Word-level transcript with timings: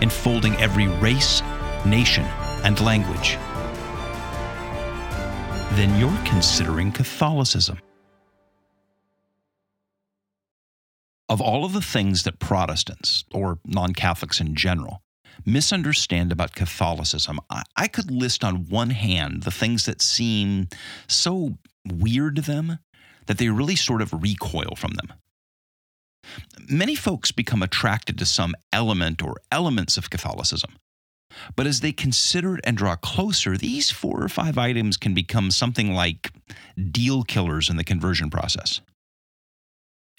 enfolding 0.00 0.54
every 0.56 0.88
race, 0.88 1.42
nation, 1.84 2.24
and 2.64 2.80
language, 2.80 3.38
then 5.76 5.98
you're 5.98 6.24
considering 6.24 6.92
Catholicism. 6.92 7.78
Of 11.28 11.40
all 11.40 11.64
of 11.64 11.72
the 11.72 11.80
things 11.80 12.22
that 12.22 12.38
Protestants, 12.38 13.24
or 13.32 13.58
non 13.64 13.92
Catholics 13.92 14.40
in 14.40 14.54
general, 14.54 15.02
misunderstand 15.44 16.32
about 16.32 16.54
Catholicism, 16.54 17.40
I, 17.76 17.88
could 17.88 18.10
list 18.10 18.44
on 18.44 18.68
one 18.68 18.90
hand 18.90 19.42
the 19.42 19.50
things 19.50 19.86
that 19.86 20.00
seem 20.00 20.68
so 21.08 21.58
weird 21.84 22.36
to 22.36 22.42
them 22.42 22.78
that 23.26 23.38
they 23.38 23.48
really 23.48 23.76
sort 23.76 24.02
of 24.02 24.12
recoil 24.12 24.76
from 24.76 24.92
them. 24.92 25.12
Many 26.68 26.94
folks 26.94 27.32
become 27.32 27.62
attracted 27.62 28.18
to 28.18 28.26
some 28.26 28.54
element 28.72 29.22
or 29.22 29.36
elements 29.50 29.96
of 29.96 30.10
Catholicism. 30.10 30.76
But 31.54 31.66
as 31.66 31.80
they 31.80 31.92
consider 31.92 32.56
it 32.56 32.64
and 32.64 32.76
draw 32.76 32.96
closer, 32.96 33.56
these 33.56 33.90
four 33.90 34.22
or 34.22 34.28
five 34.28 34.56
items 34.58 34.96
can 34.96 35.14
become 35.14 35.50
something 35.50 35.92
like 35.92 36.32
deal 36.90 37.24
killers 37.24 37.68
in 37.68 37.76
the 37.76 37.84
conversion 37.84 38.30
process. 38.30 38.80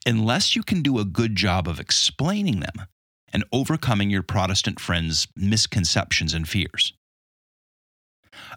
Unless 0.05 0.55
you 0.55 0.63
can 0.63 0.81
do 0.81 0.99
a 0.99 1.05
good 1.05 1.35
job 1.35 1.67
of 1.67 1.79
explaining 1.79 2.59
them 2.59 2.87
and 3.33 3.43
overcoming 3.51 4.09
your 4.09 4.23
Protestant 4.23 4.79
friends' 4.79 5.27
misconceptions 5.35 6.33
and 6.33 6.47
fears. 6.47 6.93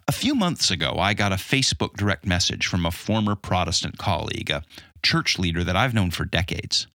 A 0.07 0.11
few 0.11 0.35
months 0.35 0.69
ago, 0.69 0.95
I 0.97 1.13
got 1.13 1.33
a 1.33 1.37
Facebook 1.37 1.95
direct 1.95 2.25
message 2.25 2.67
from 2.67 2.85
a 2.85 2.91
former 2.91 3.35
Protestant 3.35 3.97
colleague, 3.97 4.49
a 4.49 4.63
church 5.03 5.39
leader 5.39 5.63
that 5.63 5.75
I've 5.75 5.93
known 5.93 6.11
for 6.11 6.23
decades. 6.23 6.87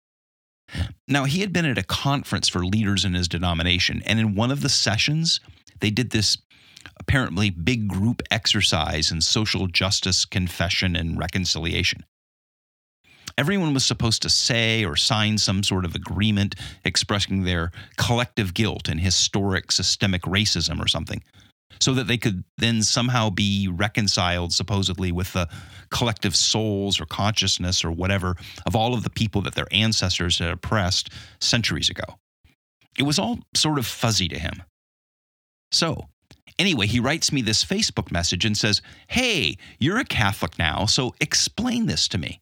Now, 1.07 1.23
he 1.23 1.41
had 1.41 1.53
been 1.53 1.65
at 1.65 1.77
a 1.77 1.83
conference 1.83 2.49
for 2.49 2.65
leaders 2.65 3.05
in 3.05 3.13
his 3.13 3.27
denomination, 3.27 4.01
and 4.05 4.19
in 4.19 4.35
one 4.35 4.51
of 4.51 4.61
the 4.61 4.69
sessions, 4.69 5.39
they 5.79 5.89
did 5.89 6.11
this 6.11 6.37
apparently 6.97 7.49
big 7.49 7.87
group 7.87 8.21
exercise 8.31 9.11
in 9.11 9.21
social 9.21 9.67
justice, 9.67 10.25
confession, 10.25 10.95
and 10.95 11.17
reconciliation. 11.17 12.03
Everyone 13.37 13.73
was 13.73 13.85
supposed 13.85 14.23
to 14.23 14.29
say 14.29 14.83
or 14.83 14.95
sign 14.95 15.37
some 15.37 15.61
sort 15.61 15.85
of 15.85 15.93
agreement 15.93 16.55
expressing 16.83 17.43
their 17.43 17.71
collective 17.97 18.53
guilt 18.53 18.89
in 18.89 18.97
historic 18.97 19.71
systemic 19.71 20.23
racism 20.23 20.83
or 20.83 20.87
something 20.87 21.21
so 21.79 21.93
that 21.93 22.07
they 22.07 22.17
could 22.17 22.43
then 22.57 22.81
somehow 22.81 23.29
be 23.29 23.67
reconciled, 23.67 24.53
supposedly, 24.53 25.11
with 25.11 25.33
the 25.33 25.47
collective 25.89 26.35
souls 26.35 26.99
or 26.99 27.05
consciousness 27.05 27.83
or 27.83 27.91
whatever 27.91 28.35
of 28.65 28.75
all 28.75 28.93
of 28.93 29.03
the 29.03 29.09
people 29.09 29.41
that 29.41 29.55
their 29.55 29.67
ancestors 29.71 30.39
had 30.39 30.51
oppressed 30.51 31.09
centuries 31.39 31.89
ago. 31.89 32.17
It 32.97 33.03
was 33.03 33.19
all 33.19 33.39
sort 33.55 33.77
of 33.77 33.85
fuzzy 33.85 34.27
to 34.29 34.39
him. 34.39 34.63
So, 35.71 36.07
anyway, 36.57 36.87
he 36.87 36.99
writes 36.99 37.31
me 37.31 37.41
this 37.41 37.63
Facebook 37.63 38.11
message 38.11 38.45
and 38.45 38.57
says, 38.57 38.81
Hey, 39.07 39.57
you're 39.79 39.99
a 39.99 40.05
Catholic 40.05 40.57
now, 40.57 40.85
so 40.85 41.13
explain 41.21 41.85
this 41.85 42.07
to 42.09 42.17
me. 42.17 42.41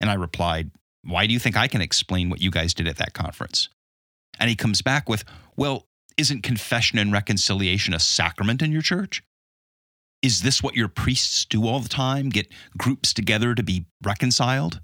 And 0.00 0.10
I 0.10 0.14
replied, 0.14 0.70
Why 1.02 1.26
do 1.26 1.32
you 1.32 1.38
think 1.38 1.56
I 1.56 1.68
can 1.68 1.80
explain 1.80 2.30
what 2.30 2.40
you 2.40 2.50
guys 2.50 2.74
did 2.74 2.88
at 2.88 2.96
that 2.96 3.12
conference? 3.12 3.68
And 4.40 4.48
he 4.48 4.56
comes 4.56 4.82
back 4.82 5.08
with, 5.08 5.24
Well, 5.56 5.86
isn't 6.16 6.42
confession 6.42 6.98
and 6.98 7.12
reconciliation 7.12 7.94
a 7.94 7.98
sacrament 7.98 8.62
in 8.62 8.72
your 8.72 8.82
church? 8.82 9.22
Is 10.22 10.42
this 10.42 10.62
what 10.62 10.74
your 10.74 10.88
priests 10.88 11.44
do 11.44 11.66
all 11.66 11.80
the 11.80 11.88
time? 11.88 12.30
Get 12.30 12.50
groups 12.78 13.12
together 13.12 13.54
to 13.54 13.62
be 13.62 13.86
reconciled? 14.02 14.80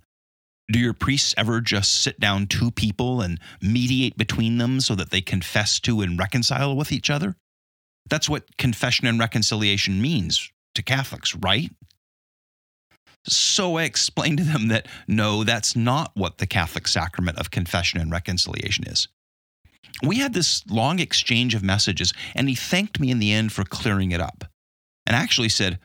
Do 0.70 0.78
your 0.78 0.92
priests 0.92 1.34
ever 1.36 1.60
just 1.60 2.02
sit 2.02 2.20
down 2.20 2.46
two 2.46 2.70
people 2.70 3.20
and 3.22 3.40
mediate 3.60 4.16
between 4.16 4.58
them 4.58 4.80
so 4.80 4.94
that 4.94 5.10
they 5.10 5.20
confess 5.20 5.80
to 5.80 6.00
and 6.00 6.18
reconcile 6.18 6.76
with 6.76 6.92
each 6.92 7.10
other? 7.10 7.36
That's 8.08 8.28
what 8.28 8.56
confession 8.58 9.06
and 9.06 9.18
reconciliation 9.18 10.00
means 10.00 10.50
to 10.74 10.82
Catholics, 10.82 11.34
right? 11.34 11.70
So 13.26 13.78
I 13.78 13.84
explained 13.84 14.38
to 14.38 14.44
them 14.44 14.68
that 14.68 14.86
no, 15.08 15.44
that's 15.44 15.74
not 15.74 16.12
what 16.14 16.38
the 16.38 16.46
Catholic 16.46 16.86
sacrament 16.86 17.38
of 17.38 17.50
confession 17.50 18.00
and 18.00 18.12
reconciliation 18.12 18.86
is 18.86 19.08
we 20.02 20.18
had 20.18 20.32
this 20.32 20.62
long 20.68 20.98
exchange 20.98 21.54
of 21.54 21.62
messages, 21.62 22.12
and 22.34 22.48
he 22.48 22.54
thanked 22.54 23.00
me 23.00 23.10
in 23.10 23.18
the 23.18 23.32
end 23.32 23.52
for 23.52 23.64
clearing 23.64 24.12
it 24.12 24.20
up 24.20 24.44
and 25.06 25.14
actually 25.14 25.48
said, 25.48 25.78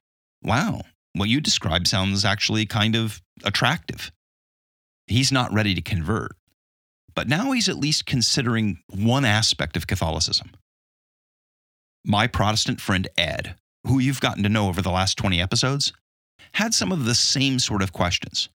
Wow, 0.43 0.81
what 1.13 1.29
you 1.29 1.41
described 1.41 1.87
sounds 1.87 2.23
actually 2.23 2.65
kind 2.65 2.95
of 2.95 3.21
attractive. 3.43 4.11
He's 5.07 5.31
not 5.31 5.53
ready 5.53 5.73
to 5.75 5.81
convert, 5.81 6.35
but 7.13 7.27
now 7.27 7.51
he's 7.51 7.69
at 7.69 7.77
least 7.77 8.05
considering 8.05 8.79
one 8.89 9.25
aspect 9.25 9.77
of 9.77 9.87
Catholicism. 9.87 10.51
My 12.05 12.27
Protestant 12.27 12.81
friend 12.81 13.07
Ed, 13.17 13.55
who 13.87 13.99
you've 13.99 14.21
gotten 14.21 14.43
to 14.43 14.49
know 14.49 14.67
over 14.67 14.81
the 14.81 14.91
last 14.91 15.17
20 15.17 15.41
episodes, 15.41 15.93
had 16.53 16.73
some 16.73 16.91
of 16.91 17.05
the 17.05 17.15
same 17.15 17.59
sort 17.59 17.81
of 17.81 17.93
questions. 17.93 18.49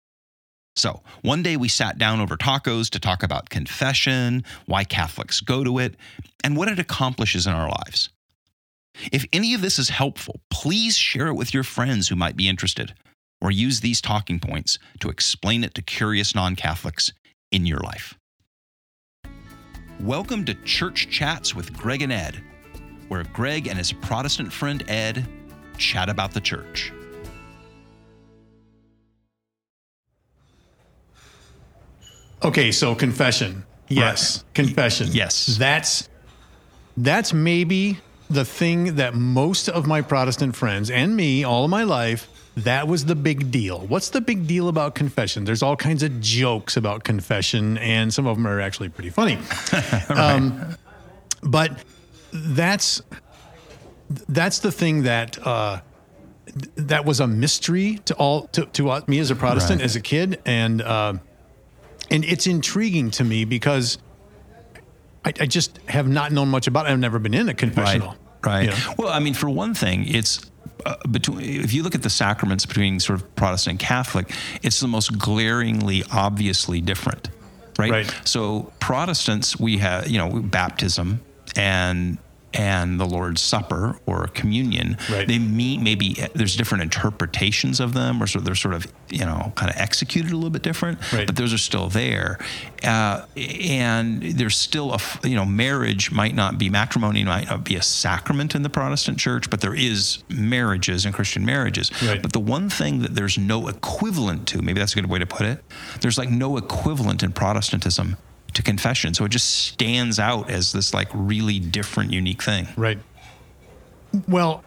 So, 0.76 1.02
one 1.22 1.42
day 1.42 1.56
we 1.56 1.68
sat 1.68 1.96
down 1.96 2.20
over 2.20 2.36
tacos 2.36 2.90
to 2.90 3.00
talk 3.00 3.22
about 3.22 3.48
confession, 3.48 4.44
why 4.66 4.84
Catholics 4.84 5.40
go 5.40 5.64
to 5.64 5.78
it, 5.78 5.94
and 6.44 6.54
what 6.54 6.68
it 6.68 6.78
accomplishes 6.78 7.46
in 7.46 7.54
our 7.54 7.70
lives. 7.70 8.10
If 9.10 9.24
any 9.32 9.54
of 9.54 9.62
this 9.62 9.78
is 9.78 9.88
helpful, 9.88 10.40
please 10.50 10.94
share 10.94 11.28
it 11.28 11.34
with 11.34 11.54
your 11.54 11.62
friends 11.62 12.08
who 12.08 12.16
might 12.16 12.36
be 12.36 12.46
interested, 12.46 12.94
or 13.40 13.50
use 13.50 13.80
these 13.80 14.02
talking 14.02 14.38
points 14.38 14.78
to 15.00 15.08
explain 15.08 15.64
it 15.64 15.74
to 15.74 15.82
curious 15.82 16.34
non 16.34 16.56
Catholics 16.56 17.10
in 17.50 17.64
your 17.64 17.80
life. 17.80 18.14
Welcome 20.00 20.44
to 20.44 20.54
Church 20.64 21.08
Chats 21.08 21.54
with 21.54 21.72
Greg 21.72 22.02
and 22.02 22.12
Ed, 22.12 22.38
where 23.08 23.24
Greg 23.32 23.66
and 23.66 23.78
his 23.78 23.94
Protestant 23.94 24.52
friend 24.52 24.84
Ed 24.90 25.26
chat 25.78 26.10
about 26.10 26.32
the 26.32 26.40
church. 26.40 26.92
Okay, 32.42 32.72
so 32.72 32.94
confession. 32.94 33.64
Yes, 33.88 34.38
right. 34.38 34.54
confession. 34.54 35.08
Yes. 35.12 35.56
That's 35.58 36.08
that's 36.96 37.32
maybe 37.32 37.98
the 38.28 38.44
thing 38.44 38.96
that 38.96 39.14
most 39.14 39.68
of 39.68 39.86
my 39.86 40.02
Protestant 40.02 40.56
friends 40.56 40.90
and 40.90 41.16
me 41.16 41.44
all 41.44 41.64
of 41.64 41.70
my 41.70 41.84
life 41.84 42.28
that 42.56 42.88
was 42.88 43.04
the 43.04 43.14
big 43.14 43.50
deal. 43.50 43.80
What's 43.80 44.10
the 44.10 44.20
big 44.20 44.46
deal 44.46 44.68
about 44.68 44.94
confession? 44.94 45.44
There's 45.44 45.62
all 45.62 45.76
kinds 45.76 46.02
of 46.02 46.20
jokes 46.20 46.76
about 46.76 47.04
confession, 47.04 47.76
and 47.78 48.12
some 48.12 48.26
of 48.26 48.36
them 48.36 48.46
are 48.46 48.60
actually 48.60 48.88
pretty 48.88 49.10
funny. 49.10 49.36
right. 49.72 50.10
um, 50.10 50.76
but 51.42 51.84
that's 52.32 53.02
that's 54.28 54.60
the 54.60 54.72
thing 54.72 55.02
that 55.02 55.38
uh, 55.46 55.80
that 56.76 57.04
was 57.04 57.20
a 57.20 57.26
mystery 57.26 58.00
to 58.06 58.14
all 58.14 58.46
to, 58.48 58.64
to 58.64 59.02
me 59.06 59.18
as 59.18 59.30
a 59.30 59.36
Protestant 59.36 59.80
right. 59.80 59.84
as 59.84 59.94
a 59.94 60.00
kid, 60.00 60.40
and 60.46 60.80
uh, 60.80 61.14
and 62.10 62.24
it's 62.24 62.46
intriguing 62.46 63.10
to 63.12 63.24
me 63.24 63.44
because 63.44 63.98
I, 65.24 65.32
I, 65.40 65.46
just 65.46 65.78
have 65.88 66.08
not 66.08 66.32
known 66.32 66.48
much 66.48 66.66
about 66.66 66.86
it. 66.86 66.90
I've 66.90 66.98
never 66.98 67.18
been 67.18 67.34
in 67.34 67.48
a 67.48 67.54
confessional. 67.54 68.08
Right. 68.08 68.18
Right. 68.44 68.64
You 68.64 68.70
know? 68.70 68.94
Well, 68.98 69.08
I 69.08 69.18
mean, 69.18 69.34
for 69.34 69.50
one 69.50 69.74
thing, 69.74 70.06
it's 70.06 70.48
uh, 70.84 70.96
between 71.10 71.40
if 71.40 71.72
you 71.72 71.82
look 71.82 71.94
at 71.94 72.02
the 72.02 72.10
sacraments 72.10 72.64
between 72.64 73.00
sort 73.00 73.20
of 73.20 73.34
Protestant 73.34 73.72
and 73.72 73.80
Catholic, 73.80 74.32
it's 74.62 74.78
the 74.78 74.86
most 74.86 75.18
glaringly, 75.18 76.04
obviously 76.12 76.80
different. 76.80 77.30
Right? 77.78 77.90
right. 77.90 78.20
So 78.24 78.72
Protestants, 78.78 79.58
we 79.58 79.78
have 79.78 80.08
you 80.08 80.18
know 80.18 80.40
baptism 80.40 81.20
and 81.56 82.18
and 82.54 82.98
the 82.98 83.04
Lord's 83.04 83.40
Supper 83.40 83.98
or 84.06 84.26
communion, 84.28 84.96
right. 85.10 85.26
they 85.26 85.38
meet 85.38 85.80
maybe 85.80 86.16
there's 86.34 86.56
different 86.56 86.82
interpretations 86.82 87.80
of 87.80 87.92
them, 87.92 88.22
or 88.22 88.26
so 88.26 88.40
they're 88.40 88.54
sort 88.54 88.74
of 88.74 88.86
you 89.10 89.24
know 89.24 89.52
kind 89.56 89.70
of 89.70 89.76
executed 89.76 90.32
a 90.32 90.36
little 90.36 90.50
bit 90.50 90.62
different, 90.62 91.12
right. 91.12 91.26
but 91.26 91.36
those 91.36 91.52
are 91.52 91.58
still 91.58 91.88
there, 91.88 92.38
uh, 92.84 93.24
and 93.36 94.22
there's 94.22 94.56
still 94.56 94.94
a 94.94 94.98
you 95.26 95.34
know 95.34 95.44
marriage 95.44 96.10
might 96.10 96.34
not 96.34 96.58
be 96.58 96.70
matrimony 96.70 97.24
might 97.24 97.48
not 97.48 97.64
be 97.64 97.76
a 97.76 97.82
sacrament 97.82 98.54
in 98.54 98.62
the 98.62 98.70
Protestant 98.70 99.18
church, 99.18 99.50
but 99.50 99.60
there 99.60 99.74
is 99.74 100.22
marriages 100.28 101.04
and 101.04 101.14
Christian 101.14 101.44
marriages. 101.44 101.90
Right. 102.02 102.22
But 102.22 102.32
the 102.32 102.40
one 102.40 102.70
thing 102.70 103.00
that 103.00 103.14
there's 103.14 103.36
no 103.38 103.68
equivalent 103.68 104.48
to, 104.48 104.62
maybe 104.62 104.80
that's 104.80 104.92
a 104.92 104.96
good 104.96 105.10
way 105.10 105.18
to 105.18 105.26
put 105.26 105.46
it, 105.46 105.62
there's 106.00 106.18
like 106.18 106.30
no 106.30 106.56
equivalent 106.56 107.22
in 107.22 107.32
Protestantism 107.32 108.16
to 108.56 108.62
confession. 108.62 109.14
So 109.14 109.24
it 109.24 109.30
just 109.30 109.68
stands 109.68 110.18
out 110.18 110.50
as 110.50 110.72
this 110.72 110.92
like 110.92 111.08
really 111.14 111.60
different, 111.60 112.12
unique 112.12 112.42
thing. 112.42 112.66
Right. 112.76 112.98
Well, 114.26 114.64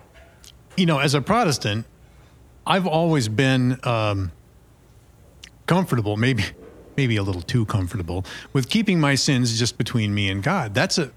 you 0.77 0.85
know, 0.85 0.99
as 0.99 1.13
a 1.13 1.21
Protestant, 1.21 1.85
I've 2.65 2.87
always 2.87 3.27
been 3.27 3.79
um, 3.83 4.31
comfortable, 5.65 6.17
maybe 6.17 6.43
maybe 6.95 7.15
a 7.15 7.23
little 7.23 7.41
too 7.41 7.65
comfortable, 7.65 8.25
with 8.51 8.69
keeping 8.69 8.99
my 8.99 9.15
sins 9.15 9.57
just 9.57 9.77
between 9.77 10.13
me 10.13 10.29
and 10.29 10.43
God. 10.43 10.73
That's 10.73 10.97
a 10.97 11.11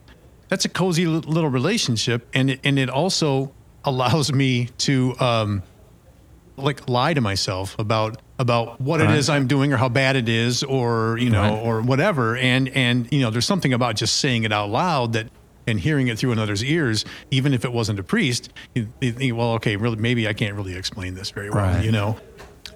that's 0.49 0.65
a 0.65 0.69
cozy 0.69 1.07
little 1.07 1.51
relationship, 1.51 2.29
and 2.35 2.51
it, 2.51 2.61
and 2.65 2.79
it 2.79 2.89
also 2.89 3.53
allows 3.85 4.33
me 4.33 4.69
to 4.79 5.15
um, 5.21 5.63
like 6.57 6.89
lie 6.89 7.13
to 7.13 7.21
myself 7.21 7.79
about 7.79 8.23
about 8.43 8.79
what 8.81 9.01
right. 9.01 9.09
it 9.09 9.17
is 9.17 9.31
I'm 9.31 9.47
doing 9.47 9.73
or 9.73 9.79
how 9.79 9.89
bad 9.89 10.17
it 10.17 10.29
is 10.29 10.63
or 10.63 11.17
you 11.19 11.31
know 11.31 11.41
right. 11.41 11.63
or 11.63 11.81
whatever 11.81 12.37
and 12.37 12.69
and 12.69 13.11
you 13.11 13.21
know 13.21 13.31
there's 13.31 13.47
something 13.47 13.73
about 13.73 13.97
just 13.97 14.17
saying 14.17 14.45
it 14.45 14.53
out 14.53 14.69
loud 14.69 15.15
that 15.15 15.29
and 15.67 15.81
hearing 15.81 16.09
it 16.09 16.19
through 16.19 16.33
another's 16.33 16.63
ears 16.63 17.07
even 17.31 17.55
if 17.55 17.65
it 17.65 17.73
wasn't 17.73 17.99
a 17.99 18.03
priest 18.03 18.53
you, 18.75 18.89
you 19.01 19.13
think 19.13 19.35
well 19.35 19.53
okay 19.53 19.77
really 19.77 19.97
maybe 19.97 20.29
I 20.29 20.35
can't 20.35 20.55
really 20.55 20.77
explain 20.77 21.15
this 21.15 21.31
very 21.31 21.49
well 21.49 21.65
right. 21.65 21.85
you 21.85 21.93
know 21.93 22.19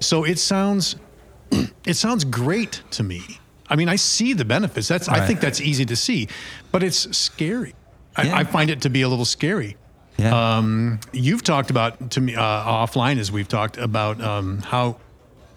so 0.00 0.24
it 0.24 0.38
sounds 0.38 0.96
it 1.84 1.94
sounds 1.94 2.24
great 2.24 2.82
to 2.92 3.02
me 3.02 3.20
I 3.68 3.76
mean 3.76 3.90
I 3.90 3.96
see 3.96 4.32
the 4.32 4.46
benefits 4.46 4.88
that's 4.88 5.08
I 5.08 5.26
think 5.26 5.40
that's 5.40 5.60
easy 5.60 5.84
to 5.84 5.96
see 5.96 6.28
but 6.72 6.82
it's 6.82 7.14
scary 7.16 7.74
yeah. 8.16 8.34
I, 8.34 8.40
I 8.40 8.44
find 8.44 8.70
it 8.70 8.80
to 8.82 8.90
be 8.90 9.02
a 9.02 9.08
little 9.08 9.26
scary 9.26 9.76
yeah. 10.18 10.56
Um, 10.56 11.00
you've 11.12 11.42
talked 11.42 11.70
about 11.70 12.12
to 12.12 12.20
me 12.20 12.34
uh, 12.34 12.40
offline 12.40 13.18
as 13.18 13.30
we've 13.30 13.48
talked 13.48 13.76
about 13.76 14.20
um, 14.20 14.58
how 14.58 14.96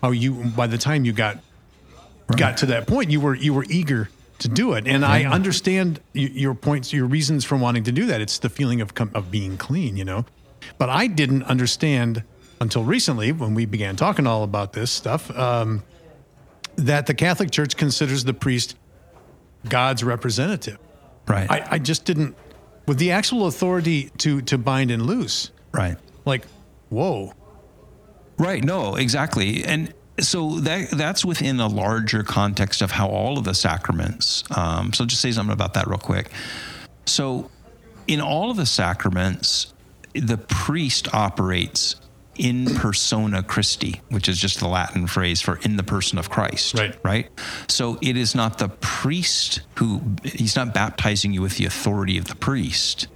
how 0.01 0.11
you 0.11 0.33
by 0.33 0.67
the 0.67 0.77
time 0.77 1.05
you 1.05 1.13
got 1.13 1.37
right. 2.27 2.39
got 2.39 2.57
to 2.57 2.67
that 2.67 2.87
point 2.87 3.09
you 3.09 3.19
were 3.19 3.35
you 3.35 3.53
were 3.53 3.65
eager 3.69 4.09
to 4.39 4.47
do 4.47 4.73
it 4.73 4.87
and. 4.87 5.03
I 5.03 5.25
understand 5.25 5.99
your 6.13 6.53
points 6.53 6.93
your 6.93 7.05
reasons 7.05 7.43
for 7.43 7.57
wanting 7.57 7.83
to 7.83 7.91
do 7.91 8.05
that 8.05 8.21
it's 8.21 8.39
the 8.39 8.49
feeling 8.49 8.81
of 8.81 8.93
of 9.13 9.31
being 9.31 9.57
clean 9.57 9.97
you 9.97 10.05
know 10.05 10.25
but 10.77 10.89
I 10.89 11.07
didn't 11.07 11.43
understand 11.43 12.23
until 12.61 12.83
recently 12.83 13.31
when 13.31 13.53
we 13.53 13.65
began 13.65 13.95
talking 13.95 14.27
all 14.27 14.43
about 14.43 14.73
this 14.73 14.91
stuff 14.91 15.35
um, 15.37 15.83
that 16.75 17.05
the 17.05 17.13
Catholic 17.13 17.51
Church 17.51 17.75
considers 17.75 18.23
the 18.23 18.33
priest 18.33 18.75
God's 19.67 20.03
representative 20.03 20.77
right 21.27 21.49
I, 21.49 21.67
I 21.71 21.79
just 21.79 22.05
didn't 22.05 22.35
with 22.89 22.97
the 22.97 23.11
actual 23.11 23.45
authority 23.45 24.09
to 24.17 24.41
to 24.41 24.57
bind 24.57 24.89
and 24.89 25.05
loose. 25.05 25.51
Right. 25.71 25.95
Like, 26.25 26.45
whoa. 26.89 27.33
Right. 28.39 28.63
No, 28.63 28.95
exactly. 28.95 29.63
And 29.63 29.93
so 30.19 30.59
that 30.61 30.91
that's 30.91 31.23
within 31.23 31.59
a 31.59 31.67
larger 31.67 32.23
context 32.23 32.81
of 32.81 32.91
how 32.91 33.07
all 33.07 33.37
of 33.37 33.43
the 33.43 33.53
sacraments. 33.53 34.43
Um, 34.55 34.93
so 34.93 35.05
just 35.05 35.21
say 35.21 35.31
something 35.31 35.53
about 35.53 35.75
that 35.75 35.87
real 35.87 35.99
quick. 35.99 36.31
So, 37.05 37.49
in 38.07 38.21
all 38.21 38.49
of 38.49 38.57
the 38.57 38.65
sacraments, 38.65 39.73
the 40.13 40.37
priest 40.37 41.13
operates 41.13 41.95
in 42.39 42.73
persona 42.75 43.43
Christi, 43.43 44.01
which 44.09 44.29
is 44.29 44.39
just 44.39 44.59
the 44.59 44.67
Latin 44.67 45.05
phrase 45.07 45.41
for 45.41 45.57
in 45.57 45.75
the 45.75 45.83
person 45.83 46.17
of 46.17 46.29
Christ. 46.29 46.73
Right. 46.79 46.97
Right. 47.03 47.29
So 47.67 47.99
it 48.01 48.15
is 48.15 48.33
not 48.33 48.57
the 48.57 48.69
priest 48.69 49.61
who, 49.75 50.01
he's 50.23 50.55
not 50.55 50.73
baptizing 50.73 51.33
you 51.33 51.41
with 51.41 51.57
the 51.57 51.65
authority 51.65 52.17
of 52.17 52.25
the 52.25 52.35
priest. 52.35 53.07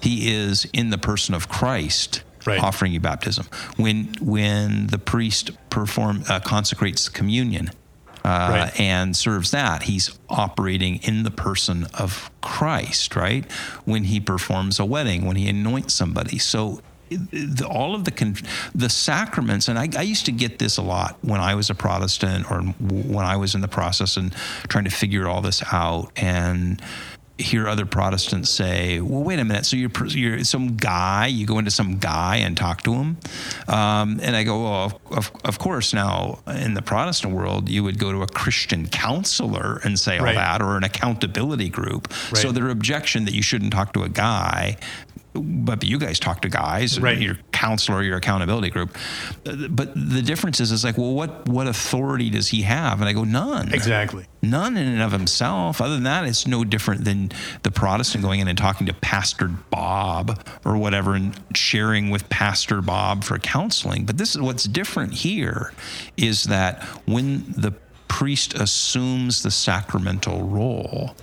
He 0.00 0.32
is 0.32 0.66
in 0.72 0.88
the 0.88 0.98
person 0.98 1.34
of 1.34 1.48
Christ. 1.48 2.22
Right. 2.46 2.62
offering 2.62 2.92
you 2.92 3.00
baptism. 3.00 3.46
When 3.76 4.14
when 4.20 4.86
the 4.86 4.98
priest 4.98 5.50
perform 5.68 6.24
uh, 6.28 6.40
consecrates 6.40 7.08
communion, 7.08 7.70
uh, 8.24 8.28
right. 8.28 8.80
and 8.80 9.16
serves 9.16 9.50
that, 9.50 9.84
he's 9.84 10.18
operating 10.28 10.96
in 11.02 11.22
the 11.22 11.30
person 11.30 11.86
of 11.94 12.30
Christ, 12.42 13.16
right? 13.16 13.50
When 13.84 14.04
he 14.04 14.20
performs 14.20 14.78
a 14.78 14.84
wedding, 14.84 15.24
when 15.24 15.36
he 15.36 15.48
anoints 15.48 15.94
somebody. 15.94 16.38
So 16.38 16.80
the, 17.10 17.66
all 17.66 17.94
of 17.94 18.04
the 18.04 18.10
con- 18.10 18.36
the 18.74 18.88
sacraments, 18.88 19.68
and 19.68 19.78
I, 19.78 19.88
I, 19.96 20.02
used 20.02 20.26
to 20.26 20.32
get 20.32 20.58
this 20.58 20.76
a 20.76 20.82
lot 20.82 21.18
when 21.22 21.40
I 21.40 21.54
was 21.54 21.70
a 21.70 21.74
Protestant 21.74 22.50
or 22.50 22.60
when 22.60 23.24
I 23.24 23.36
was 23.36 23.54
in 23.54 23.62
the 23.62 23.68
process 23.68 24.16
and 24.16 24.32
trying 24.68 24.84
to 24.84 24.90
figure 24.90 25.26
all 25.26 25.40
this 25.40 25.62
out, 25.72 26.12
and 26.16 26.80
hear 27.40 27.68
other 27.68 27.86
Protestants 27.86 28.50
say, 28.50 29.00
"Well, 29.00 29.22
wait 29.22 29.38
a 29.38 29.44
minute. 29.44 29.66
So 29.66 29.76
you're 29.76 29.90
you're 30.08 30.44
some 30.44 30.76
guy. 30.76 31.26
You 31.26 31.46
go 31.46 31.58
into 31.58 31.70
some 31.70 31.98
guy 31.98 32.36
and 32.36 32.56
talk 32.56 32.82
to 32.82 32.94
him." 32.94 33.18
Um, 33.68 34.20
and 34.22 34.36
I 34.36 34.44
go, 34.44 34.62
"Well, 34.62 35.00
of, 35.10 35.32
of 35.44 35.58
course. 35.58 35.92
Now 35.92 36.40
in 36.46 36.74
the 36.74 36.82
Protestant 36.82 37.34
world, 37.34 37.68
you 37.68 37.82
would 37.84 37.98
go 37.98 38.12
to 38.12 38.22
a 38.22 38.26
Christian 38.26 38.88
counselor 38.88 39.80
and 39.84 39.98
say 39.98 40.18
all 40.18 40.24
right. 40.24 40.34
that, 40.34 40.62
or 40.62 40.76
an 40.76 40.84
accountability 40.84 41.68
group." 41.68 42.08
Right. 42.32 42.42
So 42.42 42.52
their 42.52 42.68
objection 42.68 43.24
that 43.24 43.34
you 43.34 43.42
shouldn't 43.42 43.72
talk 43.72 43.92
to 43.94 44.02
a 44.02 44.08
guy 44.08 44.76
but 45.32 45.84
you 45.84 45.98
guys 45.98 46.18
talk 46.18 46.42
to 46.42 46.48
guys, 46.48 46.98
right. 46.98 47.18
your 47.18 47.36
counselor, 47.52 48.02
your 48.02 48.16
accountability 48.16 48.70
group. 48.70 48.96
But 49.44 49.94
the 49.94 50.22
difference 50.22 50.60
is, 50.60 50.72
is 50.72 50.84
like, 50.84 50.98
well, 50.98 51.14
what 51.14 51.48
what 51.48 51.66
authority 51.66 52.30
does 52.30 52.48
he 52.48 52.62
have? 52.62 53.00
And 53.00 53.08
I 53.08 53.12
go, 53.12 53.24
none. 53.24 53.72
Exactly. 53.72 54.26
None 54.42 54.76
in 54.76 54.88
and 54.88 55.02
of 55.02 55.12
himself. 55.12 55.80
Other 55.80 55.94
than 55.94 56.04
that, 56.04 56.24
it's 56.24 56.46
no 56.46 56.64
different 56.64 57.04
than 57.04 57.30
the 57.62 57.70
Protestant 57.70 58.24
going 58.24 58.40
in 58.40 58.48
and 58.48 58.58
talking 58.58 58.86
to 58.86 58.94
Pastor 58.94 59.48
Bob 59.48 60.44
or 60.64 60.76
whatever 60.76 61.14
and 61.14 61.38
sharing 61.54 62.10
with 62.10 62.28
Pastor 62.28 62.80
Bob 62.80 63.22
for 63.22 63.38
counseling. 63.38 64.06
But 64.06 64.18
this 64.18 64.34
is 64.34 64.40
what's 64.40 64.64
different 64.64 65.12
here 65.14 65.72
is 66.16 66.44
that 66.44 66.82
when 67.06 67.52
the 67.52 67.72
priest 68.08 68.54
assumes 68.54 69.42
the 69.42 69.50
sacramental 69.50 70.42
role, 70.42 71.14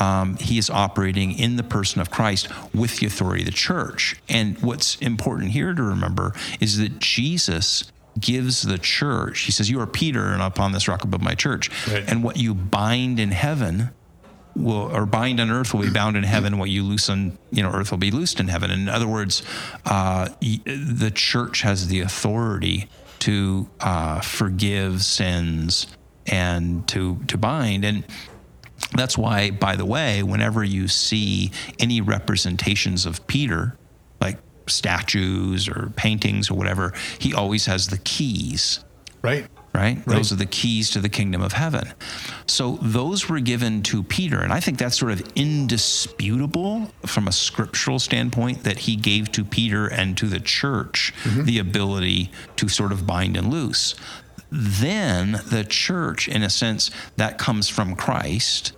um, 0.00 0.36
he 0.36 0.58
is 0.58 0.70
operating 0.70 1.32
in 1.38 1.56
the 1.56 1.62
person 1.62 2.00
of 2.00 2.10
Christ 2.10 2.48
with 2.74 2.98
the 2.98 3.06
authority 3.06 3.42
of 3.42 3.46
the 3.46 3.52
church. 3.52 4.16
And 4.28 4.58
what's 4.58 4.96
important 4.96 5.50
here 5.52 5.74
to 5.74 5.82
remember 5.82 6.34
is 6.60 6.78
that 6.78 6.98
Jesus 6.98 7.90
gives 8.18 8.62
the 8.62 8.78
church, 8.78 9.40
he 9.40 9.52
says, 9.52 9.70
You 9.70 9.80
are 9.80 9.86
Peter, 9.86 10.32
and 10.32 10.42
upon 10.42 10.72
this 10.72 10.88
rock 10.88 11.04
above 11.04 11.22
my 11.22 11.34
church. 11.34 11.70
Right. 11.86 12.04
And 12.06 12.24
what 12.24 12.36
you 12.36 12.54
bind 12.54 13.20
in 13.20 13.30
heaven, 13.30 13.90
will 14.56 14.94
or 14.94 15.06
bind 15.06 15.38
on 15.38 15.50
earth 15.50 15.74
will 15.74 15.82
be 15.82 15.90
bound 15.90 16.16
in 16.16 16.24
heaven. 16.24 16.58
What 16.58 16.70
you 16.70 16.82
loosen 16.82 17.38
you 17.50 17.62
know 17.62 17.70
earth 17.70 17.90
will 17.90 17.98
be 17.98 18.10
loosed 18.10 18.40
in 18.40 18.48
heaven. 18.48 18.70
In 18.70 18.88
other 18.88 19.06
words, 19.06 19.42
uh, 19.84 20.30
the 20.40 21.12
church 21.14 21.62
has 21.62 21.88
the 21.88 22.00
authority 22.00 22.88
to 23.20 23.68
uh, 23.80 24.20
forgive 24.20 25.02
sins 25.02 25.86
and 26.26 26.86
to 26.88 27.20
to 27.28 27.36
bind. 27.36 27.84
And 27.84 28.04
that's 28.94 29.18
why, 29.18 29.50
by 29.50 29.76
the 29.76 29.84
way, 29.84 30.22
whenever 30.22 30.62
you 30.62 30.88
see 30.88 31.50
any 31.78 32.00
representations 32.00 33.06
of 33.06 33.26
Peter, 33.26 33.76
like 34.20 34.38
statues 34.66 35.68
or 35.68 35.92
paintings 35.96 36.50
or 36.50 36.54
whatever, 36.54 36.92
he 37.18 37.34
always 37.34 37.66
has 37.66 37.88
the 37.88 37.98
keys. 37.98 38.84
Right. 39.22 39.46
Right? 39.74 39.96
right? 39.96 40.06
Those 40.06 40.32
are 40.32 40.36
the 40.36 40.46
keys 40.46 40.88
to 40.90 41.00
the 41.00 41.10
kingdom 41.10 41.42
of 41.42 41.52
heaven. 41.52 41.92
So 42.46 42.78
those 42.80 43.28
were 43.28 43.40
given 43.40 43.82
to 43.84 44.02
Peter. 44.02 44.40
And 44.40 44.50
I 44.50 44.58
think 44.58 44.78
that's 44.78 44.98
sort 44.98 45.12
of 45.12 45.20
indisputable 45.34 46.90
from 47.04 47.28
a 47.28 47.32
scriptural 47.32 47.98
standpoint 47.98 48.64
that 48.64 48.78
he 48.78 48.96
gave 48.96 49.30
to 49.32 49.44
Peter 49.44 49.86
and 49.86 50.16
to 50.16 50.28
the 50.28 50.40
church 50.40 51.12
mm-hmm. 51.24 51.44
the 51.44 51.58
ability 51.58 52.30
to 52.56 52.68
sort 52.68 52.90
of 52.90 53.06
bind 53.06 53.36
and 53.36 53.50
loose 53.50 53.94
then 54.50 55.40
the 55.46 55.64
church, 55.68 56.28
in 56.28 56.42
a 56.42 56.50
sense, 56.50 56.90
that 57.16 57.38
comes 57.38 57.68
from 57.68 57.96
Christ. 57.96 58.72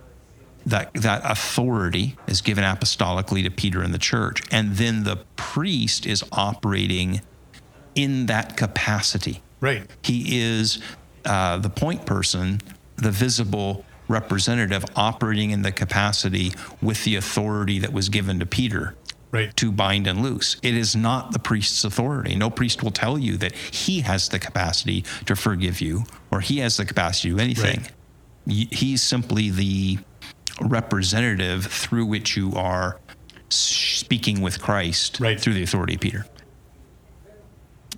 That, 0.65 0.93
that 0.93 1.21
authority 1.23 2.17
is 2.27 2.41
given 2.41 2.63
apostolically 2.63 3.43
to 3.43 3.49
Peter 3.49 3.81
and 3.81 3.93
the 3.93 3.97
church. 3.97 4.43
And 4.51 4.75
then 4.75 5.03
the 5.03 5.17
priest 5.35 6.05
is 6.05 6.23
operating 6.31 7.21
in 7.95 8.27
that 8.27 8.57
capacity. 8.57 9.41
Right. 9.61 9.89
He 10.03 10.39
is 10.41 10.79
uh, 11.25 11.57
the 11.57 11.69
point 11.69 12.05
person, 12.05 12.61
the 12.97 13.09
visible 13.09 13.85
representative 14.09 14.83
operating 14.95 15.51
in 15.51 15.61
the 15.61 15.71
capacity 15.71 16.51
with 16.81 17.03
the 17.03 17.15
authority 17.15 17.79
that 17.79 17.93
was 17.93 18.09
given 18.09 18.39
to 18.39 18.45
Peter 18.45 18.95
right. 19.31 19.55
to 19.57 19.71
bind 19.71 20.07
and 20.07 20.21
loose. 20.21 20.57
It 20.63 20.75
is 20.75 20.95
not 20.95 21.31
the 21.31 21.39
priest's 21.39 21.83
authority. 21.83 22.35
No 22.35 22.49
priest 22.49 22.83
will 22.83 22.91
tell 22.91 23.17
you 23.17 23.37
that 23.37 23.53
he 23.55 24.01
has 24.01 24.29
the 24.29 24.39
capacity 24.39 25.03
to 25.25 25.35
forgive 25.35 25.81
you 25.81 26.03
or 26.31 26.41
he 26.41 26.59
has 26.59 26.77
the 26.77 26.85
capacity 26.85 27.29
to 27.29 27.35
do 27.35 27.41
anything. 27.41 27.81
Right. 28.47 28.73
He's 28.73 29.03
simply 29.03 29.49
the 29.49 29.99
representative 30.61 31.65
through 31.65 32.05
which 32.05 32.35
you 32.35 32.53
are 32.55 32.99
speaking 33.49 34.41
with 34.41 34.61
Christ 34.61 35.19
right. 35.19 35.39
through 35.39 35.53
the 35.53 35.63
authority 35.63 35.95
of 35.95 36.01
Peter. 36.01 36.25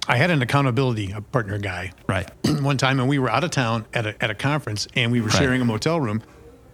I 0.08 0.18
had 0.18 0.32
an 0.32 0.42
accountability 0.42 1.14
partner 1.32 1.58
guy 1.58 1.94
right 2.08 2.30
one 2.62 2.78
time, 2.78 3.00
and 3.00 3.08
we 3.08 3.20
were 3.20 3.30
out 3.30 3.44
of 3.44 3.52
town 3.52 3.86
at 3.94 4.06
a, 4.08 4.24
at 4.24 4.32
a 4.32 4.36
conference, 4.36 4.88
and 4.96 5.12
we 5.12 5.22
were 5.22 5.28
right. 5.28 5.38
sharing 5.38 5.62
a 5.62 5.66
motel 5.66 6.02
room. 6.02 6.24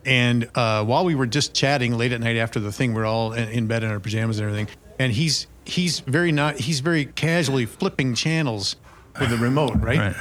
And 0.08 0.50
uh, 0.56 0.86
while 0.86 1.04
we 1.04 1.16
were 1.16 1.26
just 1.28 1.54
chatting 1.54 1.98
late 1.98 2.14
at 2.14 2.22
night 2.22 2.38
after 2.38 2.62
the 2.62 2.72
thing, 2.72 2.94
we're 2.94 3.06
all 3.06 3.34
in, 3.34 3.50
in 3.50 3.68
bed 3.68 3.84
in 3.84 3.92
our 3.92 4.00
pajamas 4.00 4.40
and 4.40 4.48
everything. 4.50 4.74
And 4.98 5.12
he's 5.12 5.48
he's 5.66 6.00
very 6.00 6.32
not 6.32 6.56
he's 6.56 6.80
very 6.80 7.06
casually 7.06 7.66
flipping 7.66 8.16
channels 8.16 8.78
with 9.20 9.30
the 9.30 9.38
remote, 9.38 9.76
right? 9.76 9.98
right. 9.98 10.16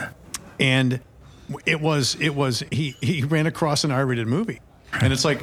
And 0.59 1.01
it 1.65 1.81
was 1.81 2.17
it 2.21 2.35
was 2.35 2.65
he 2.73 2.97
he 3.01 3.23
ran 3.23 3.47
across 3.47 3.85
an 3.85 3.93
R-rated 3.93 4.27
movie. 4.27 4.61
And 4.93 5.13
it's 5.13 5.25
like 5.25 5.41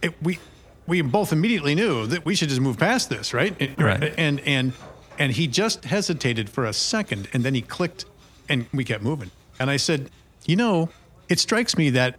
it, 0.00 0.14
we 0.22 0.38
we 0.86 1.00
both 1.02 1.32
immediately 1.32 1.74
knew 1.74 2.06
that 2.06 2.24
we 2.24 2.36
should 2.36 2.50
just 2.50 2.60
move 2.60 2.78
past 2.78 3.10
this, 3.10 3.34
right? 3.34 3.52
Right. 3.78 4.14
And 4.16 4.38
and 4.40 4.72
and 5.18 5.32
he 5.32 5.48
just 5.48 5.84
hesitated 5.84 6.48
for 6.48 6.64
a 6.64 6.72
second, 6.72 7.28
and 7.32 7.42
then 7.44 7.54
he 7.54 7.62
clicked, 7.62 8.04
and 8.48 8.66
we 8.72 8.84
kept 8.84 9.02
moving. 9.02 9.30
And 9.58 9.70
I 9.70 9.76
said, 9.76 10.08
you 10.46 10.56
know, 10.56 10.88
it 11.28 11.38
strikes 11.38 11.76
me 11.76 11.90
that 11.90 12.16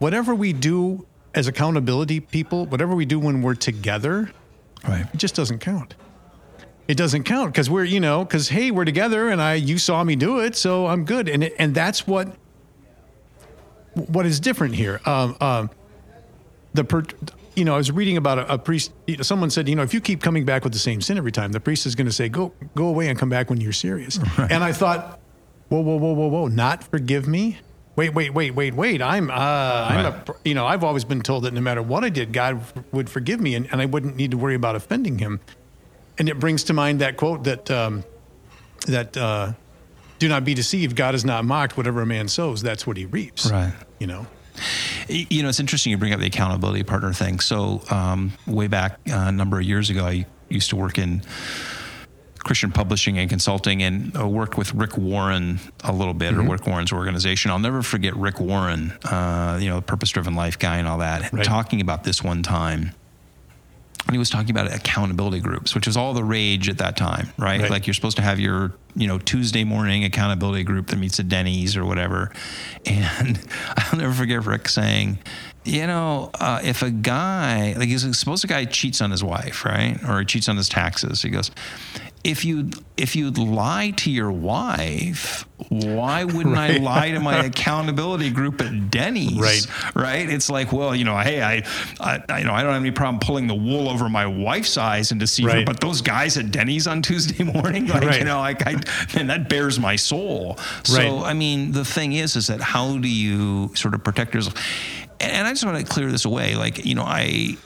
whatever 0.00 0.34
we 0.34 0.52
do 0.52 1.06
as 1.34 1.46
accountability 1.46 2.18
people, 2.18 2.66
whatever 2.66 2.94
we 2.96 3.04
do 3.06 3.20
when 3.20 3.40
we're 3.42 3.54
together, 3.54 4.32
Right. 4.86 5.06
it 5.14 5.16
just 5.16 5.36
doesn't 5.36 5.60
count. 5.60 5.94
It 6.88 6.96
doesn't 6.96 7.22
count 7.22 7.52
because 7.52 7.70
we're, 7.70 7.84
you 7.84 8.00
know, 8.00 8.24
because 8.24 8.48
hey, 8.48 8.72
we're 8.72 8.84
together 8.84 9.28
and 9.28 9.40
I, 9.40 9.54
you 9.54 9.78
saw 9.78 10.02
me 10.02 10.16
do 10.16 10.40
it, 10.40 10.56
so 10.56 10.86
I'm 10.88 11.04
good. 11.04 11.28
And 11.28 11.44
and 11.44 11.72
that's 11.72 12.04
what, 12.06 12.34
what 13.94 14.26
is 14.26 14.40
different 14.40 14.74
here. 14.74 15.00
Um, 15.04 15.36
um, 15.40 15.70
the 16.74 16.82
per, 16.82 17.04
you 17.54 17.64
know, 17.64 17.74
I 17.74 17.76
was 17.76 17.92
reading 17.92 18.16
about 18.16 18.38
a, 18.40 18.54
a 18.54 18.58
priest. 18.58 18.92
You 19.06 19.18
know, 19.18 19.22
someone 19.22 19.50
said, 19.50 19.68
you 19.68 19.76
know, 19.76 19.82
if 19.82 19.94
you 19.94 20.00
keep 20.00 20.20
coming 20.22 20.44
back 20.44 20.64
with 20.64 20.72
the 20.72 20.78
same 20.80 21.00
sin 21.00 21.16
every 21.18 21.32
time, 21.32 21.52
the 21.52 21.60
priest 21.60 21.86
is 21.86 21.94
going 21.94 22.06
to 22.06 22.12
say, 22.12 22.28
go, 22.28 22.52
go 22.74 22.86
away 22.88 23.08
and 23.08 23.16
come 23.18 23.28
back 23.28 23.50
when 23.50 23.60
you're 23.60 23.72
serious. 23.72 24.18
And 24.38 24.64
I 24.64 24.72
thought, 24.72 25.20
whoa, 25.68 25.80
whoa, 25.80 25.96
whoa, 25.96 26.12
whoa, 26.14 26.26
whoa, 26.28 26.46
not 26.48 26.82
forgive 26.84 27.28
me. 27.28 27.58
Wait, 27.96 28.14
wait, 28.14 28.32
wait, 28.32 28.52
wait, 28.54 28.74
wait. 28.74 29.02
I'm, 29.02 29.30
uh, 29.30 29.34
I'm 29.34 30.06
a, 30.06 30.10
Right. 30.10 30.28
you 30.44 30.54
know, 30.54 30.66
I've 30.66 30.84
always 30.84 31.04
been 31.04 31.20
told 31.22 31.44
that 31.44 31.52
no 31.52 31.60
matter 31.60 31.82
what 31.82 32.04
I 32.04 32.08
did, 32.08 32.32
God 32.32 32.62
would 32.92 33.10
forgive 33.10 33.40
me 33.40 33.54
and, 33.54 33.68
and 33.72 33.80
I 33.80 33.86
wouldn't 33.86 34.16
need 34.16 34.30
to 34.30 34.36
worry 34.38 34.54
about 34.54 34.76
offending 34.76 35.18
him. 35.18 35.40
And 36.18 36.28
it 36.28 36.38
brings 36.38 36.64
to 36.64 36.72
mind 36.72 37.00
that 37.00 37.16
quote 37.16 37.44
that, 37.44 37.70
um, 37.70 38.04
that, 38.86 39.16
uh, 39.16 39.52
do 40.18 40.28
not 40.28 40.44
be 40.44 40.54
deceived. 40.54 40.96
God 40.96 41.14
is 41.14 41.24
not 41.24 41.44
mocked. 41.44 41.76
Whatever 41.76 42.02
a 42.02 42.06
man 42.06 42.28
sows, 42.28 42.60
that's 42.62 42.86
what 42.86 42.96
he 42.96 43.06
reaps. 43.06 43.50
Right. 43.50 43.72
You 43.98 44.06
know? 44.06 44.26
You 45.08 45.42
know, 45.42 45.48
it's 45.48 45.60
interesting 45.60 45.90
you 45.90 45.96
bring 45.98 46.12
up 46.12 46.20
the 46.20 46.26
accountability 46.26 46.82
partner 46.84 47.12
thing. 47.14 47.40
So, 47.40 47.82
um, 47.90 48.32
way 48.46 48.66
back 48.66 48.98
uh, 49.10 49.14
a 49.28 49.32
number 49.32 49.58
of 49.58 49.64
years 49.64 49.88
ago, 49.88 50.04
I 50.04 50.26
used 50.50 50.68
to 50.70 50.76
work 50.76 50.98
in 50.98 51.22
Christian 52.44 52.72
publishing 52.72 53.18
and 53.18 53.28
consulting 53.28 53.82
and 53.82 54.16
uh, 54.16 54.26
worked 54.26 54.56
with 54.56 54.74
Rick 54.74 54.96
Warren 54.96 55.60
a 55.84 55.92
little 55.92 56.14
bit, 56.14 56.34
or 56.34 56.42
Rick 56.42 56.66
Warren's 56.66 56.92
organization. 56.92 57.50
I'll 57.50 57.58
never 57.58 57.82
forget 57.82 58.16
Rick 58.16 58.40
Warren, 58.40 58.92
uh, 59.04 59.58
you 59.60 59.68
know, 59.68 59.80
purpose 59.80 60.10
driven 60.10 60.34
life 60.34 60.58
guy 60.58 60.76
and 60.78 60.88
all 60.88 60.98
that, 60.98 61.32
Right. 61.32 61.44
talking 61.44 61.80
about 61.80 62.04
this 62.04 62.22
one 62.24 62.42
time. 62.42 62.92
And 64.06 64.14
he 64.14 64.18
was 64.18 64.30
talking 64.30 64.50
about 64.50 64.72
accountability 64.72 65.40
groups, 65.40 65.74
which 65.74 65.86
was 65.86 65.96
all 65.96 66.14
the 66.14 66.24
rage 66.24 66.68
at 66.70 66.78
that 66.78 66.96
time, 66.96 67.28
right? 67.36 67.60
Right. 67.60 67.70
Like 67.70 67.86
you're 67.86 67.94
supposed 67.94 68.16
to 68.16 68.22
have 68.22 68.40
your, 68.40 68.72
you 68.96 69.06
know, 69.06 69.18
Tuesday 69.18 69.62
morning 69.62 70.04
accountability 70.04 70.64
group 70.64 70.86
that 70.88 70.96
meets 70.96 71.20
at 71.20 71.28
Denny's 71.28 71.76
or 71.76 71.84
whatever. 71.84 72.32
And 72.86 73.38
I'll 73.76 73.98
never 73.98 74.14
forget 74.14 74.46
Rick 74.46 74.68
saying, 74.70 75.18
you 75.64 75.86
know, 75.86 76.30
uh, 76.40 76.60
if 76.64 76.80
a 76.82 76.90
guy, 76.90 77.74
like, 77.76 77.88
he's- 77.88 78.18
suppose 78.18 78.42
a 78.42 78.46
guy 78.46 78.64
cheats 78.64 79.02
on 79.02 79.10
his 79.10 79.22
wife, 79.22 79.66
right? 79.66 79.98
Or 80.08 80.20
he 80.20 80.24
cheats 80.24 80.48
on 80.48 80.56
his 80.56 80.70
taxes. 80.70 81.20
He 81.20 81.28
goes, 81.28 81.50
if 82.22 82.44
you 82.44 82.70
if 82.98 83.16
you'd 83.16 83.38
lie 83.38 83.92
to 83.96 84.10
your 84.10 84.30
wife, 84.30 85.46
why 85.70 86.24
wouldn't 86.34 86.56
I 86.58 86.76
lie 86.76 87.12
to 87.12 87.20
my 87.20 87.44
accountability 87.46 88.28
group 88.28 88.60
at 88.60 88.90
Denny's? 88.90 89.38
Right. 89.40 89.94
right? 89.94 90.28
It's 90.28 90.50
like, 90.50 90.70
well, 90.70 90.94
you 90.94 91.04
know, 91.04 91.16
hey, 91.16 91.40
I, 91.40 91.62
I, 91.98 92.22
I- 92.28 92.38
you 92.40 92.44
know, 92.44 92.52
I 92.52 92.62
don't 92.62 92.72
have 92.74 92.82
any 92.82 92.90
problem 92.90 93.20
pulling 93.20 93.46
the 93.46 93.54
wool 93.54 93.88
over 93.88 94.08
my 94.10 94.26
wife's 94.26 94.76
eyes 94.76 95.12
and 95.12 95.18
deceive 95.20 95.46
her, 95.50 95.58
Right. 95.58 95.66
but 95.66 95.80
those 95.80 96.02
guys 96.02 96.36
at 96.36 96.50
Denny's 96.50 96.86
on 96.86 97.00
Tuesday 97.00 97.42
morning, 97.52 97.86
like, 97.86 98.02
Right. 98.04 98.18
you 98.18 98.24
know, 98.26 98.38
like, 98.40 98.66
I, 98.66 98.74
man, 99.14 99.28
that 99.28 99.48
bears 99.48 99.80
my 99.80 99.96
soul. 99.96 100.58
So, 100.84 100.98
Right. 101.20 101.30
I 101.30 101.32
mean, 101.32 101.72
the 101.72 101.86
thing 101.86 102.12
is, 102.12 102.36
is 102.36 102.48
that 102.48 102.60
how 102.60 102.98
do 102.98 103.08
you 103.08 103.70
sort 103.74 103.94
of 103.94 104.04
protect 104.04 104.34
yourself? 104.34 104.56
And, 105.20 105.32
and 105.32 105.46
I 105.46 105.52
just 105.52 105.64
want 105.64 105.78
to 105.78 105.90
clear 105.90 106.10
this 106.10 106.26
away. 106.26 106.54
Like, 106.54 106.84
you 106.84 106.94
know, 106.94 107.04
I, 107.04 107.56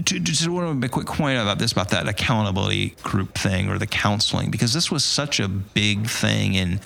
just 0.00 0.46
want 0.48 0.68
to 0.68 0.74
make 0.74 0.90
a 0.90 0.92
quick 0.92 1.06
point 1.06 1.40
about 1.40 1.58
this 1.58 1.72
about 1.72 1.90
that 1.90 2.06
accountability 2.06 2.90
group 3.02 3.34
thing 3.34 3.70
or 3.70 3.78
the 3.78 3.86
counseling 3.86 4.50
because 4.50 4.74
this 4.74 4.90
was 4.90 5.04
such 5.04 5.40
a 5.40 5.48
big 5.48 6.06
thing 6.06 6.54
in 6.54 6.80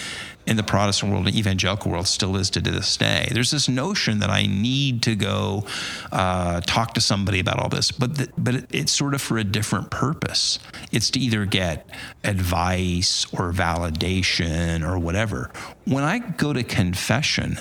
in 0.46 0.56
the 0.56 0.62
Protestant 0.62 1.12
world 1.12 1.26
and 1.26 1.36
evangelical 1.36 1.90
world 1.90 2.08
still 2.08 2.34
is 2.36 2.50
to 2.50 2.60
this 2.60 2.96
day. 2.96 3.28
There's 3.30 3.50
this 3.50 3.68
notion 3.68 4.20
that 4.20 4.30
I 4.30 4.46
need 4.46 5.02
to 5.02 5.14
go 5.14 5.64
uh, 6.10 6.60
talk 6.62 6.94
to 6.94 7.00
somebody 7.00 7.40
about 7.40 7.60
all 7.60 7.68
this, 7.68 7.92
but 7.92 8.16
the, 8.16 8.28
but 8.38 8.54
it, 8.54 8.66
it's 8.70 8.92
sort 8.92 9.14
of 9.14 9.20
for 9.20 9.38
a 9.38 9.44
different 9.44 9.90
purpose. 9.90 10.58
It's 10.90 11.10
to 11.10 11.20
either 11.20 11.44
get 11.44 11.88
advice 12.24 13.26
or 13.32 13.52
validation 13.52 14.82
or 14.86 14.98
whatever. 14.98 15.50
When 15.84 16.04
I 16.04 16.18
go 16.18 16.52
to 16.52 16.64
confession, 16.64 17.58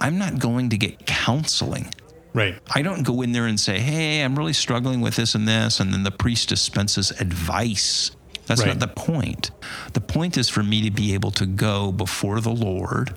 I'm 0.00 0.16
not 0.16 0.38
going 0.38 0.70
to 0.70 0.78
get 0.78 1.06
counseling. 1.06 1.92
Right. 2.32 2.58
I 2.74 2.82
don't 2.82 3.02
go 3.02 3.22
in 3.22 3.32
there 3.32 3.46
and 3.46 3.58
say, 3.58 3.80
"Hey, 3.80 4.22
I'm 4.22 4.36
really 4.36 4.52
struggling 4.52 5.00
with 5.00 5.16
this 5.16 5.34
and 5.34 5.48
this," 5.48 5.80
and 5.80 5.92
then 5.92 6.04
the 6.04 6.10
priest 6.10 6.48
dispenses 6.48 7.10
advice. 7.12 8.12
That's 8.46 8.60
Right. 8.62 8.68
not 8.68 8.80
the 8.80 8.88
point. 8.88 9.50
The 9.92 10.00
point 10.00 10.36
is 10.36 10.48
for 10.48 10.62
me 10.62 10.82
to 10.82 10.90
be 10.90 11.14
able 11.14 11.30
to 11.32 11.46
go 11.46 11.92
before 11.92 12.40
the 12.40 12.50
Lord 12.50 13.14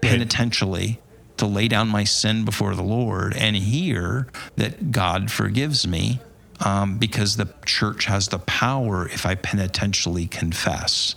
penitentially 0.00 1.00
to 1.36 1.46
lay 1.46 1.68
down 1.68 1.88
my 1.88 2.04
sin 2.04 2.44
before 2.44 2.74
the 2.74 2.82
Lord 2.82 3.34
and 3.36 3.56
hear 3.56 4.26
that 4.56 4.90
God 4.90 5.30
forgives 5.30 5.86
me 5.86 6.20
um, 6.60 6.98
because 6.98 7.36
the 7.36 7.48
church 7.64 8.06
has 8.06 8.28
the 8.28 8.40
power 8.40 9.08
if 9.08 9.24
I 9.24 9.36
penitentially 9.36 10.26
confess. 10.26 11.14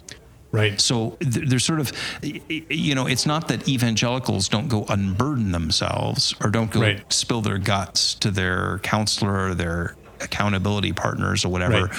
Right. 0.52 0.80
So 0.82 1.18
there's 1.20 1.64
sort 1.64 1.80
of, 1.80 1.94
you 2.22 2.94
know, 2.94 3.08
it's 3.08 3.26
not 3.26 3.48
that 3.48 3.68
evangelicals 3.70 4.50
don't 4.50 4.68
go 4.68 4.86
unburden 4.90 5.52
themselves 5.52 6.36
or 6.44 6.50
don't 6.50 6.72
go 6.72 6.82
Right. 6.82 7.14
spill 7.14 7.42
their 7.42 7.58
guts 7.58 8.16
to 8.16 8.32
their 8.32 8.80
counselor 8.80 9.50
or 9.50 9.56
their 9.56 9.96
accountability 10.20 10.92
partners 10.94 11.46
or 11.46 11.50
whatever. 11.50 11.90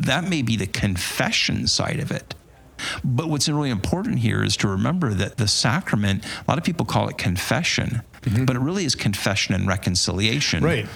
That 0.00 0.28
may 0.28 0.42
be 0.42 0.56
the 0.56 0.66
confession 0.66 1.66
side 1.66 2.00
of 2.00 2.10
it. 2.10 2.34
But 3.04 3.28
what's 3.28 3.48
really 3.48 3.70
important 3.70 4.18
here 4.18 4.42
is 4.42 4.56
to 4.58 4.68
remember 4.68 5.14
that 5.14 5.36
the 5.36 5.46
sacrament, 5.46 6.24
a 6.24 6.50
lot 6.50 6.58
of 6.58 6.64
people 6.64 6.84
call 6.84 7.08
it 7.08 7.16
confession, 7.16 8.02
mm-hmm. 8.22 8.44
but 8.44 8.56
it 8.56 8.58
really 8.60 8.84
is 8.84 8.94
confession 8.94 9.54
and 9.54 9.66
reconciliation. 9.68 10.64
Right. 10.64 10.86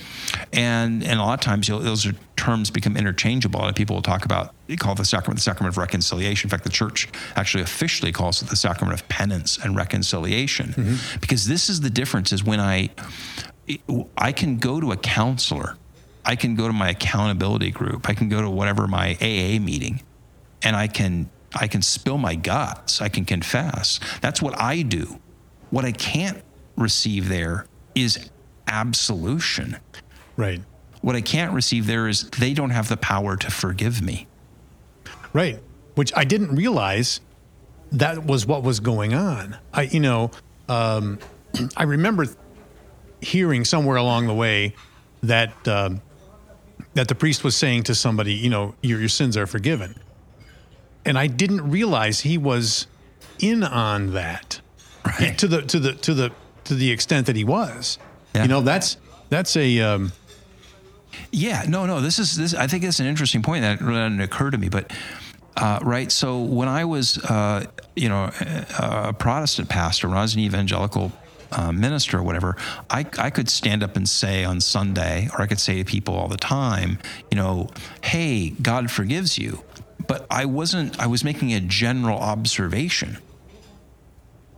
And 0.53 1.03
and 1.03 1.21
a 1.21 1.23
lot 1.23 1.35
of 1.35 1.41
times 1.41 1.69
you'll, 1.69 1.81
those 1.81 2.07
are 2.07 2.15
terms 2.37 2.71
become 2.71 2.97
interchangeable. 2.97 3.61
A 3.61 3.63
lot 3.63 3.69
of 3.71 3.75
people 3.75 3.97
will 3.97 4.03
talk 4.03 4.25
about 4.25 4.55
they 4.67 4.77
call 4.77 4.95
the 4.95 5.05
sacrament 5.05 5.39
the 5.39 5.43
sacrament 5.43 5.75
of 5.75 5.79
reconciliation. 5.79 6.47
In 6.47 6.51
fact, 6.51 6.65
the 6.65 6.71
church 6.71 7.09
actually 7.37 7.63
officially 7.63 8.13
calls 8.13 8.43
it 8.43 8.49
the 8.49 8.57
sacrament 8.57 9.01
of 9.01 9.09
penance 9.09 9.59
and 9.59 9.77
reconciliation, 9.77 10.69
mm-hmm. 10.69 11.21
because 11.21 11.47
this 11.47 11.69
is 11.69 11.81
the 11.81 11.91
difference. 11.91 12.33
Is 12.33 12.45
when 12.45 12.61
I 12.61 12.91
I 14.17 14.33
can 14.33 14.59
go 14.59 14.81
to 14.81 14.93
a 14.93 14.97
counselor, 14.97 15.77
I 16.25 16.37
can 16.37 16.55
go 16.55 16.67
to 16.67 16.73
my 16.73 16.91
accountability 16.91 17.71
group, 17.71 18.09
I 18.09 18.15
can 18.15 18.29
go 18.29 18.41
to 18.41 18.51
whatever 18.51 18.87
my 18.87 19.17
AA 19.21 19.59
meeting, 19.61 20.03
and 20.63 20.77
I 20.77 20.87
can 20.87 21.31
I 21.55 21.67
can 21.67 21.83
spill 21.83 22.19
my 22.19 22.35
guts. 22.35 23.01
I 23.01 23.09
can 23.09 23.25
confess. 23.25 24.01
That's 24.21 24.43
what 24.43 24.59
I 24.61 24.83
do. 24.83 25.19
What 25.71 25.85
I 25.85 25.93
can't 25.93 26.43
receive 26.77 27.29
there 27.29 27.67
is 27.95 28.31
absolution. 28.67 29.79
Right. 30.39 30.63
What 31.03 31.17
I 31.17 31.21
can't 31.21 31.53
receive 31.53 31.87
there 31.87 32.09
is 32.09 32.31
they 32.31 32.55
don't 32.55 32.71
have 32.71 32.89
the 32.89 32.97
power 32.97 33.37
to 33.37 33.51
forgive 33.51 34.01
me. 34.01 34.27
Right. 35.33 35.61
Which 35.97 36.13
I 36.17 36.25
didn't 36.25 36.55
realize 36.55 37.21
that 37.93 38.25
was 38.25 38.47
what 38.47 38.63
was 38.63 38.81
going 38.81 39.15
on. 39.15 39.57
I, 39.75 39.83
you 39.83 40.01
know, 40.01 40.31
um, 40.69 41.19
I 41.77 41.83
remember 41.83 42.27
hearing 43.21 43.65
somewhere 43.65 43.97
along 43.97 44.29
the 44.29 44.35
way 44.35 44.75
that 45.25 45.67
um, 45.67 46.01
that 46.95 47.09
the 47.09 47.15
priest 47.17 47.43
was 47.43 47.57
saying 47.57 47.83
to 47.85 47.95
somebody, 47.95 48.35
you 48.35 48.49
know, 48.49 48.75
your, 48.81 49.01
your 49.01 49.09
sins 49.09 49.37
are 49.37 49.47
forgiven, 49.47 49.97
and 51.05 51.19
I 51.19 51.27
didn't 51.27 51.69
realize 51.69 52.21
he 52.21 52.39
was 52.39 52.87
in 53.41 53.63
on 53.65 54.13
that 54.13 54.61
Right. 55.05 55.37
to 55.39 55.49
the 55.49 55.63
to 55.63 55.81
the 55.81 55.93
to 55.95 56.15
the 56.15 56.33
to 56.65 56.75
the 56.75 56.91
extent 56.93 57.27
that 57.27 57.35
he 57.37 57.45
was. 57.45 57.99
Yeah. 58.35 58.43
You 58.43 58.49
know, 58.49 58.61
that's 58.61 58.99
that's 59.31 59.57
a 59.57 59.81
um, 59.81 60.13
Yeah, 61.31 61.65
no, 61.69 61.87
no. 61.87 62.01
This 62.01 62.19
is 62.19 62.37
this. 62.37 62.55
I 62.55 62.67
think 62.67 62.85
it's 62.85 63.01
an 63.01 63.07
interesting 63.07 63.43
point 63.43 63.63
that 63.63 63.79
didn't 63.79 64.21
occur 64.21 64.51
to 64.51 64.59
me, 64.59 64.69
but 64.69 64.93
uh, 65.57 65.79
right. 65.83 66.11
So 66.11 66.41
when 66.41 66.69
I 66.69 66.85
was, 66.85 67.19
uh, 67.25 67.67
you 67.97 68.09
know, 68.09 68.31
a, 68.41 69.09
a 69.09 69.13
Protestant 69.13 69.69
pastor, 69.69 70.09
when 70.09 70.17
I 70.17 70.23
was 70.23 70.35
an 70.35 70.41
evangelical 70.41 71.13
uh, 71.53 71.73
minister 71.73 72.19
or 72.19 72.23
whatever, 72.23 72.57
I 72.89 73.05
I 73.19 73.31
could 73.31 73.49
stand 73.49 73.83
up 73.83 73.97
and 73.97 74.09
say 74.09 74.45
on 74.45 74.61
Sunday, 74.61 75.29
or 75.33 75.43
I 75.43 75.47
could 75.47 75.61
say 75.61 75.79
to 75.79 75.85
people 75.85 76.15
all 76.15 76.29
the 76.29 76.37
time, 76.37 76.99
you 77.31 77.37
know, 77.37 77.69
hey, 78.03 78.51
God 78.51 78.91
forgives 78.91 79.37
you, 79.37 79.63
but 80.07 80.27
I 80.31 80.47
wasn't. 80.47 80.99
I 80.99 81.07
was 81.07 81.25
making 81.25 81.53
a 81.53 81.61
general 81.61 82.19
observation. 82.19 83.19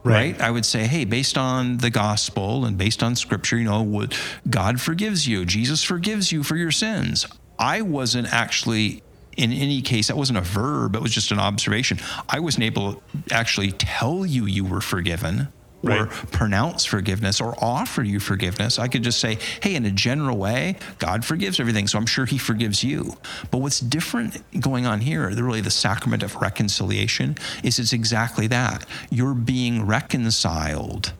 Right? 0.05 0.41
I 0.41 0.51
would 0.51 0.65
say, 0.65 0.87
hey, 0.87 1.05
based 1.05 1.37
on 1.37 1.79
the 1.79 1.91
gospel 1.91 2.65
and 2.65 2.77
based 2.79 3.03
on 3.03 3.17
scripture, 3.17 3.59
you 3.59 3.65
know, 3.65 4.07
God 4.49 4.81
forgives 4.81 5.27
you, 5.27 5.45
Jesus 5.45 5.83
forgives 5.83 6.33
you 6.33 6.43
for 6.43 6.57
your 6.57 6.71
sins. 6.71 7.27
I 7.59 7.83
wasn't 7.83 8.33
actually 8.33 9.03
in 9.37 9.53
any 9.53 9.81
case 9.81 10.09
that 10.09 10.17
wasn't 10.17 10.37
a 10.37 10.43
verb 10.43 10.97
it 10.97 11.01
was 11.01 11.13
just 11.13 11.31
an 11.31 11.39
observation 11.39 11.99
i 12.29 12.41
wasn't 12.41 12.63
able 12.63 12.95
to 12.95 13.01
actually 13.31 13.71
tell 13.71 14.27
you 14.27 14.45
you 14.45 14.65
were 14.65 14.81
forgiven 14.81 15.49
or 15.83 15.91
Right. 15.91 16.11
pronounce 16.31 16.85
forgiveness 16.85 17.41
or 17.41 17.55
offer 17.63 18.03
you 18.03 18.21
forgiveness. 18.21 18.79
I 18.79 18.87
could 18.89 19.03
just 19.03 19.19
say, 19.19 19.39
hey, 19.63 19.75
in 19.75 19.87
a 19.87 19.91
general 19.91 20.37
way, 20.37 20.77
God 20.99 21.25
forgives 21.25 21.59
everything, 21.59 21.87
so 21.87 21.99
I'm 21.99 22.07
sure 22.07 22.27
He 22.27 22.37
forgives 22.39 22.85
you. 22.85 23.17
But 23.51 23.59
what's 23.59 23.81
different 23.81 24.43
going 24.61 24.87
on 24.87 25.01
here, 25.01 25.29
really 25.31 25.61
the 25.63 25.71
sacrament 25.71 26.23
of 26.23 26.37
reconciliation, 26.37 27.37
is 27.63 27.79
it's 27.79 27.93
exactly 27.95 28.47
that. 28.49 28.85
You're 29.11 29.35
being 29.35 29.87
reconciled 29.87 31.13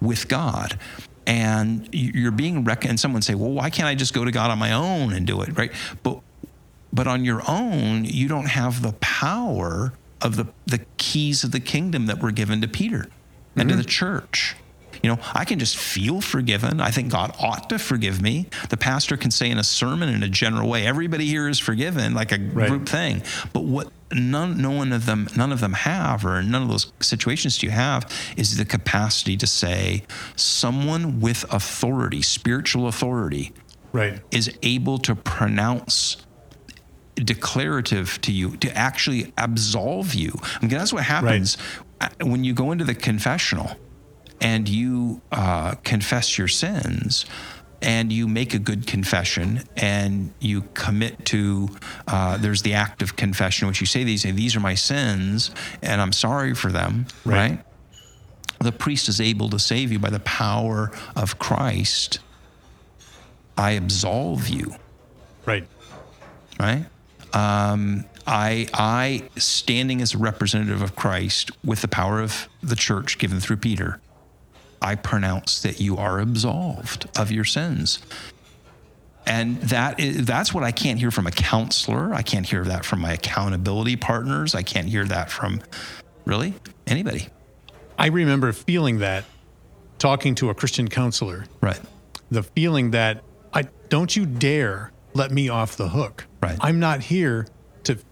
with 0.00 0.28
God. 0.28 0.78
And 1.26 1.88
you- 1.92 2.12
you're 2.14 2.30
being 2.30 2.64
rec- 2.64 2.84
and 2.86 2.98
someone 2.98 3.20
say, 3.22 3.34
well, 3.34 3.50
why 3.50 3.68
can't 3.70 3.86
I 3.88 3.94
just 3.94 4.14
go 4.14 4.24
to 4.24 4.30
God 4.30 4.50
on 4.50 4.58
my 4.58 4.72
own 4.72 5.12
and 5.12 5.26
do 5.26 5.40
it, 5.42 5.56
right? 5.58 5.72
But 6.02 6.20
but 6.90 7.06
on 7.06 7.22
your 7.22 7.42
own, 7.46 8.06
you 8.06 8.28
don't 8.28 8.46
have 8.48 8.80
the 8.80 8.92
power 8.94 9.92
of 10.22 10.36
the, 10.36 10.46
the 10.66 10.80
keys 10.96 11.44
of 11.44 11.52
the 11.52 11.60
kingdom 11.60 12.06
that 12.06 12.18
were 12.22 12.30
given 12.30 12.62
to 12.62 12.66
Peter 12.68 13.08
and 13.60 13.68
to 13.70 13.76
the 13.76 13.84
church. 13.84 14.56
You 15.02 15.10
know, 15.10 15.18
I 15.32 15.44
can 15.44 15.60
just 15.60 15.76
feel 15.76 16.20
forgiven. 16.20 16.80
I 16.80 16.90
think 16.90 17.12
God 17.12 17.32
ought 17.38 17.68
to 17.70 17.78
forgive 17.78 18.20
me. 18.20 18.46
The 18.68 18.76
pastor 18.76 19.16
can 19.16 19.30
say 19.30 19.48
in 19.48 19.56
a 19.56 19.62
sermon 19.62 20.08
in 20.08 20.24
a 20.24 20.28
general 20.28 20.68
way, 20.68 20.84
everybody 20.86 21.24
here 21.26 21.48
is 21.48 21.60
forgiven, 21.60 22.14
like 22.14 22.32
a 22.32 22.38
Right. 22.38 22.68
group 22.68 22.88
thing. 22.88 23.22
But 23.52 23.62
what 23.64 23.92
none, 24.12 24.60
no 24.60 24.70
one 24.72 24.92
of 24.92 25.06
them, 25.06 25.28
none 25.36 25.52
of 25.52 25.60
them 25.60 25.74
have, 25.74 26.24
or 26.24 26.42
none 26.42 26.62
of 26.62 26.68
those 26.68 26.92
situations 26.98 27.58
do 27.58 27.66
you 27.66 27.70
have, 27.72 28.10
is 28.36 28.56
the 28.56 28.64
capacity 28.64 29.36
to 29.36 29.46
say, 29.46 30.02
someone 30.34 31.20
with 31.20 31.44
authority, 31.52 32.20
spiritual 32.22 32.88
authority, 32.88 33.52
Right. 33.92 34.18
is 34.32 34.50
able 34.62 34.98
to 34.98 35.14
pronounce 35.14 36.16
declarative 37.16 38.20
to 38.22 38.32
you 38.32 38.56
to 38.58 38.76
actually 38.76 39.32
absolve 39.36 40.14
you. 40.14 40.32
I 40.42 40.58
mean, 40.60 40.70
that's 40.70 40.92
what 40.92 41.04
happens 41.04 41.56
uh, 41.56 41.60
when 42.22 42.44
you 42.44 42.54
go 42.54 42.72
into 42.72 42.84
the 42.84 42.94
confessional 42.94 43.72
and 44.40 44.68
you 44.68 45.20
uh, 45.32 45.74
confess 45.84 46.38
your 46.38 46.48
sins 46.48 47.26
and 47.80 48.12
you 48.12 48.26
make 48.28 48.54
a 48.54 48.58
good 48.58 48.86
confession 48.86 49.62
and 49.76 50.32
you 50.40 50.62
commit 50.74 51.24
to 51.26 51.68
uh, 52.08 52.36
there's 52.36 52.62
the 52.62 52.74
act 52.74 53.02
of 53.02 53.14
confession 53.16 53.68
which 53.68 53.80
you 53.80 53.86
say 53.86 54.02
these 54.04 54.22
these 54.24 54.56
are 54.56 54.60
my 54.60 54.74
sins 54.74 55.50
and 55.82 56.00
i'm 56.00 56.12
sorry 56.12 56.54
for 56.54 56.70
them 56.72 57.06
Right. 57.24 57.50
right 57.50 57.64
the 58.60 58.72
priest 58.72 59.08
is 59.08 59.20
able 59.20 59.48
to 59.50 59.58
save 59.60 59.92
you 59.92 60.00
by 60.00 60.10
the 60.10 60.18
power 60.20 60.90
of 61.14 61.38
christ 61.38 62.18
i 63.56 63.72
absolve 63.72 64.48
you 64.48 64.74
Right. 65.46 65.66
right? 66.60 66.84
Um, 67.32 68.04
I, 68.28 68.68
I, 68.74 69.22
standing 69.40 70.02
as 70.02 70.14
a 70.14 70.18
representative 70.18 70.82
of 70.82 70.94
Christ 70.94 71.50
with 71.64 71.80
the 71.80 71.88
power 71.88 72.20
of 72.20 72.46
the 72.62 72.76
church 72.76 73.16
given 73.16 73.40
through 73.40 73.56
Peter, 73.56 74.00
I 74.82 74.96
pronounce 74.96 75.62
that 75.62 75.80
you 75.80 75.96
are 75.96 76.20
absolved 76.20 77.08
of 77.18 77.32
your 77.32 77.46
sins. 77.46 78.00
And 79.26 79.60
that 79.62 79.98
is, 79.98 80.26
that's 80.26 80.52
what 80.52 80.62
I 80.62 80.72
can't 80.72 80.98
hear 80.98 81.10
from 81.10 81.26
a 81.26 81.30
counselor. 81.30 82.12
I 82.12 82.20
can't 82.22 82.46
hear 82.46 82.64
that 82.64 82.84
from 82.84 83.00
my 83.00 83.14
accountability 83.14 83.96
partners. 83.96 84.54
I 84.54 84.62
can't 84.62 84.88
hear 84.88 85.06
that 85.06 85.30
from 85.30 85.62
really 86.26 86.52
anybody. 86.86 87.28
I 87.98 88.06
remember 88.08 88.52
feeling 88.52 88.98
that 88.98 89.24
talking 89.98 90.34
to 90.36 90.50
a 90.50 90.54
Christian 90.54 90.88
counselor, 90.88 91.46
Right. 91.62 91.80
the 92.30 92.42
feeling 92.42 92.90
that 92.90 93.24
I 93.54 93.64
don't 93.88 94.14
you 94.14 94.26
dare 94.26 94.92
let 95.14 95.30
me 95.30 95.48
off 95.48 95.76
the 95.78 95.88
hook. 95.88 96.26
Right. 96.42 96.58
I'm 96.60 96.78
not 96.78 97.00
here 97.00 97.46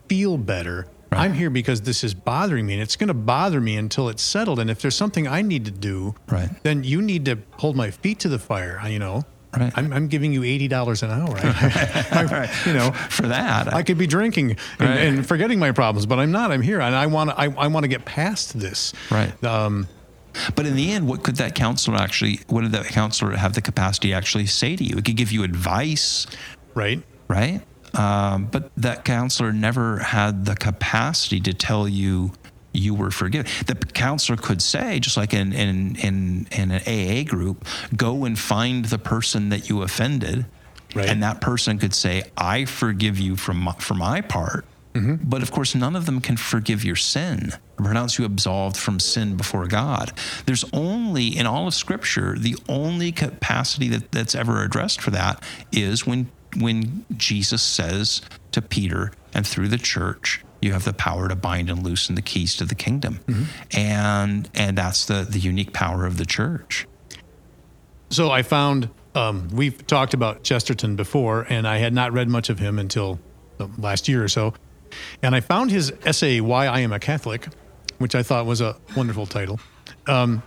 feel 0.09 0.39
better. 0.39 0.87
Right. 1.13 1.21
I'm 1.21 1.35
here 1.35 1.51
because 1.51 1.83
this 1.83 2.03
is 2.03 2.15
bothering 2.15 2.67
me 2.67 2.75
and 2.75 2.83
it's 2.83 2.97
going 2.97 3.09
to 3.09 3.15
bother 3.15 3.61
me 3.61 3.77
until 3.77 4.09
it's 4.09 4.23
settled. 4.23 4.59
And 4.59 4.69
if 4.69 4.81
there's 4.83 4.97
something 4.97 5.29
I 5.29 5.41
need 5.43 5.65
to 5.67 5.71
do, 5.71 6.15
Right. 6.29 6.51
then 6.65 6.83
you 6.83 7.01
need 7.01 7.25
to 7.27 7.39
hold 7.53 7.77
my 7.77 7.91
feet 7.93 8.19
to 8.21 8.29
the 8.29 8.39
fire. 8.41 8.81
You 8.89 8.99
know, 8.99 9.25
Right. 9.57 9.73
I'm, 9.77 9.93
I'm 9.93 10.09
giving 10.09 10.33
you 10.33 10.41
$80 10.43 11.03
an 11.05 11.11
hour. 11.11 11.37
I, 11.43 12.49
I- 12.51 12.69
you 12.69 12.75
know, 12.75 12.91
For 12.91 13.29
that, 13.29 13.73
I 13.73 13.83
could 13.85 13.97
be 13.99 14.07
drinking 14.09 14.51
and, 14.51 14.61
Right. 14.81 14.99
and 14.99 15.27
forgetting 15.27 15.59
my 15.61 15.71
problems, 15.73 16.07
but 16.07 16.19
I'm 16.19 16.33
not. 16.33 16.51
I'm 16.51 16.61
here, 16.61 16.81
and 16.81 16.95
I 16.95 17.07
want 17.07 17.31
to. 17.31 17.39
I, 17.41 17.45
I 17.57 17.67
want 17.69 17.85
to 17.85 17.89
get 17.89 18.05
past 18.05 18.59
this. 18.59 18.93
Right. 19.11 19.33
Um, 19.45 19.87
But 20.57 20.67
in 20.67 20.77
the 20.77 20.91
end, 20.93 21.09
what 21.09 21.23
could 21.23 21.37
that 21.37 21.55
counselor 21.55 21.97
actually, 21.97 22.41
what 22.49 22.61
did 22.63 22.73
that 22.73 22.87
counselor 22.89 23.35
have 23.37 23.55
the 23.55 23.63
capacity 23.63 24.09
to 24.09 24.15
actually 24.15 24.45
say 24.47 24.77
to 24.77 24.85
you? 24.85 24.99
It 24.99 25.05
could 25.07 25.17
give 25.17 25.33
you 25.33 25.45
advice, 25.45 26.27
right. 26.75 27.03
right? 27.29 27.63
Um, 27.97 28.47
but 28.47 28.71
that 28.77 29.05
counselor 29.05 29.53
never 29.53 29.99
had 29.99 30.45
the 30.45 30.55
capacity 30.55 31.41
to 31.41 31.53
tell 31.55 31.89
you 31.89 32.33
you 32.73 32.95
were 32.95 33.11
forgiven. 33.11 33.51
The 33.67 33.75
counselor 33.75 34.37
could 34.37 34.61
say, 34.61 35.01
just 35.01 35.17
like 35.17 35.33
in 35.33 35.53
in 35.53 35.97
in, 35.97 36.47
in 36.53 36.71
an 36.71 36.83
AA 36.87 37.25
group, 37.25 37.65
go 37.97 38.25
and 38.25 38.39
find 38.39 38.85
the 38.87 38.99
person 38.99 39.49
that 39.49 39.69
you 39.71 39.83
offended, 39.83 40.45
Right. 40.95 41.09
and 41.09 41.23
that 41.23 41.41
person 41.41 41.79
could 41.79 41.95
say, 41.95 42.25
"I 42.37 42.65
forgive 42.67 43.19
you 43.19 43.37
from 43.37 43.61
my, 43.61 43.73
for 43.79 43.95
my 43.95 44.21
part." 44.21 44.67
But 44.99 45.43
of 45.43 45.51
course, 45.53 45.75
none 45.75 45.95
of 45.95 46.07
them 46.07 46.23
can 46.23 46.39
forgive 46.39 46.83
your 46.83 46.97
sin, 46.97 47.53
pronounce 47.77 48.19
you 48.19 48.25
absolved 48.25 48.79
from 48.79 48.99
sin 48.99 49.37
before 49.37 49.67
God. 49.67 50.11
There's 50.47 50.65
only, 50.73 51.37
in 51.37 51.45
all 51.45 51.67
of 51.67 51.75
Scripture, 51.75 52.39
the 52.39 52.57
only 52.67 53.13
capacity 53.13 53.89
that, 53.89 54.11
that's 54.11 54.35
ever 54.35 54.63
addressed 54.63 55.03
for 55.03 55.11
that 55.11 55.43
is 55.71 56.07
when 56.07 56.31
when 56.59 57.05
Jesus 57.17 57.63
says 57.63 58.23
to 58.53 58.63
Peter 58.63 59.13
and 59.35 59.47
through 59.47 59.69
the 59.69 59.79
church, 59.79 60.43
you 60.63 60.73
have 60.73 60.85
the 60.85 60.93
power 60.93 61.29
to 61.29 61.37
bind 61.37 61.69
and 61.71 61.83
loosen 61.83 62.15
the 62.15 62.23
keys 62.23 62.57
to 62.57 62.65
the 62.65 62.75
kingdom, 62.75 63.21
and 63.73 64.49
and 64.55 64.79
that's 64.79 65.05
the 65.07 65.27
the 65.29 65.39
unique 65.39 65.73
power 65.73 66.07
of 66.07 66.17
the 66.17 66.27
church. 66.27 66.87
So 68.11 68.31
I 68.31 68.43
found 68.43 68.89
um, 69.15 69.49
we've 69.53 69.87
talked 69.87 70.15
about 70.15 70.43
Chesterton 70.43 70.97
before, 70.97 71.47
and 71.49 71.67
I 71.67 71.79
had 71.79 71.93
not 71.93 72.13
read 72.13 72.29
much 72.29 72.49
of 72.51 72.59
him 72.59 72.79
until 72.79 73.19
the 73.59 73.69
last 73.79 74.09
year 74.09 74.23
or 74.23 74.29
so. 74.29 74.55
And 75.23 75.35
I 75.35 75.41
found 75.41 75.71
his 75.71 75.93
essay 76.05 76.41
"Why 76.41 76.67
I 76.67 76.81
Am 76.81 76.93
a 76.93 76.99
Catholic," 76.99 77.49
which 77.99 78.15
I 78.15 78.23
thought 78.23 78.47
was 78.47 78.61
a 78.61 78.77
wonderful 78.97 79.27
title. 79.27 79.61
Um, 80.07 80.43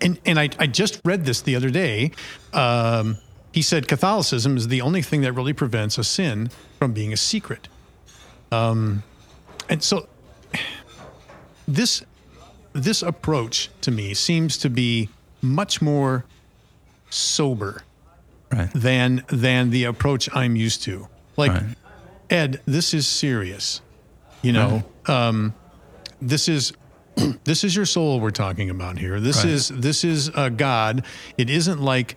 and 0.00 0.18
and 0.24 0.38
I, 0.38 0.48
I 0.58 0.66
just 0.66 1.00
read 1.04 1.24
this 1.24 1.42
the 1.42 1.56
other 1.56 1.70
day. 1.70 2.12
Um, 2.52 3.18
he 3.54 3.62
said 3.62 3.86
Catholicism 3.86 4.56
is 4.56 4.66
the 4.66 4.80
only 4.80 5.00
thing 5.00 5.20
that 5.20 5.32
really 5.32 5.52
prevents 5.52 5.96
a 5.96 6.02
sin 6.02 6.50
from 6.80 6.92
being 6.92 7.12
a 7.12 7.16
secret. 7.16 7.68
Um, 8.50 9.04
and 9.68 9.80
so 9.80 10.08
this 11.68 12.02
this 12.72 13.00
approach 13.02 13.70
to 13.82 13.92
me 13.92 14.12
seems 14.14 14.56
to 14.58 14.68
be 14.68 15.08
much 15.40 15.80
more 15.80 16.24
sober 17.10 17.82
Right. 18.52 18.70
than 18.74 19.24
than 19.28 19.70
the 19.70 19.84
approach 19.84 20.28
I'm 20.34 20.56
used 20.56 20.82
to. 20.84 21.08
Like 21.36 21.52
Right. 21.52 21.76
Ed, 22.30 22.60
this 22.66 22.92
is 22.92 23.06
serious. 23.06 23.80
You 24.42 24.52
know, 24.52 24.82
um, 25.06 25.54
this 26.20 26.48
is 26.48 26.72
this 27.44 27.62
is 27.62 27.76
your 27.76 27.86
soul 27.86 28.18
we're 28.20 28.30
talking 28.30 28.68
about 28.70 28.98
here. 28.98 29.20
This 29.20 29.38
Right. 29.44 29.52
is 29.54 29.68
this 29.68 30.02
is 30.02 30.28
a 30.34 30.50
God. 30.50 31.04
It 31.38 31.48
isn't 31.50 31.80
like 31.80 32.16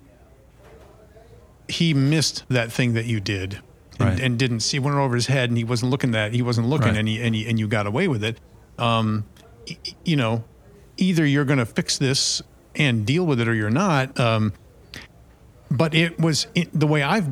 he 1.69 1.93
missed 1.93 2.43
that 2.49 2.71
thing 2.71 2.93
that 2.93 3.06
you 3.06 3.19
did 3.19 3.60
and, 3.99 4.10
Right. 4.10 4.19
and 4.19 4.38
didn't 4.39 4.62
see. 4.62 4.80
Went 4.80 4.97
over 4.97 5.15
his 5.15 5.27
head 5.27 5.49
and 5.49 5.58
he 5.58 5.63
wasn't 5.63 5.91
looking 5.91 6.12
that 6.12 6.34
he 6.34 6.41
wasn't 6.41 6.67
looking 6.67 6.89
Right. 6.89 6.97
and 6.97 7.08
he, 7.08 7.21
and 7.21 7.36
he, 7.36 7.47
and 7.47 7.60
you 7.60 7.67
got 7.67 7.88
away 7.88 8.08
with 8.08 8.23
it. 8.23 8.39
Um, 8.77 9.25
you 10.06 10.15
know, 10.15 10.43
either 10.97 11.25
you're 11.25 11.45
going 11.45 11.60
to 11.60 11.65
fix 11.65 11.97
this 11.97 12.41
and 12.75 13.06
deal 13.06 13.25
with 13.25 13.39
it 13.41 13.47
or 13.47 13.53
you're 13.53 13.69
not. 13.69 14.17
Um, 14.19 14.53
but 15.69 15.93
it 15.93 16.19
was 16.19 16.47
it, 16.56 16.69
the 16.77 16.88
way 16.88 17.03
I've 17.03 17.27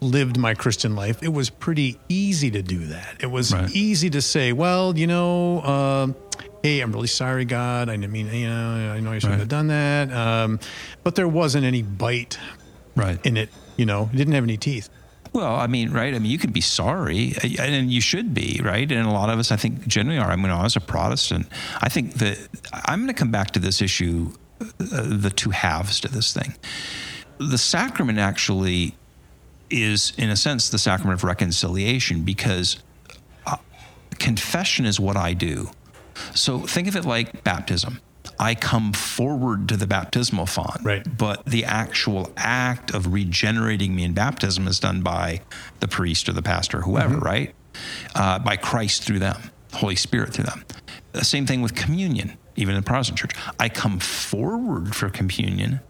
lived 0.00 0.36
my 0.36 0.54
Christian 0.54 0.94
life. 0.96 1.22
It 1.22 1.32
was 1.32 1.48
pretty 1.50 1.98
easy 2.08 2.50
to 2.50 2.62
do 2.62 2.86
that. 2.86 3.16
It 3.20 3.30
was 3.30 3.52
Right. 3.52 3.70
easy 3.74 4.10
to 4.10 4.20
say, 4.22 4.52
well, 4.52 4.96
you 4.98 5.06
know, 5.06 5.62
um, 5.62 6.16
hey, 6.62 6.80
I'm 6.80 6.92
really 6.92 7.06
sorry, 7.08 7.44
God. 7.44 7.88
I 7.88 7.96
didn't 7.96 8.12
mean, 8.12 8.32
you 8.32 8.48
know, 8.48 8.92
I 8.94 9.00
know 9.00 9.10
I 9.12 9.18
shouldn't 9.18 9.34
Right. 9.34 9.38
have 9.40 9.48
done 9.48 9.68
that. 9.68 10.12
Um, 10.12 10.60
but 11.04 11.14
there 11.14 11.28
wasn't 11.28 11.64
any 11.64 11.82
bite 11.82 12.38
Right. 12.94 13.24
in 13.24 13.36
it. 13.36 13.50
You 13.76 13.86
know, 13.86 14.10
it 14.12 14.16
didn't 14.16 14.34
have 14.34 14.44
any 14.44 14.56
teeth. 14.56 14.90
Well, 15.32 15.54
I 15.54 15.66
mean, 15.66 15.92
right? 15.92 16.14
I 16.14 16.18
mean, 16.18 16.30
you 16.30 16.38
can 16.38 16.52
be 16.52 16.60
sorry, 16.60 17.34
uh, 17.42 17.62
and 17.62 17.90
you 17.90 18.02
should 18.02 18.34
be, 18.34 18.60
right? 18.62 18.90
And 18.90 19.06
a 19.06 19.10
lot 19.10 19.30
of 19.30 19.38
us, 19.38 19.50
I 19.50 19.56
think, 19.56 19.86
generally 19.86 20.18
are. 20.18 20.30
I 20.30 20.36
mean, 20.36 20.50
I 20.50 20.62
was 20.62 20.76
a 20.76 20.80
Protestant, 20.80 21.46
I 21.80 21.88
think 21.88 22.14
that 22.14 22.38
I'm 22.84 23.00
going 23.00 23.08
to 23.08 23.14
come 23.14 23.30
back 23.30 23.52
to 23.52 23.58
this 23.58 23.80
issue, 23.80 24.32
uh, 24.60 24.66
the 24.78 25.32
two 25.34 25.50
halves 25.50 26.00
to 26.00 26.08
this 26.08 26.34
thing. 26.34 26.54
The 27.38 27.56
sacrament 27.56 28.18
actually 28.18 28.94
is, 29.70 30.12
in 30.18 30.28
a 30.28 30.36
sense, 30.36 30.68
the 30.68 30.78
sacrament 30.78 31.20
of 31.20 31.24
reconciliation 31.24 32.24
because 32.24 32.78
uh, 33.46 33.56
confession 34.18 34.84
is 34.84 35.00
what 35.00 35.16
I 35.16 35.32
do. 35.32 35.70
So 36.34 36.60
think 36.60 36.88
of 36.88 36.96
it 36.96 37.06
like 37.06 37.42
baptism. 37.42 38.00
I 38.38 38.54
come 38.54 38.92
forward 38.92 39.68
to 39.68 39.76
the 39.76 39.86
baptismal 39.86 40.46
font, 40.46 40.80
Right. 40.82 41.04
but 41.18 41.44
the 41.44 41.64
actual 41.64 42.32
act 42.36 42.92
of 42.94 43.12
regenerating 43.12 43.94
me 43.94 44.04
in 44.04 44.12
baptism 44.14 44.66
is 44.68 44.78
done 44.80 45.02
by 45.02 45.40
the 45.80 45.88
priest 45.88 46.28
or 46.28 46.32
the 46.32 46.42
pastor, 46.42 46.82
whoever, 46.82 47.18
right? 47.18 47.54
Uh, 48.14 48.38
by 48.38 48.56
Christ 48.56 49.04
through 49.04 49.18
them, 49.20 49.50
Holy 49.74 49.96
Spirit 49.96 50.34
through 50.34 50.44
them. 50.44 50.64
The 51.12 51.24
same 51.24 51.46
thing 51.46 51.62
with 51.62 51.74
communion. 51.74 52.38
even 52.54 52.74
in 52.74 52.82
the 52.82 52.86
Protestant 52.86 53.18
church. 53.18 53.32
I 53.58 53.70
come 53.70 53.98
forward 53.98 54.94
for 54.94 55.08
communion, 55.08 55.80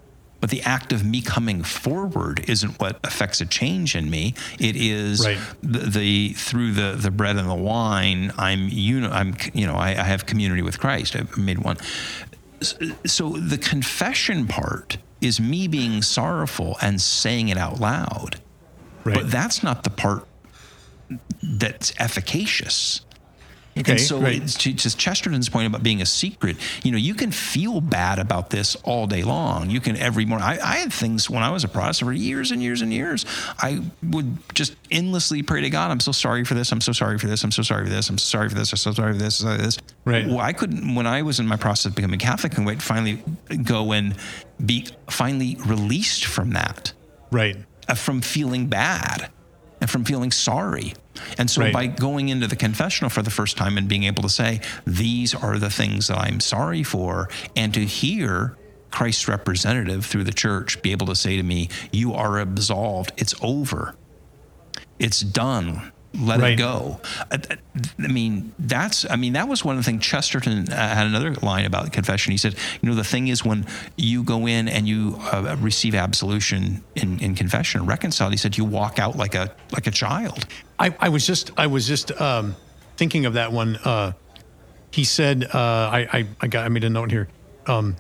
but 0.43 0.51
the 0.51 0.61
act 0.63 0.93
of 0.93 1.05
me 1.05 1.21
coming 1.23 1.63
forward 1.63 2.45
isn't 2.49 2.81
what 2.81 2.99
affects 3.05 3.41
a 3.41 3.47
change 3.47 3.95
in 3.95 4.11
me. 4.11 4.35
It 4.59 4.75
is 4.75 5.25
Right. 5.25 5.39
the, 5.63 5.79
the 5.79 6.33
through 6.33 6.73
the 6.73 6.97
the 6.97 7.13
bread 7.13 7.37
and 7.37 7.49
the 7.49 7.55
wine. 7.55 8.33
I'm 8.37 8.69
you 8.69 9.01
know 9.01 9.11
I'm 9.11 9.37
you 9.55 9.69
know 9.69 9.75
I, 9.77 9.91
I 9.91 10.03
have 10.03 10.27
community 10.27 10.61
with 10.61 10.81
Christ. 10.81 11.15
I've 11.15 11.39
made 11.39 11.61
one. 11.61 11.77
So 13.07 13.31
the 13.31 13.57
confession 13.57 14.49
part 14.49 14.99
is 15.21 15.39
me 15.39 15.69
being 15.69 16.03
sorrowful 16.03 16.77
and 16.83 17.01
saying 17.01 17.49
it 17.49 17.57
out 17.57 17.79
loud. 17.79 18.41
Right. 19.05 19.15
But 19.15 19.31
that's 19.31 19.63
not 19.63 19.85
the 19.85 19.91
part 19.91 20.27
that's 21.41 21.93
efficacious. 22.01 23.03
Okay, 23.77 23.93
and 23.93 24.01
so, 24.01 24.23
it's 24.27 24.55
to, 24.59 24.75
to 24.75 24.97
Chesterton's 24.97 25.49
point 25.49 25.67
about 25.67 25.83
being 25.83 26.03
a 26.03 26.07
secret, 26.07 26.57
you 26.85 26.93
know, 26.93 26.99
you 26.99 27.15
can 27.15 27.31
feel 27.31 27.81
bad 27.81 28.19
about 28.19 28.51
this 28.51 28.77
all 28.85 29.07
day 29.07 29.23
long. 29.23 29.71
You 29.71 29.81
can 29.81 29.97
every 29.97 30.27
morning. 30.27 30.47
I, 30.47 30.59
I 30.61 30.77
had 30.77 30.93
things 30.93 31.31
when 31.31 31.43
I 31.43 31.51
was 31.51 31.65
a 31.65 31.69
Protestant 31.69 32.09
for 32.09 32.13
years 32.13 32.51
and 32.51 32.63
years 32.63 32.83
and 32.83 32.93
years. 32.93 33.25
I 33.59 33.81
would 34.03 34.37
just 34.55 34.77
endlessly 34.91 35.43
pray 35.43 35.63
to 35.63 35.71
God. 35.71 35.91
I'm 35.91 36.01
so 36.01 36.13
sorry 36.13 36.45
for 36.45 36.53
this. 36.53 36.71
I'm 36.71 36.83
so 36.83 36.93
sorry 36.93 37.19
for 37.19 37.29
this. 37.29 37.43
I'm 37.45 37.51
so 37.51 37.63
sorry 37.63 37.85
for 37.85 37.91
this. 37.91 38.11
I'm 38.11 38.19
so 38.19 38.39
sorry 38.39 38.49
for 38.51 38.55
this. 38.57 38.73
I'm 38.73 38.77
so 38.77 38.93
sorry 38.93 39.13
for 39.13 39.19
this. 39.19 39.39
sorry 39.39 39.57
for 39.57 39.63
this. 39.63 39.79
Right. 40.05 40.27
Well, 40.27 40.41
I 40.41 40.53
couldn't 40.53 40.95
when 40.95 41.07
I 41.07 41.23
was 41.23 41.41
in 41.41 41.47
my 41.47 41.57
process 41.57 41.87
of 41.87 41.95
becoming 41.95 42.19
Catholic 42.19 42.57
and 42.59 42.67
wait 42.67 42.83
finally 42.83 43.23
go 43.65 43.93
and 43.93 44.15
be 44.65 44.87
finally 45.09 45.57
released 45.67 46.27
from 46.27 46.51
that 46.51 46.93
Right. 47.31 47.57
uh, 47.89 47.95
from 47.95 48.21
feeling 48.21 48.67
bad 48.67 49.31
and 49.81 49.89
from 49.89 50.05
feeling 50.05 50.31
sorry. 50.31 50.93
And 51.39 51.51
so 51.51 51.61
Right. 51.63 51.73
by 51.73 51.87
going 51.89 52.29
into 52.31 52.47
the 52.47 52.57
confessional 52.57 53.11
for 53.11 53.23
the 53.23 53.31
first 53.31 53.57
time 53.57 53.77
and 53.79 53.87
being 53.89 54.05
able 54.05 54.23
to 54.23 54.29
say, 54.29 54.61
these 54.87 55.35
are 55.35 55.59
the 55.59 55.71
things 55.71 56.07
that 56.09 56.19
I'm 56.19 56.41
sorry 56.41 56.83
for, 56.83 57.29
and 57.55 57.73
to 57.75 57.85
hear 57.85 58.57
Christ's 58.91 59.29
representative 59.29 60.05
through 60.07 60.25
the 60.25 60.33
church 60.33 60.81
be 60.83 60.93
able 60.93 61.07
to 61.07 61.15
say 61.17 61.37
to 61.37 61.43
me, 61.43 61.69
You 61.91 62.15
are 62.15 62.39
absolved. 62.39 63.13
It's 63.17 63.35
over. 63.43 63.95
It's 64.99 65.21
done. 65.21 65.93
Let 66.15 66.41
Right. 66.41 66.53
it 66.53 66.57
go. 66.57 67.01
I, 67.31 67.39
I 68.05 68.07
mean, 68.09 68.53
that's, 68.59 69.11
I 69.11 69.17
mean, 69.17 69.33
that 69.33 69.49
was 69.49 69.65
one 69.65 69.79
of 69.79 69.83
the 69.83 69.91
things 69.91 70.05
Chesterton 70.05 70.69
uh, 70.71 70.77
had 70.95 71.07
another 71.07 71.33
line 71.37 71.65
about 71.65 71.91
confession. 71.91 72.33
He 72.33 72.37
said, 72.37 72.55
you 72.83 72.91
know, 72.91 72.95
the 72.95 73.03
thing 73.03 73.29
is 73.29 73.43
when 73.47 73.65
you 73.97 74.23
go 74.23 74.47
in 74.47 74.69
and 74.69 74.87
you 74.87 75.17
uh, 75.33 75.57
receive 75.59 75.95
absolution 75.95 76.85
in, 76.97 77.19
in 77.21 77.35
confession, 77.35 77.87
reconciled, 77.87 78.33
he 78.33 78.37
said, 78.37 78.59
you 78.59 78.65
walk 78.67 78.99
out 78.99 79.17
like 79.17 79.35
a, 79.35 79.55
like 79.73 79.87
a 79.87 79.91
child. 79.91 80.45
I, 80.83 80.95
I 80.99 81.09
was 81.09 81.27
just 81.27 81.51
I 81.57 81.67
was 81.69 81.87
just 81.87 82.11
um, 82.21 82.57
thinking 82.97 83.25
of 83.27 83.35
that 83.35 83.53
one. 83.53 83.77
Uh, 83.77 84.13
he 84.91 85.05
said 85.05 85.45
uh, 85.45 85.59
I, 85.59 86.09
I 86.13 86.27
I 86.41 86.47
got 86.49 86.65
I 86.65 86.69
made 86.69 86.85
a 86.85 86.91
note 86.91 87.11
here. 87.11 87.29
Um, 87.67 87.97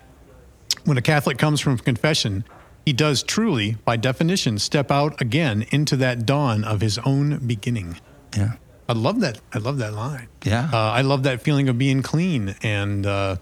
when 0.84 0.98
a 0.98 1.02
Catholic 1.02 1.38
comes 1.38 1.60
from 1.60 1.78
confession, 1.78 2.44
he 2.84 2.92
does 2.92 3.22
truly, 3.22 3.76
by 3.84 3.96
definition, 3.96 4.58
step 4.58 4.90
out 4.90 5.20
again 5.20 5.64
into 5.70 5.96
that 5.98 6.26
dawn 6.26 6.64
of 6.64 6.80
his 6.80 6.98
own 6.98 7.38
beginning. 7.46 7.98
Yeah. 8.36 8.54
I 8.88 8.94
love 8.94 9.20
that. 9.20 9.38
I 9.54 9.58
love 9.58 9.78
that 9.78 9.92
line. 9.94 10.26
Yeah. 10.44 10.68
Uh, 10.72 10.76
I 10.76 11.02
love 11.02 11.22
that 11.22 11.40
feeling 11.40 11.68
of 11.68 11.78
being 11.78 12.02
clean 12.02 12.56
and 12.62 13.06
uh, 13.06 13.36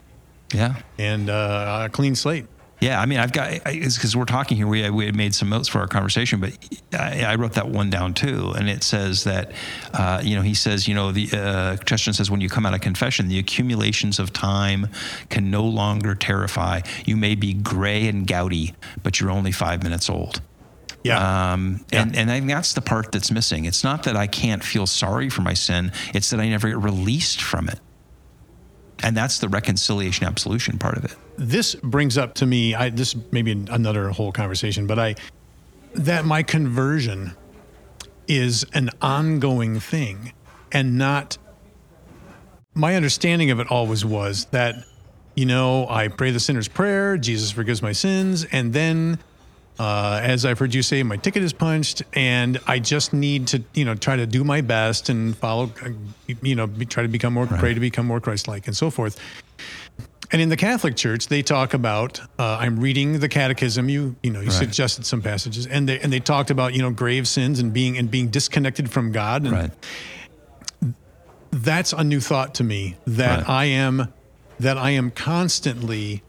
Yeah. 0.53 0.75
and 0.99 1.31
uh, 1.31 1.85
a 1.87 1.89
clean 1.89 2.15
slate. 2.15 2.45
Yeah, 2.81 2.99
I 2.99 3.05
mean, 3.05 3.19
I've 3.19 3.33
got 3.33 3.53
it's 3.67 3.97
because 3.97 4.17
we're 4.17 4.25
talking 4.25 4.57
here. 4.57 4.67
We 4.67 4.89
we 4.89 5.05
had 5.05 5.15
made 5.15 5.35
some 5.35 5.51
notes 5.51 5.69
for 5.69 5.81
our 5.81 5.87
conversation, 5.87 6.41
but 6.41 6.57
I, 6.99 7.25
I 7.25 7.35
wrote 7.35 7.53
that 7.53 7.69
one 7.69 7.91
down 7.91 8.15
too, 8.15 8.53
and 8.57 8.71
it 8.71 8.83
says 8.83 9.25
that, 9.25 9.53
uh, 9.93 10.23
you 10.25 10.35
know, 10.35 10.43
he 10.43 10.55
says, 10.55 10.89
you 10.89 10.95
know, 10.95 11.13
the 11.13 11.29
uh, 11.33 11.77
Chesterton 11.77 12.15
says 12.15 12.31
when 12.31 12.41
you 12.41 12.49
come 12.49 12.65
out 12.65 12.73
of 12.73 12.81
confession, 12.81 13.29
the 13.29 13.39
accumulations 13.39 14.19
of 14.19 14.33
time 14.33 14.89
can 15.29 15.51
no 15.51 15.65
longer 15.65 16.15
terrify. 16.15 16.81
You 17.05 17.19
may 17.19 17.35
be 17.35 17.53
gray 17.53 18.09
and 18.09 18.27
gouty, 18.27 18.75
but 19.03 19.21
you're 19.21 19.31
only 19.31 19.53
five 19.53 19.83
minutes 19.83 20.09
old. 20.09 20.41
Yeah. 21.03 21.53
Um, 21.53 21.85
and, 21.93 22.15
and 22.17 22.31
I 22.31 22.39
think 22.39 22.51
that's 22.51 22.75
the 22.75 22.83
part 22.83 23.13
that's 23.13 23.31
missing. 23.31 23.65
It's 23.65 23.85
not 23.85 24.03
that 24.05 24.17
I 24.17 24.27
can't 24.27 24.63
feel 24.63 24.87
sorry 24.87 25.31
for 25.31 25.43
my 25.43 25.55
sin, 25.55 25.93
it's 26.15 26.31
that 26.31 26.41
I 26.41 26.49
never 26.49 26.69
get 26.69 26.79
released 26.79 27.43
from 27.43 27.69
it. 27.69 27.79
And 29.03 29.17
that's 29.17 29.39
the 29.39 29.49
reconciliation 29.49 30.27
absolution 30.27 30.79
part 30.79 30.97
of 30.97 31.05
it. 31.05 31.15
this 31.39 31.75
brings 31.77 32.19
up 32.19 32.35
to 32.35 32.47
me 32.47 32.75
I, 32.75 32.91
this 32.91 33.17
may 33.33 33.43
be 33.43 33.53
another 33.71 34.11
whole 34.11 34.33
conversation 34.33 34.87
but 34.87 34.99
i 34.99 35.15
that 35.95 36.25
my 36.25 36.43
conversion 36.43 37.35
is 38.29 38.65
an 38.75 38.91
ongoing 39.03 39.81
thing 39.81 40.33
and 40.71 40.99
not 40.99 41.39
my 42.75 42.95
understanding 42.95 43.51
of 43.51 43.59
it 43.59 43.71
always 43.71 44.05
was 44.05 44.45
that 44.47 44.75
you 45.35 45.47
know 45.47 45.87
i 45.89 46.09
pray 46.09 46.31
the 46.31 46.41
sinner's 46.41 46.69
prayer 46.69 47.17
jesus 47.17 47.51
forgives 47.51 47.83
my 47.83 47.93
sins 47.93 48.45
and 48.53 48.73
then 48.73 49.19
uh, 49.81 50.21
as 50.23 50.45
I've 50.45 50.59
heard 50.59 50.75
you 50.75 50.83
say, 50.83 51.03
my 51.03 51.17
ticket 51.17 51.43
is 51.43 51.55
punched, 51.55 52.03
and 52.13 52.61
I 52.67 52.81
just 52.81 53.15
need 53.15 53.47
to, 53.49 53.65
you 53.73 53.87
know, 53.87 53.95
try 53.95 54.15
to 54.15 54.27
do 54.27 54.45
my 54.45 54.61
best 54.61 55.09
and 55.09 55.35
follow, 55.35 55.73
uh, 55.83 55.89
you 56.43 56.55
know, 56.55 56.67
be, 56.67 56.85
try 56.85 57.03
to 57.03 57.09
become 57.09 57.33
more, 57.33 57.47
pray 57.47 57.73
to 57.73 57.81
become 57.81 58.05
more 58.05 58.21
Christ-like, 58.21 58.67
and 58.67 58.77
so 58.77 58.91
forth. 58.91 59.19
And 60.33 60.43
in 60.43 60.51
the 60.51 60.57
Catholic 60.59 60.97
Church, 60.97 61.29
they 61.29 61.41
talk 61.41 61.73
about. 61.73 62.21
Uh, 62.39 62.59
I'm 62.61 62.79
reading 62.79 63.21
the 63.21 63.29
Catechism. 63.29 63.89
You, 63.89 64.17
you 64.23 64.31
know, 64.31 64.43
you 64.43 64.51
suggested 64.51 65.07
some 65.07 65.23
passages, 65.23 65.67
and 65.67 65.89
they 65.89 65.99
and 65.99 66.13
they 66.13 66.21
talked 66.21 66.51
about, 66.51 66.75
you 66.75 66.83
know, 66.83 66.91
grave 66.91 67.27
sins 67.27 67.59
and 67.59 67.73
being 67.73 67.97
and 67.97 68.11
being 68.11 68.29
disconnected 68.29 68.91
from 68.91 69.13
God. 69.13 69.45
And 69.47 69.53
Right. 69.53 69.71
that's 71.51 71.95
a 71.95 72.05
new 72.05 72.21
thought 72.21 72.55
to 72.57 72.65
me 72.65 72.97
that 73.07 73.39
Right. 73.39 73.49
I 73.49 73.65
am 73.65 74.13
that 74.61 74.77
I 74.77 74.91
am 74.91 75.11
constantly 75.11 76.23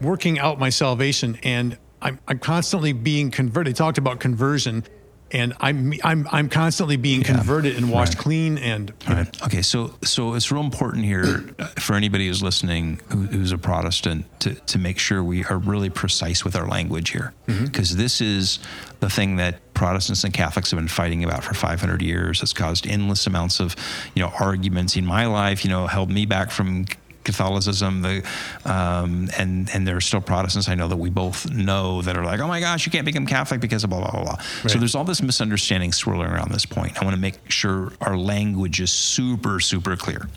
working 0.00 0.38
out 0.38 0.60
my 0.60 0.70
salvation 0.70 1.38
and 1.42 1.76
I'm, 2.00 2.18
I'm 2.28 2.38
constantly 2.38 2.92
being 2.92 3.30
converted. 3.30 3.74
They 3.74 3.76
talked 3.76 3.98
about 3.98 4.20
conversion 4.20 4.84
and 5.30 5.52
I'm 5.60 5.92
I'm 6.04 6.26
I'm 6.32 6.48
constantly 6.48 6.96
being 6.96 7.22
converted 7.22 7.76
and 7.76 7.90
washed 7.90 8.14
Right. 8.14 8.22
clean 8.22 8.56
and 8.56 8.90
All 9.06 9.14
right. 9.14 9.42
Okay. 9.42 9.60
So, 9.60 9.94
so 10.02 10.32
it's 10.32 10.50
real 10.50 10.62
important 10.62 11.04
here 11.04 11.50
uh, 11.58 11.66
for 11.78 11.96
anybody 11.96 12.28
who's 12.28 12.42
listening 12.42 12.98
who, 13.10 13.18
who's 13.26 13.52
a 13.52 13.58
Protestant 13.58 14.24
to, 14.40 14.54
to 14.54 14.78
make 14.78 14.98
sure 14.98 15.22
we 15.22 15.44
are 15.44 15.58
really 15.58 15.90
precise 15.90 16.46
with 16.46 16.56
our 16.56 16.66
language 16.66 17.10
here, 17.10 17.34
because 17.46 17.96
this 17.96 18.22
is 18.22 18.58
the 19.00 19.10
thing 19.10 19.36
that 19.36 19.74
Protestants 19.74 20.24
and 20.24 20.32
Catholics 20.32 20.70
have 20.70 20.78
been 20.80 20.88
fighting 20.88 21.22
about 21.24 21.44
for 21.44 21.52
500 21.52 22.00
years. 22.00 22.42
It's 22.42 22.54
caused 22.54 22.86
endless 22.86 23.26
amounts 23.26 23.60
of, 23.60 23.76
you 24.14 24.22
know, 24.22 24.32
arguments 24.40 24.96
in 24.96 25.04
my 25.04 25.26
life. 25.26 25.62
You 25.62 25.68
know, 25.68 25.88
held 25.88 26.10
me 26.10 26.24
back 26.24 26.50
from 26.50 26.86
Catholicism, 27.28 28.02
the 28.02 28.26
um, 28.64 29.28
and 29.38 29.68
and 29.74 29.86
there 29.86 29.96
are 29.96 30.00
still 30.00 30.20
Protestants 30.20 30.68
I 30.68 30.74
know 30.74 30.88
that 30.88 30.96
we 30.96 31.10
both 31.10 31.50
know 31.50 32.02
that 32.02 32.16
are 32.16 32.24
like, 32.24 32.40
oh 32.40 32.48
my 32.48 32.60
gosh, 32.60 32.86
you 32.86 32.92
can't 32.92 33.04
become 33.04 33.26
Catholic 33.26 33.60
because 33.60 33.84
of 33.84 33.90
blah 33.90 34.00
blah 34.00 34.10
blah. 34.10 34.24
blah. 34.24 34.36
So 34.66 34.78
there's 34.78 34.94
all 34.94 35.04
this 35.04 35.20
misunderstanding 35.22 35.92
swirling 35.92 36.30
around 36.30 36.50
this 36.52 36.64
point. 36.66 37.00
I 37.00 37.04
want 37.04 37.14
to 37.14 37.20
make 37.20 37.50
sure 37.50 37.92
our 38.00 38.16
language 38.16 38.80
is 38.80 38.90
super 38.90 39.60
super 39.60 39.94
clear. 39.96 40.28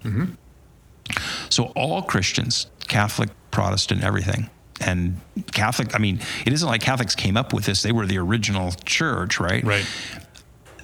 So 1.49 1.65
all 1.75 2.01
Christians, 2.01 2.67
Catholic, 2.87 3.29
Protestant, 3.51 4.03
everything. 4.03 4.49
And 4.79 5.19
Catholic, 5.51 5.93
I 5.95 5.99
mean, 5.99 6.19
it 6.45 6.53
isn't 6.53 6.67
like 6.67 6.81
Catholics 6.81 7.15
came 7.15 7.37
up 7.37 7.53
with 7.53 7.65
this. 7.65 7.83
They 7.83 7.91
were 7.91 8.07
the 8.07 8.17
original 8.17 8.71
church, 8.85 9.39
right? 9.39 9.63
right. 9.63 9.85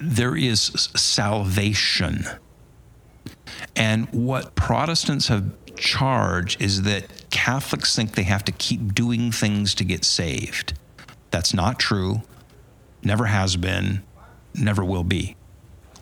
there 0.00 0.36
is 0.36 0.88
salvation. 0.94 2.24
And 3.74 4.08
what 4.12 4.54
Protestants 4.54 5.28
have 5.28 5.44
charged 5.78 6.60
is 6.60 6.82
that 6.82 7.30
Catholics 7.30 7.94
think 7.94 8.14
they 8.14 8.24
have 8.24 8.44
to 8.44 8.52
keep 8.52 8.94
doing 8.94 9.32
things 9.32 9.74
to 9.76 9.84
get 9.84 10.04
saved. 10.04 10.74
That's 11.30 11.54
not 11.54 11.78
true, 11.78 12.22
never 13.02 13.26
has 13.26 13.56
been, 13.56 14.02
never 14.54 14.84
will 14.84 15.04
be. 15.04 15.36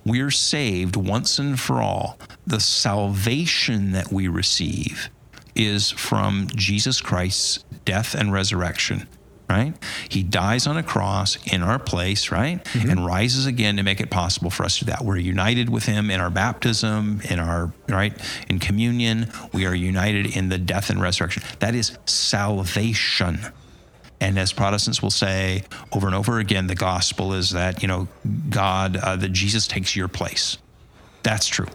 We're 0.04 0.30
saved 0.30 0.94
once 0.94 1.38
and 1.38 1.58
for 1.58 1.82
all. 1.82 2.18
The 2.46 2.60
salvation 2.60 3.92
that 3.92 4.12
we 4.12 4.28
receive 4.28 5.10
is 5.56 5.90
from 5.90 6.48
Jesus 6.54 7.00
Christ's 7.00 7.64
death 7.84 8.14
and 8.14 8.32
resurrection, 8.32 9.08
right? 9.48 9.74
He 10.08 10.22
dies 10.22 10.66
on 10.66 10.76
a 10.76 10.82
cross 10.82 11.38
in 11.46 11.62
our 11.62 11.78
place, 11.78 12.30
right? 12.30 12.60
And 12.74 13.04
rises 13.06 13.46
again 13.46 13.76
to 13.76 13.82
make 13.82 14.00
it 14.00 14.10
possible 14.10 14.50
for 14.50 14.64
us 14.64 14.78
to 14.78 14.84
do 14.84 14.90
that. 14.90 15.04
We're 15.04 15.18
united 15.18 15.70
with 15.70 15.84
him 15.84 16.10
in 16.10 16.20
our 16.20 16.30
baptism, 16.30 17.20
in 17.30 17.38
our, 17.38 17.72
right? 17.88 18.12
In 18.48 18.58
communion. 18.58 19.30
We 19.52 19.66
are 19.66 19.74
united 19.74 20.36
in 20.36 20.48
the 20.48 20.58
death 20.58 20.90
and 20.90 21.00
resurrection. 21.00 21.42
That 21.60 21.74
is 21.74 21.96
salvation. 22.06 23.40
And 24.20 24.38
as 24.38 24.52
Protestants 24.52 25.02
will 25.02 25.10
say 25.10 25.64
over 25.92 26.06
and 26.06 26.16
over 26.16 26.38
again, 26.38 26.66
the 26.66 26.74
gospel 26.74 27.34
is 27.34 27.50
that, 27.50 27.82
you 27.82 27.88
know, 27.88 28.08
God, 28.48 28.96
uh, 28.96 29.16
that 29.16 29.32
Jesus 29.32 29.66
takes 29.66 29.94
your 29.94 30.08
place. 30.08 30.58
That's 31.22 31.46
true. 31.46 31.68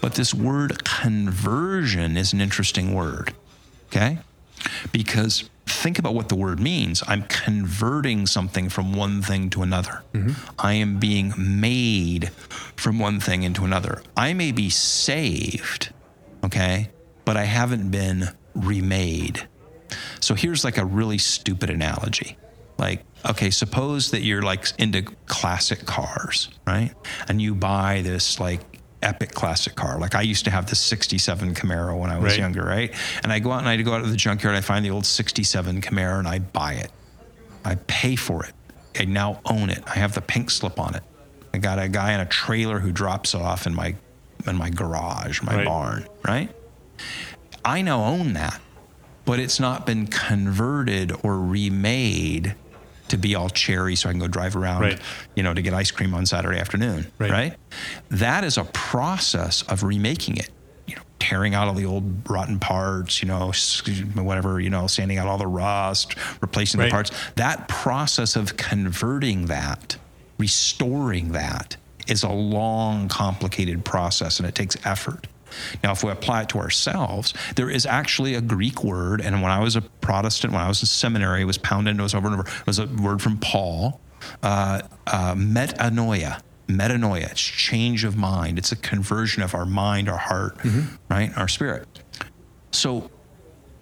But 0.00 0.14
this 0.14 0.32
word 0.32 0.84
conversion 0.84 2.16
is 2.16 2.32
an 2.32 2.40
interesting 2.40 2.94
word, 2.94 3.34
okay? 3.88 4.18
Because 4.92 5.50
think 5.70 5.98
about 5.98 6.14
what 6.14 6.28
the 6.28 6.36
word 6.36 6.60
means. 6.60 7.02
I'm 7.06 7.22
converting 7.22 8.26
something 8.26 8.68
from 8.68 8.92
one 8.92 9.22
thing 9.22 9.50
to 9.50 9.62
another. 9.62 10.02
Mm-hmm. 10.12 10.32
I 10.58 10.74
am 10.74 10.98
being 10.98 11.32
made 11.36 12.30
from 12.76 12.98
one 12.98 13.18
thing 13.20 13.42
into 13.42 13.64
another. 13.64 14.02
I 14.16 14.34
may 14.34 14.52
be 14.52 14.68
saved, 14.70 15.92
okay? 16.44 16.90
But 17.24 17.30
but 17.30 17.36
I 17.36 17.44
haven't 17.44 17.92
been 17.92 18.24
remade. 18.56 19.46
So 20.18 20.34
here's 20.34 20.64
like 20.64 20.78
a 20.78 20.84
really 20.84 21.18
stupid 21.18 21.70
analogy. 21.70 22.36
Like, 22.76 23.04
okay, 23.24 23.50
suppose 23.50 24.10
that 24.10 24.22
you're 24.22 24.42
like 24.42 24.66
into 24.80 25.02
classic 25.26 25.86
cars, 25.86 26.48
right? 26.66 26.92
And 27.28 27.40
you 27.40 27.54
buy 27.54 28.00
this 28.02 28.40
like 28.40 28.79
epic 29.02 29.32
classic 29.32 29.74
car. 29.74 29.98
Like 29.98 30.14
I 30.14 30.22
used 30.22 30.44
to 30.44 30.50
have 30.50 30.68
the 30.68 30.76
67 30.76 31.54
Camaro 31.54 31.98
when 31.98 32.10
I 32.10 32.18
was 32.18 32.32
Right. 32.32 32.38
younger, 32.40 32.64
right? 32.64 32.92
And 33.22 33.32
I 33.32 33.38
go 33.38 33.52
out 33.52 33.60
and 33.60 33.68
I 33.68 33.76
go 33.82 33.94
out 33.94 34.02
to 34.04 34.10
the 34.10 34.16
junkyard, 34.16 34.54
I 34.56 34.60
find 34.60 34.84
the 34.84 34.90
old 34.90 35.06
67 35.06 35.80
Camaro 35.80 36.18
and 36.18 36.28
I 36.28 36.38
buy 36.38 36.74
it. 36.74 36.90
I 37.64 37.76
pay 37.86 38.16
for 38.16 38.44
it. 38.44 38.52
I 38.98 39.04
now 39.04 39.40
own 39.44 39.70
it. 39.70 39.82
I 39.86 39.94
have 39.98 40.14
the 40.14 40.20
pink 40.20 40.50
slip 40.50 40.78
on 40.78 40.94
it. 40.94 41.02
I 41.54 41.58
got 41.58 41.78
a 41.78 41.88
guy 41.88 42.12
in 42.12 42.20
a 42.20 42.26
trailer 42.26 42.78
who 42.80 42.92
drops 42.92 43.34
it 43.34 43.40
off 43.40 43.66
in 43.66 43.74
my 43.74 43.94
in 44.46 44.56
my 44.56 44.70
garage, 44.70 45.42
my 45.42 45.56
Right. 45.56 45.64
barn, 45.66 46.06
right? 46.26 46.50
I 47.64 47.82
now 47.82 48.04
own 48.04 48.32
that, 48.34 48.58
but 49.26 49.38
it's 49.38 49.60
not 49.60 49.84
been 49.84 50.06
converted 50.06 51.12
or 51.22 51.38
remade 51.38 52.54
to 53.10 53.16
be 53.18 53.34
all 53.34 53.48
cherry 53.50 53.94
so 53.96 54.08
I 54.08 54.12
can 54.12 54.20
go 54.20 54.28
drive 54.28 54.56
around, 54.56 54.82
Right. 54.82 55.00
you 55.36 55.42
know, 55.42 55.52
to 55.52 55.60
get 55.62 55.74
ice 55.74 55.90
cream 55.90 56.14
on 56.14 56.26
Saturday 56.26 56.58
afternoon, 56.58 57.06
Right. 57.18 57.30
right? 57.30 57.56
That 58.10 58.44
is 58.44 58.56
a 58.56 58.64
process 58.64 59.62
of 59.62 59.82
remaking 59.82 60.36
it. 60.36 60.50
You 60.86 60.96
know, 60.96 61.02
tearing 61.18 61.54
out 61.54 61.68
all 61.68 61.74
the 61.74 61.84
old 61.86 62.28
rotten 62.28 62.58
parts, 62.58 63.22
you 63.22 63.28
know, 63.28 63.52
whatever, 64.14 64.60
you 64.60 64.70
know, 64.70 64.86
sanding 64.86 65.18
out 65.18 65.26
all 65.26 65.38
the 65.38 65.46
rust, 65.46 66.14
replacing 66.40 66.80
Right. 66.80 66.86
the 66.86 66.90
parts. 66.92 67.10
That 67.36 67.68
process 67.68 68.34
of 68.36 68.56
converting 68.56 69.46
that, 69.46 69.96
restoring 70.38 71.32
that, 71.32 71.76
is 72.06 72.22
a 72.22 72.28
long, 72.28 73.08
complicated 73.08 73.84
process 73.84 74.38
and 74.40 74.48
it 74.48 74.54
takes 74.54 74.76
effort. 74.84 75.26
Now, 75.82 75.92
if 75.92 76.04
we 76.04 76.10
apply 76.10 76.42
it 76.42 76.48
to 76.50 76.58
ourselves, 76.58 77.34
there 77.56 77.70
is 77.70 77.86
actually 77.86 78.34
a 78.34 78.40
Greek 78.40 78.84
word, 78.84 79.20
and 79.20 79.42
when 79.42 79.50
I 79.50 79.60
was 79.60 79.76
a 79.76 79.80
Protestant, 79.80 80.52
when 80.52 80.62
I 80.62 80.68
was 80.68 80.82
in 80.82 80.86
seminary, 80.86 81.42
it 81.42 81.46
was 81.46 81.58
pounded 81.58 81.92
into 81.92 82.04
us 82.04 82.14
over 82.14 82.28
and 82.28 82.40
over. 82.40 82.48
It 82.48 82.66
was 82.66 82.78
a 82.78 82.86
word 82.86 83.20
from 83.22 83.38
Paul, 83.38 84.00
uh, 84.42 84.82
uh, 85.06 85.34
metanoia. 85.34 86.40
Metanoia, 86.68 87.30
it's 87.30 87.40
change 87.40 88.04
of 88.04 88.16
mind. 88.16 88.56
It's 88.56 88.70
a 88.70 88.76
conversion 88.76 89.42
of 89.42 89.54
our 89.54 89.66
mind, 89.66 90.08
our 90.08 90.16
heart, 90.18 90.56
right, 91.08 91.36
our 91.36 91.48
spirit. 91.48 91.88
So, 92.70 93.10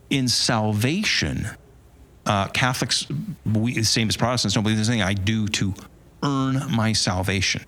in 0.08 0.26
salvation, 0.28 1.48
uh, 2.24 2.48
Catholics, 2.48 3.06
we, 3.44 3.74
the 3.74 3.82
same 3.84 4.08
as 4.08 4.16
Protestants, 4.16 4.54
don't 4.54 4.62
believe 4.62 4.78
there's 4.78 4.88
anything 4.88 5.06
I 5.06 5.12
do 5.12 5.48
to 5.48 5.74
earn 6.22 6.62
my 6.70 6.94
salvation. 6.94 7.62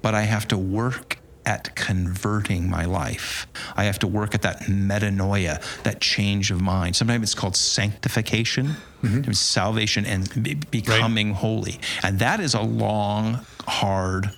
But 0.00 0.14
I 0.14 0.22
have 0.22 0.48
to 0.48 0.56
work 0.58 1.18
at 1.46 1.74
converting 1.76 2.68
my 2.68 2.84
life. 2.84 3.46
I 3.76 3.84
have 3.84 4.00
to 4.00 4.06
work 4.08 4.34
at 4.34 4.42
that 4.42 4.62
metanoia, 4.62 5.62
that 5.84 6.00
change 6.00 6.50
of 6.50 6.60
mind. 6.60 6.96
Sometimes 6.96 7.22
it's 7.22 7.34
called 7.34 7.56
sanctification, 7.56 8.74
mm-hmm. 9.02 9.30
It's 9.30 9.38
salvation 9.38 10.04
and 10.04 10.42
be- 10.42 10.54
becoming 10.54 11.32
holy. 11.32 11.78
And 12.02 12.18
that 12.18 12.40
is 12.40 12.54
a 12.54 12.60
long, 12.62 13.46
hard 13.66 14.30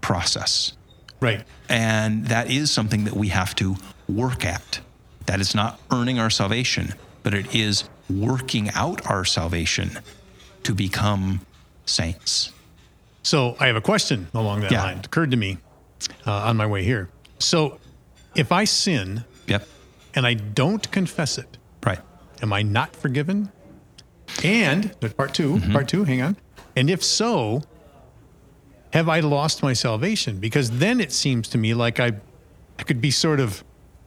process. 0.00 0.72
Right. 1.20 1.44
And 1.68 2.26
that 2.26 2.50
is 2.50 2.70
something 2.70 3.04
that 3.04 3.14
we 3.14 3.28
have 3.28 3.54
to 3.56 3.76
work 4.08 4.44
at. 4.44 4.80
That 5.26 5.40
is 5.40 5.54
not 5.54 5.80
earning 5.92 6.18
our 6.18 6.30
salvation, 6.30 6.94
but 7.22 7.32
it 7.32 7.54
is 7.54 7.84
working 8.10 8.70
out 8.70 9.08
our 9.10 9.24
salvation 9.24 9.98
to 10.64 10.74
become 10.74 11.40
saints. 11.84 12.52
So 13.22 13.56
I 13.58 13.66
have 13.66 13.76
a 13.76 13.80
question 13.80 14.28
along 14.34 14.60
that 14.60 14.70
Yeah. 14.72 14.82
line. 14.82 14.98
It 14.98 15.06
occurred 15.06 15.30
to 15.32 15.36
me 15.36 15.58
uh, 16.26 16.32
on 16.32 16.56
my 16.56 16.66
way 16.66 16.82
here. 16.82 17.08
So 17.38 17.78
if 18.34 18.52
I 18.52 18.64
sin 18.64 19.24
Yep. 19.46 19.68
and 20.14 20.26
I 20.26 20.34
don't 20.34 20.90
confess 20.90 21.38
it, 21.38 21.58
Right. 21.84 22.00
am 22.42 22.52
I 22.52 22.62
not 22.62 22.96
forgiven? 22.96 23.50
And 24.44 24.94
part 25.16 25.34
2 25.34 25.52
Mm-hmm. 25.54 25.72
part 25.72 25.88
two, 25.88 26.04
hang 26.04 26.20
on. 26.22 26.36
And 26.74 26.90
if 26.90 27.02
so, 27.02 27.62
have 28.92 29.08
I 29.08 29.20
lost 29.20 29.62
my 29.62 29.72
salvation? 29.72 30.38
Because 30.40 30.72
then 30.78 31.00
it 31.00 31.12
seems 31.12 31.48
to 31.48 31.58
me 31.58 31.74
like 31.74 32.00
I, 32.00 32.12
I 32.78 32.82
could 32.82 33.00
be 33.00 33.10
sort 33.10 33.40
of 33.40 33.64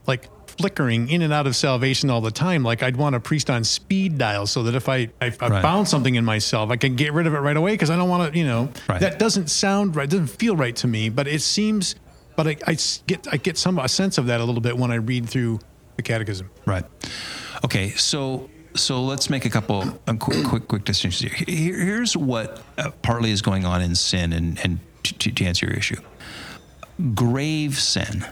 like 0.07 0.29
flickering 0.47 1.09
in 1.09 1.21
and 1.21 1.31
out 1.31 1.47
of 1.47 1.55
salvation 1.55 2.09
all 2.09 2.21
the 2.21 2.31
time. 2.31 2.63
Like 2.63 2.83
I'd 2.83 2.95
want 2.97 3.15
a 3.15 3.19
priest 3.19 3.49
on 3.49 3.63
speed 3.63 4.17
dial 4.17 4.45
so 4.47 4.63
that 4.63 4.75
if 4.75 4.89
I, 4.89 5.09
if 5.21 5.41
I 5.41 5.47
Right. 5.49 5.61
found 5.61 5.87
something 5.87 6.15
in 6.15 6.25
myself, 6.25 6.69
I 6.69 6.75
can 6.77 6.95
get 6.95 7.13
rid 7.13 7.27
of 7.27 7.33
it 7.33 7.39
right 7.39 7.57
away 7.57 7.73
because 7.73 7.89
I 7.89 7.95
don't 7.95 8.09
want 8.09 8.31
to, 8.33 8.37
you 8.39 8.45
know, 8.45 8.71
Right. 8.87 8.99
that 8.99 9.19
doesn't 9.19 9.49
sound 9.49 9.95
right. 9.95 10.09
Doesn't 10.09 10.27
feel 10.27 10.55
right 10.55 10.75
to 10.77 10.87
me, 10.87 11.09
but 11.09 11.27
it 11.27 11.41
seems, 11.41 11.95
but 12.39 12.47
I, 12.47 12.55
I 12.67 12.77
get, 13.05 13.27
I 13.29 13.35
get 13.35 13.57
some, 13.57 13.77
a 13.79 13.89
sense 13.89 14.17
of 14.17 14.27
that 14.27 14.39
a 14.39 14.45
little 14.45 14.61
bit 14.61 14.77
when 14.77 14.91
I 14.91 14.95
read 14.95 15.27
through 15.27 15.59
the 15.97 16.01
catechism. 16.01 16.49
Right. 16.65 16.85
Okay. 17.65 17.89
So 17.89 18.49
so 18.75 19.03
let's 19.03 19.29
make 19.29 19.43
a 19.43 19.49
couple 19.49 19.83
a 20.07 20.15
quick 20.15 20.45
quick 20.45 20.69
quick 20.69 20.85
distinctions 20.85 21.33
here. 21.33 21.45
Here- 21.45 21.77
Here's 21.77 22.15
what 22.15 22.61
uh, 22.77 22.91
partly 23.01 23.31
is 23.31 23.41
going 23.41 23.65
on 23.65 23.81
in 23.81 23.93
sin, 23.93 24.31
and 24.31 24.57
and 24.63 24.79
to, 25.03 25.31
to, 25.31 25.45
answer 25.45 25.65
your 25.65 25.75
issue, 25.75 25.97
grave 27.13 27.77
sin. 27.77 28.25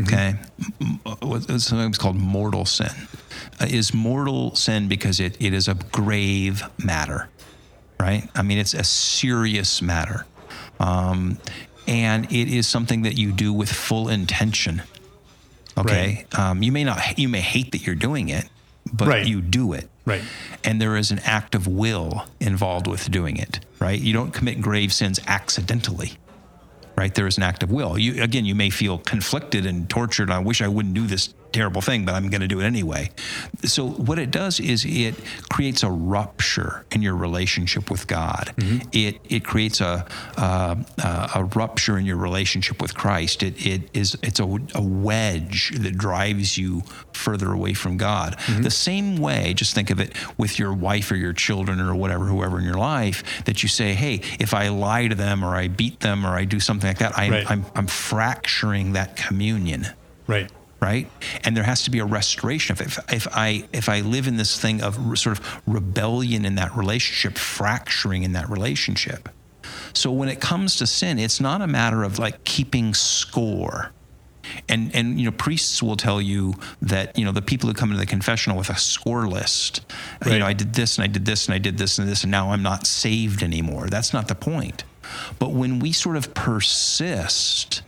Okay, 0.00 0.36
M- 0.80 1.00
m- 1.04 1.16
what's 1.20 1.64
sometimes 1.64 1.98
called 1.98 2.14
mortal 2.14 2.64
sin 2.64 2.92
uh, 3.60 3.66
is 3.68 3.92
mortal 3.92 4.54
sin 4.54 4.86
because 4.86 5.18
it, 5.18 5.36
it 5.40 5.52
is 5.52 5.66
a 5.66 5.74
grave 5.74 6.62
matter, 6.78 7.28
right? 7.98 8.30
I 8.36 8.42
mean, 8.42 8.58
it's 8.58 8.74
a 8.74 8.84
serious 8.84 9.82
matter, 9.82 10.24
um, 10.78 11.38
and 11.90 12.26
it 12.32 12.48
is 12.48 12.66
something 12.68 13.02
that 13.02 13.18
you 13.18 13.32
do 13.32 13.52
with 13.52 13.70
full 13.70 14.08
intention. 14.08 14.82
Okay, 15.76 16.24
um, 16.38 16.62
you 16.62 16.72
may 16.72 16.84
not 16.84 17.18
you 17.18 17.28
may 17.28 17.40
hate 17.40 17.72
that 17.72 17.84
you're 17.86 17.94
doing 17.96 18.28
it, 18.28 18.46
but 18.92 19.08
Right. 19.08 19.26
you 19.26 19.40
do 19.40 19.72
it. 19.72 19.88
Right. 20.04 20.22
And 20.64 20.80
there 20.80 20.96
is 20.96 21.10
an 21.10 21.20
act 21.20 21.54
of 21.54 21.66
will 21.66 22.24
involved 22.40 22.86
with 22.86 23.10
doing 23.10 23.36
it, 23.36 23.60
right? 23.78 24.00
You 24.00 24.12
don't 24.12 24.32
commit 24.32 24.60
grave 24.60 24.92
sins 24.92 25.20
accidentally, 25.26 26.12
right? 26.96 27.14
There 27.14 27.26
is 27.26 27.36
an 27.36 27.42
act 27.42 27.62
of 27.62 27.70
will. 27.70 27.98
You 27.98 28.22
again, 28.22 28.44
you 28.44 28.54
may 28.54 28.70
feel 28.70 28.98
conflicted 28.98 29.66
and 29.66 29.88
tortured. 29.88 30.30
I 30.30 30.38
wish 30.38 30.60
I 30.62 30.68
wouldn't 30.68 30.94
do 30.94 31.06
this 31.06 31.34
terrible 31.52 31.80
thing, 31.80 32.04
but 32.04 32.14
I'm 32.14 32.28
going 32.28 32.40
to 32.40 32.48
do 32.48 32.60
it 32.60 32.64
anyway. 32.64 33.10
So 33.64 33.86
what 33.86 34.18
it 34.18 34.30
does 34.30 34.60
is 34.60 34.84
it 34.84 35.14
creates 35.50 35.82
a 35.82 35.90
rupture 35.90 36.84
in 36.90 37.02
your 37.02 37.16
relationship 37.16 37.90
with 37.90 38.06
God. 38.06 38.52
It 38.92 39.20
it 39.28 39.44
creates 39.44 39.80
a 39.80 40.06
uh, 40.36 40.76
a 41.34 41.44
rupture 41.44 41.98
in 41.98 42.06
your 42.06 42.16
relationship 42.16 42.80
with 42.80 42.94
Christ. 42.94 43.42
It 43.42 43.66
it 43.66 43.90
is 43.94 44.16
it's 44.22 44.40
a, 44.40 44.44
a 44.74 44.82
wedge 44.82 45.72
that 45.78 45.96
drives 45.96 46.56
you 46.58 46.82
further 47.12 47.52
away 47.52 47.74
from 47.74 47.96
God. 47.96 48.36
The 48.62 48.70
same 48.70 49.16
way, 49.16 49.52
just 49.54 49.74
think 49.74 49.90
of 49.90 50.00
it 50.00 50.14
with 50.38 50.58
your 50.58 50.72
wife 50.72 51.10
or 51.10 51.16
your 51.16 51.32
children 51.32 51.80
or 51.80 51.94
whatever, 51.94 52.24
whoever 52.26 52.58
in 52.58 52.64
your 52.64 52.74
life, 52.78 53.44
that 53.44 53.62
you 53.62 53.68
say, 53.68 53.94
hey, 53.94 54.22
if 54.38 54.54
I 54.54 54.68
lie 54.68 55.08
to 55.08 55.14
them 55.14 55.44
or 55.44 55.54
I 55.54 55.68
beat 55.68 56.00
them 56.00 56.24
or 56.24 56.30
I 56.30 56.44
do 56.44 56.60
something 56.60 56.88
like 56.88 56.98
that, 56.98 57.18
I'm, 57.18 57.30
Right. 57.32 57.50
I'm, 57.50 57.64
I'm 57.74 57.86
fracturing 57.86 58.92
that 58.94 59.16
communion 59.16 59.86
Right. 60.26 60.50
Right? 60.80 61.10
And 61.44 61.56
there 61.56 61.64
has 61.64 61.82
to 61.84 61.90
be 61.90 61.98
a 61.98 62.04
restoration. 62.04 62.72
If, 62.72 62.80
if, 62.80 63.12
if 63.12 63.28
i 63.36 63.64
if 63.72 63.88
i 63.88 64.00
live 64.00 64.26
in 64.26 64.36
this 64.36 64.58
thing 64.58 64.82
of 64.82 65.10
re- 65.10 65.16
sort 65.16 65.38
of 65.38 65.62
rebellion 65.66 66.44
in 66.44 66.54
that 66.56 66.74
relationship 66.76 67.38
fracturing 67.38 68.22
in 68.22 68.32
that 68.32 68.48
relationship. 68.48 69.28
So 69.92 70.10
when 70.10 70.28
it 70.28 70.40
comes 70.40 70.76
to 70.76 70.86
sin 70.86 71.18
it's 71.18 71.40
not 71.40 71.60
a 71.60 71.66
matter 71.66 72.02
of 72.02 72.18
like 72.18 72.44
keeping 72.44 72.94
score. 72.94 73.92
And 74.68 74.94
and 74.94 75.18
you 75.18 75.26
know 75.26 75.32
priests 75.32 75.82
will 75.82 75.96
tell 75.96 76.20
you 76.20 76.54
that 76.82 77.16
you 77.16 77.24
know 77.24 77.32
the 77.32 77.42
people 77.42 77.68
who 77.68 77.74
come 77.74 77.90
into 77.90 78.00
the 78.00 78.06
confessional 78.06 78.56
with 78.56 78.70
a 78.70 78.76
score 78.76 79.28
list 79.28 79.84
uh, 80.26 80.30
you 80.30 80.38
know 80.40 80.46
i 80.46 80.54
did 80.54 80.74
this 80.74 80.96
and 80.96 81.04
i 81.04 81.06
did 81.06 81.24
this 81.24 81.46
and 81.46 81.54
i 81.54 81.58
did 81.58 81.78
this 81.78 81.98
and 81.98 82.08
this 82.08 82.24
and 82.24 82.32
now 82.32 82.50
i'm 82.50 82.62
not 82.62 82.86
saved 82.86 83.42
anymore. 83.42 83.86
That's 83.88 84.12
not 84.12 84.26
the 84.28 84.34
point. 84.34 84.84
But 85.38 85.52
when 85.52 85.78
we 85.78 85.92
sort 85.92 86.16
of 86.16 86.34
persist 86.34 87.82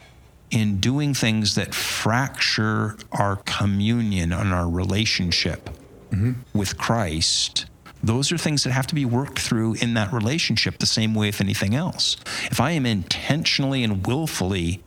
in 0.53 0.79
doing 0.79 1.15
things 1.15 1.55
that 1.55 1.75
fracture 1.75 2.97
our 3.11 3.37
communion 3.37 4.33
and 4.33 4.53
our 4.53 4.69
relationship 4.69 5.71
mm-hmm. 6.11 6.33
with 6.53 6.77
Christ, 6.77 7.67
those 8.03 8.31
are 8.31 8.39
things 8.39 8.63
that 8.65 8.73
have 8.73 8.87
to 8.89 8.95
be 8.95 9.05
worked 9.05 9.39
through 9.39 9.75
in 9.75 9.95
that 9.95 10.13
relationship 10.13 10.79
the 10.79 10.87
same 10.87 11.15
way 11.15 11.29
with 11.29 11.41
anything 11.41 11.75
else. 11.75 12.17
If 12.51 12.61
I 12.61 12.73
am 12.73 12.85
intentionally 12.85 13.83
and 13.83 14.07
willfully 14.07 14.83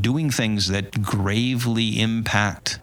doing 0.00 0.30
things 0.30 0.68
that 0.68 1.02
gravely 1.02 2.00
impact 2.00 2.78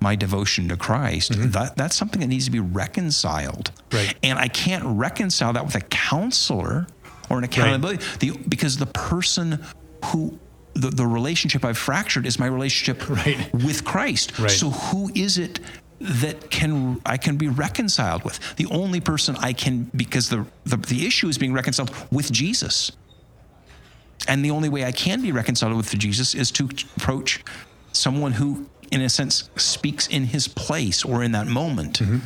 my 0.00 0.16
devotion 0.16 0.68
to 0.68 0.76
Christ, 0.76 1.32
mm-hmm. 1.32 1.50
that, 1.52 1.76
that's 1.76 1.96
something 1.96 2.20
that 2.20 2.28
needs 2.28 2.44
to 2.44 2.50
be 2.50 2.60
reconciled. 2.60 3.72
Right. 3.90 4.14
And 4.22 4.38
I 4.38 4.48
can't 4.48 4.84
reconcile 4.84 5.54
that 5.54 5.64
with 5.64 5.76
a 5.76 5.80
counselor 5.80 6.86
or 7.30 7.38
an 7.38 7.44
accountability 7.44 8.04
the, 8.20 8.36
because 8.48 8.76
the 8.76 8.86
person 8.86 9.64
who 10.06 10.38
the, 10.80 10.90
the 10.90 11.06
relationship 11.06 11.64
I've 11.64 11.78
fractured 11.78 12.26
is 12.26 12.38
my 12.38 12.46
relationship 12.46 13.08
Right. 13.10 13.52
with 13.52 13.84
Christ. 13.84 14.38
Right. 14.38 14.50
So 14.50 14.70
who 14.70 15.10
is 15.14 15.38
it 15.38 15.60
that 16.00 16.50
can 16.50 17.00
I 17.04 17.16
can 17.16 17.36
be 17.36 17.48
reconciled 17.48 18.24
with? 18.24 18.38
The 18.56 18.66
only 18.66 19.00
person 19.00 19.36
I 19.40 19.52
can 19.52 19.90
because 19.96 20.28
the, 20.28 20.46
the 20.64 20.76
the 20.76 21.06
issue 21.06 21.28
is 21.28 21.38
being 21.38 21.52
reconciled 21.52 21.90
with 22.10 22.30
Jesus. 22.32 22.92
And 24.26 24.44
the 24.44 24.50
only 24.50 24.68
way 24.68 24.84
I 24.84 24.92
can 24.92 25.22
be 25.22 25.32
reconciled 25.32 25.76
with 25.76 25.96
Jesus 25.98 26.34
is 26.34 26.50
to 26.52 26.68
approach 26.96 27.42
someone 27.92 28.32
who 28.32 28.68
in 28.90 29.02
a 29.02 29.08
sense, 29.08 29.50
speaks 29.56 30.06
in 30.06 30.24
his 30.24 30.48
place 30.48 31.04
or 31.04 31.22
in 31.22 31.32
that 31.32 31.46
moment, 31.46 32.00
mm-hmm. 32.00 32.18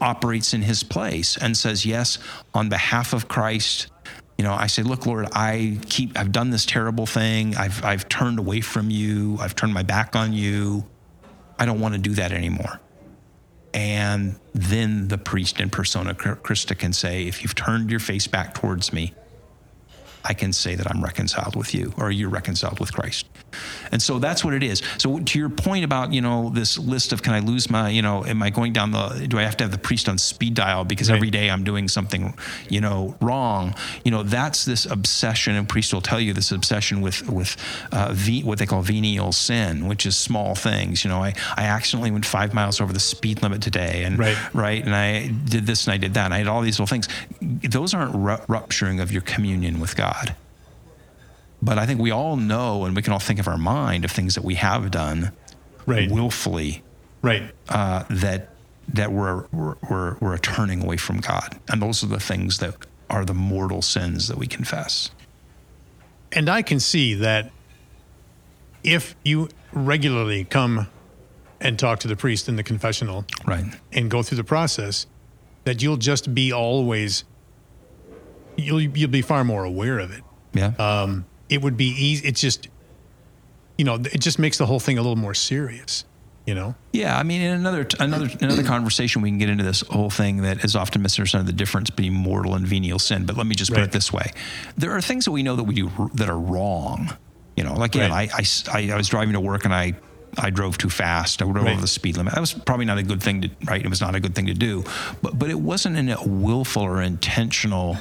operates 0.00 0.52
in 0.52 0.62
his 0.62 0.82
place 0.82 1.36
and 1.36 1.56
says, 1.56 1.86
Yes, 1.86 2.18
on 2.52 2.68
behalf 2.68 3.12
of 3.12 3.28
Christ, 3.28 3.88
you 4.38 4.44
know, 4.44 4.52
I 4.52 4.66
say, 4.66 4.82
look, 4.82 5.06
Lord, 5.06 5.28
I 5.32 5.78
keep, 5.88 6.18
I've 6.18 6.32
done 6.32 6.50
this 6.50 6.66
terrible 6.66 7.06
thing. 7.06 7.56
I've, 7.56 7.84
I've 7.84 8.08
turned 8.08 8.38
away 8.38 8.60
from 8.60 8.90
you. 8.90 9.38
I've 9.40 9.54
turned 9.54 9.72
my 9.72 9.84
back 9.84 10.16
on 10.16 10.32
you. 10.32 10.84
I 11.58 11.66
don't 11.66 11.80
want 11.80 11.94
to 11.94 12.00
do 12.00 12.14
that 12.14 12.32
anymore. 12.32 12.80
And 13.72 14.36
then 14.52 15.08
the 15.08 15.18
priest 15.18 15.60
in 15.60 15.70
persona 15.70 16.14
Christi 16.14 16.74
can 16.74 16.92
say, 16.92 17.26
if 17.26 17.42
you've 17.42 17.54
turned 17.54 17.90
your 17.90 18.00
face 18.00 18.26
back 18.26 18.54
towards 18.54 18.92
me, 18.92 19.14
I 20.24 20.34
can 20.34 20.52
say 20.52 20.74
that 20.74 20.90
I'm 20.90 21.02
reconciled 21.02 21.54
with 21.54 21.74
you 21.74 21.92
or 21.98 22.10
you're 22.10 22.30
reconciled 22.30 22.80
with 22.80 22.92
Christ. 22.92 23.26
And 23.92 24.00
so 24.00 24.18
that's 24.18 24.44
what 24.44 24.54
it 24.54 24.62
is. 24.62 24.82
So 24.98 25.20
to 25.20 25.38
your 25.38 25.50
point 25.50 25.84
about, 25.84 26.12
you 26.12 26.20
know, 26.20 26.50
this 26.50 26.78
list 26.78 27.12
of 27.12 27.22
can 27.22 27.34
I 27.34 27.40
lose 27.40 27.70
my, 27.70 27.90
you 27.90 28.02
know, 28.02 28.24
am 28.24 28.42
I 28.42 28.50
going 28.50 28.72
down 28.72 28.90
the 28.90 29.26
do 29.28 29.38
I 29.38 29.42
have 29.42 29.56
to 29.58 29.64
have 29.64 29.70
the 29.70 29.78
priest 29.78 30.08
on 30.08 30.18
speed 30.18 30.54
dial 30.54 30.84
because 30.84 31.10
right. 31.10 31.16
every 31.16 31.30
day 31.30 31.50
I'm 31.50 31.62
doing 31.62 31.88
something, 31.88 32.34
you 32.68 32.80
know, 32.80 33.16
wrong? 33.20 33.74
You 34.04 34.10
know, 34.10 34.22
that's 34.22 34.64
this 34.64 34.86
obsession 34.86 35.54
and 35.54 35.68
priest 35.68 35.92
will 35.92 36.00
tell 36.00 36.20
you 36.20 36.32
this 36.32 36.50
obsession 36.52 37.00
with 37.00 37.28
with 37.28 37.56
uh, 37.92 38.14
what 38.42 38.58
they 38.58 38.66
call 38.66 38.82
venial 38.82 39.32
sin, 39.32 39.86
which 39.86 40.06
is 40.06 40.16
small 40.16 40.54
things. 40.54 41.04
You 41.04 41.10
know, 41.10 41.22
I 41.22 41.34
I 41.56 41.64
accidentally 41.64 42.10
went 42.10 42.26
5 42.26 42.54
miles 42.54 42.80
over 42.80 42.92
the 42.92 43.00
speed 43.00 43.42
limit 43.42 43.62
today 43.62 44.04
and 44.04 44.18
right, 44.18 44.54
right 44.54 44.82
and 44.84 44.94
I 44.94 45.28
did 45.28 45.66
this 45.66 45.86
and 45.86 45.94
I 45.94 45.98
did 45.98 46.14
that. 46.14 46.24
And 46.24 46.34
I 46.34 46.38
had 46.38 46.48
all 46.48 46.62
these 46.62 46.78
little 46.80 46.86
things. 46.86 47.08
Those 47.40 47.94
aren't 47.94 48.14
ru- 48.14 48.44
rupturing 48.48 49.00
of 49.00 49.12
your 49.12 49.22
communion 49.22 49.80
with 49.80 49.96
God. 49.96 50.13
But 51.62 51.78
I 51.78 51.86
think 51.86 51.98
we 51.98 52.10
all 52.10 52.36
know, 52.36 52.84
and 52.84 52.94
we 52.94 53.00
can 53.00 53.12
all 53.12 53.18
think 53.18 53.40
of 53.40 53.48
our 53.48 53.56
mind 53.56 54.04
of 54.04 54.10
things 54.10 54.34
that 54.34 54.44
we 54.44 54.56
have 54.56 54.90
done, 54.90 55.32
right. 55.86 56.10
willfully, 56.10 56.82
right? 57.22 57.42
Uh, 57.68 58.04
that 58.10 58.50
that 58.92 59.10
we're, 59.12 59.46
we're 59.50 60.16
we're 60.20 60.36
turning 60.38 60.82
away 60.82 60.98
from 60.98 61.20
God, 61.20 61.58
and 61.68 61.80
those 61.80 62.04
are 62.04 62.08
the 62.08 62.20
things 62.20 62.58
that 62.58 62.76
are 63.08 63.24
the 63.24 63.34
mortal 63.34 63.80
sins 63.80 64.28
that 64.28 64.36
we 64.36 64.46
confess. 64.46 65.10
And 66.32 66.50
I 66.50 66.60
can 66.62 66.80
see 66.80 67.14
that 67.14 67.50
if 68.82 69.16
you 69.24 69.48
regularly 69.72 70.44
come 70.44 70.88
and 71.60 71.78
talk 71.78 72.00
to 72.00 72.08
the 72.08 72.16
priest 72.16 72.46
in 72.48 72.56
the 72.56 72.62
confessional, 72.62 73.24
right, 73.46 73.64
and 73.92 74.10
go 74.10 74.22
through 74.22 74.36
the 74.36 74.44
process, 74.44 75.06
that 75.64 75.82
you'll 75.82 75.96
just 75.96 76.34
be 76.34 76.52
always 76.52 77.24
you'll 78.56 78.80
you'll 78.80 79.10
be 79.10 79.22
far 79.22 79.44
more 79.44 79.64
aware 79.64 79.98
of 79.98 80.12
it. 80.12 80.22
Yeah. 80.52 80.72
Um, 80.78 81.26
it 81.48 81.62
would 81.62 81.76
be 81.76 81.86
easy. 81.86 82.26
It's 82.26 82.40
just, 82.40 82.68
you 83.76 83.84
know, 83.84 83.94
it 83.94 84.20
just 84.20 84.38
makes 84.38 84.58
the 84.58 84.66
whole 84.66 84.80
thing 84.80 84.98
a 84.98 85.02
little 85.02 85.16
more 85.16 85.34
serious. 85.34 86.04
You 86.46 86.54
know? 86.54 86.74
Yeah, 86.92 87.18
I 87.18 87.22
mean, 87.22 87.40
in 87.40 87.52
another 87.52 87.88
another 87.98 88.28
another 88.42 88.62
conversation, 88.62 89.22
we 89.22 89.30
can 89.30 89.38
get 89.38 89.48
into 89.48 89.64
this 89.64 89.80
whole 89.80 90.10
thing 90.10 90.42
that 90.42 90.62
is 90.62 90.76
often 90.76 91.00
misunderstood: 91.00 91.46
the 91.46 91.52
difference 91.52 91.88
between 91.88 92.12
mortal 92.12 92.54
and 92.54 92.66
venial 92.66 92.98
sin. 92.98 93.24
But 93.24 93.38
let 93.38 93.46
me 93.46 93.54
just 93.54 93.70
put 93.70 93.78
right. 93.78 93.86
it 93.86 93.92
this 93.92 94.12
way: 94.12 94.30
there 94.76 94.90
are 94.90 95.00
things 95.00 95.24
that 95.24 95.30
we 95.32 95.42
know 95.42 95.56
that 95.56 95.64
we 95.64 95.74
do 95.74 95.90
that 96.14 96.28
are 96.28 96.38
wrong. 96.38 97.16
You 97.56 97.64
know, 97.64 97.72
like 97.72 97.94
yeah, 97.94 98.08
right. 98.08 98.30
I, 98.30 98.44
I 98.70 98.92
I 98.92 98.96
was 98.96 99.08
driving 99.08 99.32
to 99.32 99.40
work 99.40 99.64
and 99.64 99.72
I 99.72 99.94
I 100.36 100.50
drove 100.50 100.76
too 100.76 100.90
fast. 100.90 101.40
I 101.40 101.46
drove 101.46 101.64
right. 101.64 101.72
over 101.72 101.80
the 101.80 101.86
speed 101.86 102.16
limit. 102.16 102.34
That 102.34 102.40
was 102.40 102.52
probably 102.52 102.84
not 102.84 102.98
a 102.98 103.02
good 103.02 103.22
thing 103.22 103.42
to 103.42 103.50
right. 103.66 103.82
It 103.82 103.88
was 103.88 104.00
not 104.02 104.14
a 104.14 104.20
good 104.20 104.34
thing 104.34 104.46
to 104.46 104.54
do, 104.54 104.84
but 105.22 105.38
but 105.38 105.50
it 105.50 105.58
wasn't 105.58 105.96
in 105.96 106.10
a 106.10 106.22
willful 106.22 106.82
or 106.82 107.00
intentional 107.00 107.96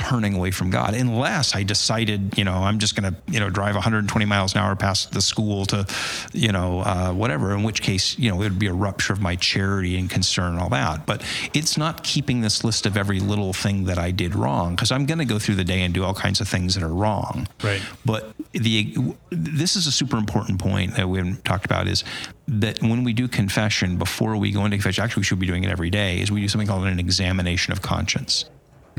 turning 0.00 0.34
away 0.34 0.50
from 0.50 0.70
God 0.70 0.94
unless 0.94 1.54
I 1.54 1.62
decided, 1.62 2.38
you 2.38 2.44
know, 2.44 2.54
I'm 2.54 2.78
just 2.78 2.96
going 2.96 3.12
to, 3.12 3.20
you 3.30 3.38
know, 3.38 3.50
drive 3.50 3.74
120 3.74 4.24
miles 4.24 4.54
an 4.54 4.60
hour 4.60 4.74
past 4.74 5.12
the 5.12 5.20
school 5.20 5.66
to, 5.66 5.86
you 6.32 6.52
know, 6.52 6.80
uh, 6.80 7.12
whatever, 7.12 7.54
in 7.54 7.62
which 7.62 7.82
case, 7.82 8.18
you 8.18 8.30
know, 8.30 8.36
it 8.36 8.44
would 8.44 8.58
be 8.58 8.66
a 8.66 8.72
rupture 8.72 9.12
of 9.12 9.20
my 9.20 9.36
charity 9.36 9.98
and 9.98 10.08
concern 10.08 10.52
and 10.52 10.60
all 10.60 10.70
that. 10.70 11.04
But 11.04 11.22
it's 11.52 11.76
not 11.76 12.02
keeping 12.02 12.40
this 12.40 12.64
list 12.64 12.86
of 12.86 12.96
every 12.96 13.20
little 13.20 13.52
thing 13.52 13.84
that 13.84 13.98
I 13.98 14.10
did 14.10 14.34
wrong 14.34 14.74
because 14.74 14.90
I'm 14.90 15.04
going 15.04 15.18
to 15.18 15.26
go 15.26 15.38
through 15.38 15.56
the 15.56 15.64
day 15.64 15.82
and 15.82 15.92
do 15.92 16.02
all 16.02 16.14
kinds 16.14 16.40
of 16.40 16.48
things 16.48 16.74
that 16.76 16.82
are 16.82 16.88
wrong. 16.88 17.46
Right. 17.62 17.82
But 18.06 18.32
the 18.52 18.96
this 19.28 19.76
is 19.76 19.86
a 19.86 19.92
super 19.92 20.16
important 20.16 20.60
point 20.60 20.96
that 20.96 21.08
we 21.08 21.18
haven't 21.18 21.44
talked 21.44 21.66
about 21.66 21.86
is 21.86 22.04
that 22.48 22.80
when 22.80 23.04
we 23.04 23.12
do 23.12 23.28
confession 23.28 23.96
before 23.98 24.36
we 24.36 24.50
go 24.50 24.64
into 24.64 24.76
confession, 24.76 25.04
actually 25.04 25.20
we 25.20 25.24
should 25.24 25.38
be 25.38 25.46
doing 25.46 25.62
it 25.62 25.70
every 25.70 25.90
day, 25.90 26.20
is 26.20 26.32
we 26.32 26.40
do 26.40 26.48
something 26.48 26.66
called 26.66 26.86
an 26.86 26.98
examination 26.98 27.72
of 27.72 27.82
conscience. 27.82 28.46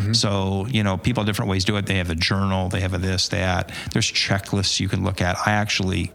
Mm-hmm. 0.02 0.14
So, 0.14 0.66
you 0.68 0.84
know, 0.84 0.98
people 0.98 1.24
different 1.24 1.50
ways 1.50 1.66
do 1.66 1.78
it. 1.78 1.86
They 1.86 1.98
have 1.98 2.10
a 2.10 2.16
journal, 2.16 2.70
they 2.70 2.82
have 2.82 2.94
a 2.94 2.98
this, 2.98 3.30
that. 3.30 3.72
There's 3.94 4.12
checklists 4.12 4.80
you 4.80 4.90
can 4.90 5.04
look 5.04 5.22
at. 5.22 5.38
I 5.46 5.52
actually, 5.52 6.12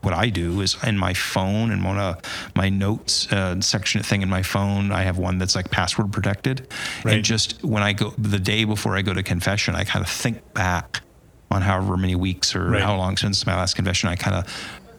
what 0.00 0.14
I 0.14 0.30
do 0.30 0.60
is 0.62 0.76
in 0.84 0.96
my 0.96 1.12
phone 1.12 1.70
and 1.70 1.84
one 1.84 1.98
of 1.98 2.20
my 2.54 2.68
notes 2.68 3.30
uh, 3.30 3.60
section 3.60 4.02
thing 4.02 4.22
in 4.22 4.28
my 4.28 4.42
phone, 4.42 4.90
I 4.90 5.02
have 5.02 5.18
one 5.18 5.38
that's 5.38 5.54
like 5.54 5.70
password 5.70 6.12
protected. 6.12 6.68
Right. 7.04 7.16
And 7.16 7.24
just 7.24 7.62
when 7.62 7.82
I 7.82 7.92
go, 7.92 8.14
the 8.16 8.38
day 8.38 8.64
before 8.64 8.96
I 8.96 9.02
go 9.02 9.12
to 9.12 9.22
confession, 9.22 9.74
I 9.74 9.84
kind 9.84 10.04
of 10.04 10.10
think 10.10 10.54
back 10.54 11.02
on 11.50 11.62
however 11.62 11.96
many 11.96 12.14
weeks 12.14 12.56
or 12.56 12.70
right. 12.70 12.82
how 12.82 12.96
long 12.96 13.16
since 13.16 13.46
my 13.46 13.54
last 13.54 13.76
confession, 13.76 14.08
I 14.08 14.16
kind 14.16 14.36
of 14.36 14.46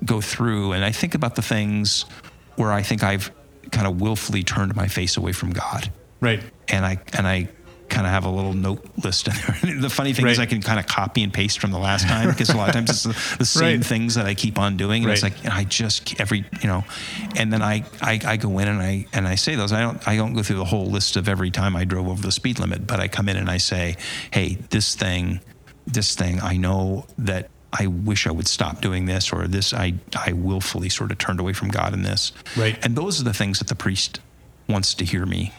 go 0.06 0.21
through 0.21 0.73
and 0.73 0.86
I 0.86 0.91
think 0.91 1.15
about 1.15 1.36
the 1.36 1.41
things 1.41 2.06
where 2.56 2.71
I 2.71 2.82
think 2.84 3.04
I've 3.04 3.32
kind 3.71 3.88
of 3.88 4.00
willfully 4.00 4.43
turned 4.43 4.76
my 4.76 4.88
face 4.88 5.17
away 5.17 5.32
from 5.32 5.52
God. 5.52 5.91
Right. 6.21 6.41
And 6.67 6.86
I, 6.86 7.00
and 7.13 7.28
I, 7.28 7.50
kind 7.89 8.06
of 8.06 8.12
have 8.12 8.26
a 8.26 8.30
little 8.30 8.54
note 8.54 8.86
list 9.04 9.28
in 9.28 9.34
there. 9.34 9.76
the 9.82 9.89
funny 9.89 10.13
thing 10.13 10.26
right. 10.26 10.32
is 10.32 10.39
I 10.39 10.45
can 10.45 10.62
kind 10.62 10.80
of 10.80 10.88
copy 10.88 11.23
and 11.23 11.34
paste 11.34 11.60
from 11.60 11.71
the 11.71 11.80
last 11.80 12.08
time 12.08 12.30
because 12.30 12.50
a 12.50 12.58
lot 12.58 12.69
of 12.69 12.76
times 12.76 12.89
it's 12.89 13.04
the, 13.04 13.38
the 13.38 13.45
same 13.45 13.80
right. 13.80 13.86
things 13.86 14.15
that 14.15 14.26
I 14.26 14.34
keep 14.34 14.60
on 14.60 14.78
doing. 14.78 15.04
And 15.04 15.10
right. 15.10 15.13
it's 15.13 15.23
like, 15.23 15.45
I 15.45 15.63
just 15.63 16.19
every, 16.19 16.45
you 16.62 16.67
know, 16.67 16.84
and 17.36 17.52
then 17.52 17.62
I, 17.62 17.84
I, 18.02 18.19
I, 18.26 18.38
go 18.38 18.60
in 18.60 18.67
and 18.67 18.82
I, 18.82 19.08
and 19.13 19.28
I 19.28 19.36
say 19.36 19.56
those, 19.56 19.71
I 19.71 19.82
don't, 19.82 20.06
I 20.08 20.15
don't 20.15 20.34
go 20.34 20.43
through 20.43 20.58
the 20.58 20.65
whole 20.65 20.88
list 20.88 21.15
of 21.15 21.30
every 21.30 21.52
time 21.52 21.76
I 21.76 21.86
drove 21.86 22.08
over 22.08 22.21
the 22.21 22.32
speed 22.32 22.60
limit, 22.60 22.88
but 22.88 23.00
I 23.00 23.08
come 23.08 23.30
in 23.30 23.38
and 23.38 23.50
I 23.50 23.58
say, 23.58 23.95
Hey, 24.32 24.58
this 24.69 24.95
thing, 24.95 25.41
this 25.86 26.15
thing, 26.15 26.41
I 26.41 26.58
know 26.58 27.06
that 27.17 27.50
I 27.73 27.88
wish 27.88 28.28
I 28.28 28.32
would 28.32 28.47
stop 28.47 28.82
doing 28.82 29.06
this 29.06 29.32
or 29.32 29.47
this, 29.47 29.73
I, 29.73 29.93
I 30.15 30.34
willfully 30.34 30.89
sort 30.89 31.12
of 31.12 31.17
turned 31.17 31.39
away 31.39 31.54
from 31.54 31.69
God 31.69 31.93
in 31.93 32.02
this. 32.02 32.32
Right. 32.56 32.78
And 32.84 32.95
those 32.95 33.19
are 33.19 33.23
the 33.23 33.34
things 33.34 33.60
that 33.60 33.67
the 33.67 33.76
priest 33.76 34.19
wants 34.67 34.93
to 34.95 35.06
hear 35.06 35.26
me 35.26 35.54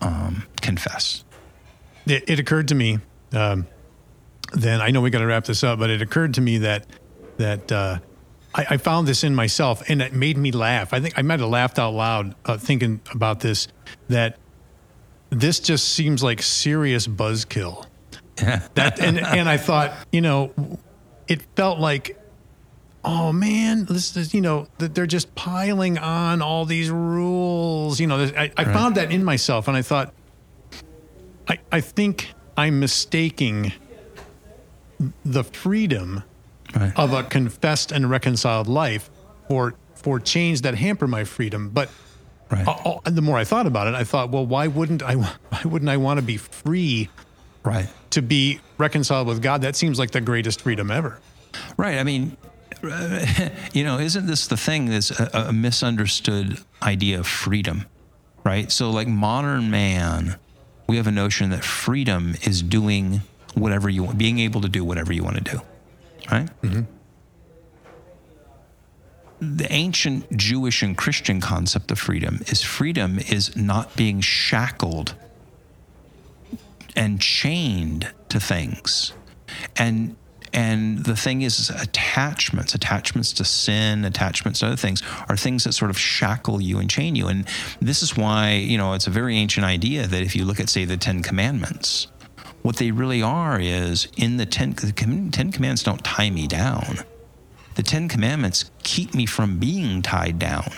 um, 0.00 0.46
confess 0.60 1.23
it, 2.06 2.24
it 2.28 2.38
occurred 2.38 2.68
to 2.68 2.74
me. 2.74 2.98
Um, 3.32 3.66
then 4.52 4.80
I 4.80 4.90
know 4.90 5.00
we 5.00 5.10
got 5.10 5.18
to 5.18 5.26
wrap 5.26 5.44
this 5.44 5.64
up, 5.64 5.78
but 5.78 5.90
it 5.90 6.02
occurred 6.02 6.34
to 6.34 6.40
me 6.40 6.58
that 6.58 6.86
that 7.38 7.72
uh, 7.72 7.98
I, 8.54 8.66
I, 8.70 8.76
found 8.76 9.08
this 9.08 9.24
in 9.24 9.34
myself, 9.34 9.82
and 9.88 10.00
it 10.00 10.12
made 10.12 10.38
me 10.38 10.52
laugh. 10.52 10.94
I 10.94 11.00
think 11.00 11.18
I 11.18 11.22
might 11.22 11.40
have 11.40 11.48
laughed 11.48 11.78
out 11.78 11.94
loud 11.94 12.36
uh, 12.44 12.56
thinking 12.56 13.00
about 13.12 13.40
this. 13.40 13.66
That 14.08 14.38
this 15.30 15.58
just 15.58 15.88
seems 15.88 16.22
like 16.22 16.42
serious 16.42 17.06
buzzkill. 17.06 17.86
that 18.36 19.00
and 19.00 19.18
and 19.18 19.48
I 19.48 19.56
thought, 19.56 19.92
you 20.12 20.20
know, 20.20 20.52
it 21.26 21.42
felt 21.56 21.80
like, 21.80 22.20
oh 23.04 23.32
man, 23.32 23.86
this 23.86 24.16
is 24.16 24.34
you 24.34 24.40
know 24.40 24.68
that 24.78 24.94
they're 24.94 25.06
just 25.06 25.34
piling 25.34 25.98
on 25.98 26.42
all 26.42 26.64
these 26.64 26.90
rules. 26.90 27.98
You 27.98 28.06
know, 28.06 28.18
I, 28.18 28.52
I 28.56 28.64
right. 28.64 28.72
found 28.72 28.96
that 28.96 29.10
in 29.10 29.24
myself, 29.24 29.66
and 29.66 29.76
I 29.76 29.82
thought 29.82 30.14
I, 31.48 31.58
I 31.70 31.80
think 31.80 32.32
I'm 32.56 32.80
mistaking 32.80 33.72
the 35.24 35.44
freedom 35.44 36.22
right. 36.74 36.92
of 36.96 37.12
a 37.12 37.22
confessed 37.24 37.92
and 37.92 38.08
reconciled 38.08 38.68
life 38.68 39.10
for 39.48 39.74
for 39.94 40.20
chains 40.20 40.62
that 40.62 40.74
hamper 40.74 41.06
my 41.06 41.24
freedom. 41.24 41.70
But 41.70 41.90
right. 42.50 42.66
The 43.04 43.22
more 43.22 43.38
I 43.38 43.44
thought 43.44 43.66
about 43.66 43.86
it, 43.86 43.94
I 43.94 44.04
thought, 44.04 44.30
well, 44.30 44.46
why 44.46 44.66
wouldn't 44.66 45.02
I? 45.02 45.14
Why 45.54 45.60
wouldn't 45.64 45.88
I 45.88 45.96
want 45.96 46.18
to 46.18 46.22
be 46.22 46.36
free? 46.36 47.08
Right. 47.64 47.88
To 48.10 48.22
be 48.22 48.60
reconciled 48.76 49.26
with 49.26 49.40
God, 49.40 49.62
that 49.62 49.76
seems 49.76 49.98
like 49.98 50.10
the 50.10 50.20
greatest 50.20 50.60
freedom 50.60 50.90
ever. 50.90 51.18
Right. 51.76 51.98
I 51.98 52.04
mean, 52.04 52.36
you 53.72 53.84
know, 53.84 53.98
isn't 53.98 54.26
this 54.26 54.46
the 54.46 54.56
thing? 54.56 54.86
This 54.86 55.10
a, 55.18 55.46
a 55.48 55.52
misunderstood 55.52 56.58
idea 56.82 57.18
of 57.18 57.26
freedom, 57.26 57.86
right? 58.44 58.70
So, 58.70 58.90
like 58.90 59.08
modern 59.08 59.70
man 59.70 60.38
we 60.86 60.96
have 60.96 61.06
a 61.06 61.12
notion 61.12 61.50
that 61.50 61.64
freedom 61.64 62.34
is 62.42 62.62
doing 62.62 63.22
whatever 63.54 63.88
you 63.88 64.04
want, 64.04 64.18
being 64.18 64.38
able 64.38 64.60
to 64.60 64.68
do 64.68 64.84
whatever 64.84 65.12
you 65.12 65.22
want 65.22 65.36
to 65.36 65.52
do, 65.52 65.60
right? 66.30 66.48
Mm-hmm. 66.62 66.82
The 69.56 69.72
ancient 69.72 70.36
Jewish 70.36 70.82
and 70.82 70.96
Christian 70.96 71.40
concept 71.40 71.90
of 71.90 71.98
freedom 71.98 72.40
is 72.46 72.62
freedom 72.62 73.18
is 73.18 73.56
not 73.56 73.94
being 73.96 74.20
shackled 74.20 75.14
and 76.96 77.20
chained 77.20 78.12
to 78.28 78.40
things. 78.40 79.12
And 79.76 80.16
and 80.54 81.04
the 81.04 81.16
thing 81.16 81.42
is, 81.42 81.68
attachments, 81.70 82.74
attachments 82.74 83.32
to 83.34 83.44
sin, 83.44 84.04
attachments 84.04 84.60
to 84.60 84.66
other 84.68 84.76
things, 84.76 85.02
are 85.28 85.36
things 85.36 85.64
that 85.64 85.72
sort 85.72 85.90
of 85.90 85.98
shackle 85.98 86.60
you 86.62 86.78
and 86.78 86.88
chain 86.88 87.16
you. 87.16 87.26
And 87.28 87.46
this 87.80 88.02
is 88.02 88.16
why, 88.16 88.52
you 88.52 88.78
know, 88.78 88.94
it's 88.94 89.06
a 89.06 89.10
very 89.10 89.36
ancient 89.36 89.66
idea 89.66 90.06
that 90.06 90.22
if 90.22 90.34
you 90.36 90.44
look 90.44 90.60
at, 90.60 90.68
say, 90.68 90.84
the 90.84 90.96
Ten 90.96 91.22
Commandments, 91.22 92.06
what 92.62 92.76
they 92.76 92.90
really 92.92 93.20
are 93.22 93.60
is 93.60 94.08
in 94.16 94.36
the 94.38 94.46
Ten, 94.46 94.70
the 94.72 94.92
Ten 94.92 95.50
Commandments 95.52 95.82
don't 95.82 96.02
tie 96.04 96.30
me 96.30 96.46
down. 96.46 96.98
the 97.74 97.82
Ten 97.82 98.08
Commandments 98.08 98.70
keep 98.84 99.14
me 99.14 99.26
from 99.26 99.58
being 99.58 100.00
tied 100.00 100.38
down. 100.38 100.70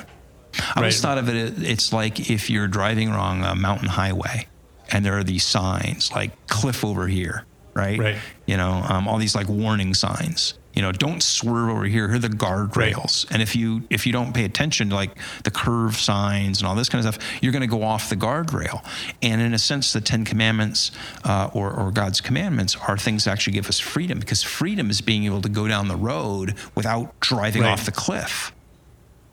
I 0.75 0.79
always 0.79 0.95
Right. 0.95 1.03
thought 1.03 1.19
of 1.19 1.29
it, 1.29 1.63
it's 1.63 1.93
like 1.93 2.31
if 2.31 2.49
you're 2.49 2.69
driving 2.69 3.11
along 3.11 3.45
a 3.45 3.55
mountain 3.55 3.89
highway 3.91 4.47
and 4.91 5.05
there 5.05 5.19
are 5.19 5.23
these 5.23 5.45
signs 5.45 6.11
like 6.13 6.31
cliff 6.47 6.83
over 6.83 7.07
here, 7.07 7.45
right? 7.77 7.99
Right. 7.99 8.17
You 8.47 8.57
know, 8.57 8.85
um, 8.89 9.07
all 9.07 9.19
these 9.19 9.35
like 9.35 9.49
warning 9.49 9.95
signs. 9.95 10.55
You 10.75 10.83
know, 10.83 10.93
don't 10.93 11.23
swerve 11.23 11.71
over 11.71 11.85
here. 11.85 12.07
Here 12.07 12.17
are 12.17 12.19
the 12.19 12.29
guardrails. 12.29 13.27
And 13.31 13.41
if 13.41 13.57
you 13.57 13.85
if 13.89 14.05
you 14.07 14.13
don't 14.13 14.35
pay 14.35 14.45
attention 14.45 14.91
to 14.91 14.95
like 14.95 15.11
the 15.45 15.51
curve 15.51 15.97
signs 15.97 16.61
and 16.61 16.69
all 16.69 16.75
this 16.75 16.91
kind 16.91 17.03
of 17.07 17.15
stuff, 17.15 17.27
you're 17.41 17.53
going 17.53 17.63
to 17.63 17.67
go 17.67 17.83
off 17.83 18.11
the 18.11 18.17
guardrail. 18.17 18.85
And 19.23 19.41
in 19.41 19.55
a 19.55 19.59
sense, 19.59 19.95
the 19.95 20.03
Ten 20.03 20.27
Commandments 20.27 20.91
uh, 21.25 21.49
or 21.55 21.73
or 21.73 21.91
God's 21.93 22.21
commandments 22.21 22.77
are 22.89 22.99
things 22.99 23.25
that 23.25 23.31
actually 23.31 23.55
give 23.55 23.69
us 23.71 23.79
freedom 23.81 24.19
because 24.19 24.43
freedom 24.43 24.91
is 24.91 25.01
being 25.01 25.25
able 25.25 25.41
to 25.41 25.49
go 25.49 25.67
down 25.67 25.89
the 25.89 25.97
road 25.97 26.55
without 26.75 27.19
driving 27.21 27.63
Right. 27.63 27.71
off 27.73 27.87
the 27.87 27.93
cliff 27.93 28.53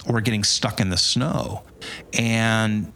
or 0.08 0.22
getting 0.22 0.46
stuck 0.46 0.80
in 0.80 0.90
the 0.92 0.98
snow. 0.98 1.64
And 2.14 2.94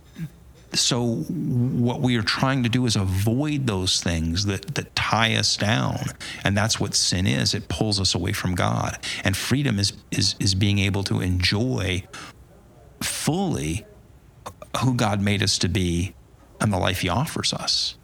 so 0.74 1.04
what 1.06 2.02
we 2.02 2.18
are 2.18 2.24
trying 2.24 2.64
to 2.64 2.70
do 2.70 2.86
is 2.86 2.96
avoid 2.96 3.68
those 3.68 4.02
things 4.02 4.46
that, 4.46 4.76
that 4.76 4.96
tie 4.96 5.36
us 5.36 5.56
down. 5.56 6.00
And 6.44 6.58
that's 6.58 6.80
what 6.80 6.94
sin 6.94 7.26
is. 7.26 7.54
It 7.54 7.68
pulls 7.68 8.00
us 8.00 8.14
away 8.14 8.34
from 8.34 8.56
God. 8.56 8.98
And 9.24 9.36
freedom 9.36 9.80
is 9.80 9.94
is 10.12 10.36
is 10.40 10.56
being 10.56 10.80
able 10.80 11.04
to 11.06 11.22
enjoy 11.22 12.04
fully 13.02 13.86
who 14.82 14.94
God 14.94 15.22
made 15.22 15.42
us 15.42 15.58
to 15.60 15.70
be 15.70 16.14
and 16.60 16.72
the 16.72 16.78
life 16.78 17.02
he 17.02 17.10
offers 17.10 17.54
us. 17.54 17.96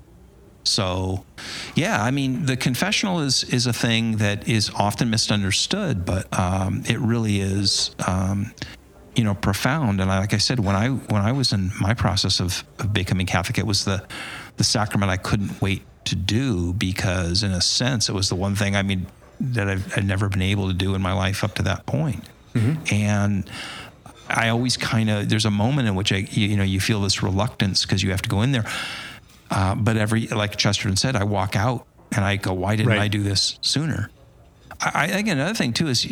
So, 0.66 1.26
yeah, 1.76 2.02
I 2.02 2.12
mean, 2.12 2.46
the 2.46 2.56
confessional 2.56 3.20
is 3.20 3.44
is 3.46 3.68
a 3.68 3.74
thing 3.74 4.18
that 4.18 4.48
is 4.48 4.72
often 4.76 5.10
misunderstood, 5.10 6.06
but 6.06 6.28
um, 6.38 6.84
it 6.88 7.00
really 7.00 7.42
is, 7.42 7.94
um, 8.08 8.54
you 9.16 9.24
know, 9.24 9.34
profound. 9.36 10.02
And 10.02 10.12
I, 10.12 10.20
like 10.20 10.34
I 10.34 10.38
said, 10.38 10.60
when 10.60 10.76
I 10.76 10.90
when 10.90 11.22
I 11.22 11.32
was 11.32 11.54
in 11.54 11.72
my 11.80 11.94
process 11.94 12.40
of, 12.40 12.64
of 12.80 12.94
becoming 12.94 13.26
Catholic, 13.26 13.58
it 13.58 13.66
was 13.68 13.86
the 13.86 14.04
the 14.58 14.64
sacrament 14.64 15.12
I 15.12 15.18
couldn't 15.18 15.62
wait 15.62 15.84
to 16.06 16.16
do 16.16 16.74
because, 16.74 17.44
in 17.44 17.52
a 17.52 17.62
sense, 17.62 18.10
it 18.10 18.14
was 18.14 18.30
the 18.30 18.36
one 18.36 18.56
thing 18.56 18.76
I 18.76 18.84
mean 18.84 19.08
that 19.40 19.68
I've, 19.70 19.98
I'd 19.98 20.06
never 20.06 20.30
been 20.30 20.42
able 20.42 20.68
to 20.68 20.74
do 20.74 20.96
in 20.96 21.02
my 21.02 21.14
life 21.14 21.44
up 21.44 21.56
to 21.56 21.64
that 21.64 21.86
point. 21.86 22.24
And 22.92 23.50
I 24.30 24.50
always 24.50 24.78
kind 24.78 25.10
of 25.10 25.28
there's 25.30 25.46
a 25.46 25.52
moment 25.52 25.88
in 25.88 25.96
which 25.96 26.12
I 26.12 26.18
you, 26.30 26.48
you 26.50 26.58
know 26.58 26.64
you 26.64 26.80
feel 26.80 27.02
this 27.02 27.24
reluctance 27.24 27.84
because 27.84 28.04
you 28.04 28.12
have 28.12 28.22
to 28.24 28.30
go 28.30 28.42
in 28.42 28.52
there. 28.52 28.66
Uh, 29.50 29.76
but 29.76 29.98
every 29.98 30.28
like 30.28 30.56
Chesterton 30.56 30.96
said, 30.98 31.16
I 31.16 31.24
walk 31.24 31.56
out 31.56 31.86
and 32.16 32.24
I 32.24 32.36
go, 32.38 32.54
why 32.54 32.76
didn't 32.76 32.90
Right. 32.92 33.02
I 33.02 33.08
do 33.08 33.24
this 33.24 33.58
sooner? 33.62 34.10
I, 34.80 34.92
I 34.94 35.06
again 35.18 35.38
another 35.40 35.56
thing 35.56 35.74
too 35.74 35.88
is 35.88 36.06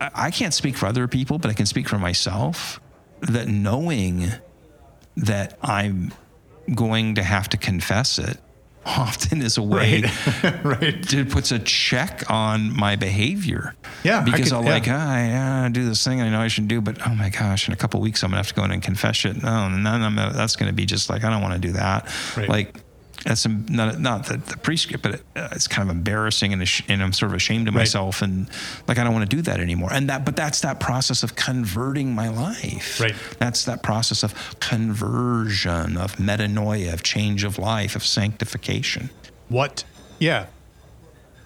I 0.00 0.30
can't 0.30 0.54
speak 0.54 0.76
for 0.76 0.86
other 0.86 1.08
people, 1.08 1.38
but 1.38 1.50
I 1.50 1.54
can 1.54 1.66
speak 1.66 1.88
for 1.88 1.98
myself. 1.98 2.80
That 3.20 3.48
knowing 3.48 4.30
that 5.16 5.58
I'm 5.62 6.12
going 6.74 7.14
to 7.14 7.22
have 7.22 7.48
to 7.50 7.56
confess 7.56 8.18
it 8.18 8.38
often 8.86 9.42
is 9.42 9.58
a 9.58 9.62
way 9.62 10.02
right. 10.62 11.12
it 11.12 11.30
puts 11.30 11.50
a 11.50 11.58
check 11.58 12.30
on 12.30 12.74
my 12.74 12.96
behavior. 12.96 13.74
Yeah, 14.04 14.20
I 14.20 14.24
because 14.24 14.52
yeah. 14.52 14.58
like, 14.58 14.84
ah, 14.88 15.64
I, 15.64 15.68
do 15.68 15.84
this 15.84 16.04
thing 16.04 16.20
I 16.20 16.28
know 16.28 16.40
I 16.40 16.48
should 16.48 16.68
do, 16.68 16.80
but 16.80 16.98
oh 17.06 17.14
my 17.14 17.30
gosh, 17.30 17.66
in 17.66 17.74
a 17.74 17.76
couple 17.76 17.98
of 17.98 18.04
weeks 18.04 18.22
I'm 18.22 18.30
gonna 18.30 18.38
have 18.38 18.48
to 18.48 18.54
go 18.54 18.64
in 18.64 18.70
and 18.70 18.82
confess 18.82 19.24
it. 19.24 19.42
No, 19.42 19.66
and 19.66 19.84
then 19.84 20.02
I'm 20.02 20.14
that's 20.14 20.56
gonna 20.56 20.72
be 20.72 20.86
just 20.86 21.10
like 21.10 21.24
I 21.24 21.30
don't 21.30 21.42
want 21.42 21.54
to 21.54 21.60
do 21.60 21.72
that. 21.72 22.08
Right. 22.36 22.48
Like 22.48 22.80
that's 23.26 23.46
not 23.46 23.98
not 23.98 24.26
the, 24.26 24.36
the 24.36 24.56
prescript, 24.56 25.02
but 25.02 25.14
it, 25.16 25.22
uh, 25.34 25.48
it's 25.52 25.66
kind 25.66 25.90
of 25.90 25.94
embarrassing 25.96 26.52
and, 26.52 26.62
ash- 26.62 26.84
and 26.88 27.02
I'm 27.02 27.12
sort 27.12 27.32
of 27.32 27.36
ashamed 27.36 27.66
of 27.68 27.74
Right. 27.74 27.80
myself 27.80 28.22
and 28.22 28.48
like 28.86 28.98
I 28.98 29.04
don't 29.04 29.12
want 29.12 29.28
to 29.28 29.36
do 29.36 29.42
that 29.42 29.58
anymore. 29.60 29.88
And 29.92 30.08
that, 30.08 30.24
but 30.24 30.36
that's 30.36 30.60
that 30.60 30.78
process 30.80 31.22
of 31.24 31.34
converting 31.34 32.14
my 32.14 32.28
life. 32.28 33.00
Right. 33.00 33.14
That's 33.38 33.64
that 33.64 33.82
process 33.82 34.22
of 34.22 34.32
conversion, 34.60 35.96
of 35.96 36.16
metanoia, 36.16 36.92
of 36.92 37.02
change 37.02 37.42
of 37.44 37.58
life, 37.58 37.96
of 37.96 38.04
sanctification. 38.04 39.10
What, 39.48 39.84
yeah, 40.20 40.46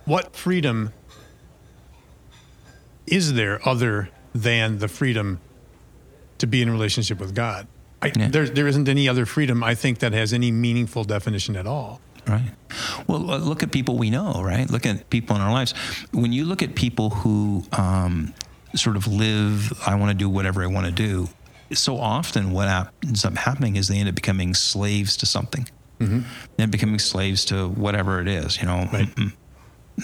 what 0.05 0.37
freedom 0.37 0.93
is 3.07 3.33
there 3.35 3.67
other 3.69 4.11
than 4.35 4.79
the 4.79 4.89
freedom 4.89 5.41
to 6.39 6.47
be 6.47 6.63
in 6.63 6.69
a 6.69 6.73
relationship 6.73 7.19
with 7.19 7.35
God? 7.35 7.67
I, 8.03 8.13
Yeah. 8.17 8.29
there, 8.29 8.47
there 8.49 8.67
isn't 8.69 8.89
any 8.89 9.09
other 9.09 9.27
freedom, 9.27 9.63
I 9.63 9.75
think, 9.75 9.99
that 9.99 10.13
has 10.13 10.33
any 10.33 10.51
meaningful 10.51 11.05
definition 11.05 11.57
at 11.57 11.67
all. 11.67 12.01
Right. 12.27 12.51
Well, 13.07 13.31
uh, 13.31 13.39
look 13.39 13.63
at 13.63 13.73
people 13.73 13.97
we 13.99 14.11
know, 14.11 14.43
right? 14.43 14.69
Look 14.71 14.87
at 14.87 15.09
people 15.11 15.37
in 15.37 15.43
our 15.43 15.53
lives. 15.53 15.73
When 16.13 16.33
you 16.33 16.45
look 16.45 16.63
at 16.63 16.75
people 16.75 17.11
who 17.11 17.65
um, 17.73 18.35
sort 18.75 18.97
of 18.97 19.07
live, 19.07 19.73
I 19.87 19.95
want 19.97 20.11
to 20.11 20.17
do 20.17 20.29
whatever 20.29 20.63
I 20.63 20.67
want 20.67 20.87
to 20.87 20.93
do, 20.93 21.29
so 21.73 21.99
often 21.99 22.51
what 22.53 22.69
ends 23.05 23.25
up 23.25 23.37
happening 23.37 23.77
is 23.77 23.89
they 23.89 23.99
end 23.99 24.09
up 24.09 24.15
becoming 24.15 24.55
slaves 24.55 25.17
to 25.19 25.27
something. 25.27 25.69
Mm-hmm. 25.99 26.63
Up 26.63 26.71
becoming 26.71 26.99
slaves 26.99 27.45
to 27.47 27.69
whatever 27.69 28.21
it 28.21 28.29
is, 28.29 28.59
you 28.61 28.67
know, 28.67 28.89
Right. 28.93 29.09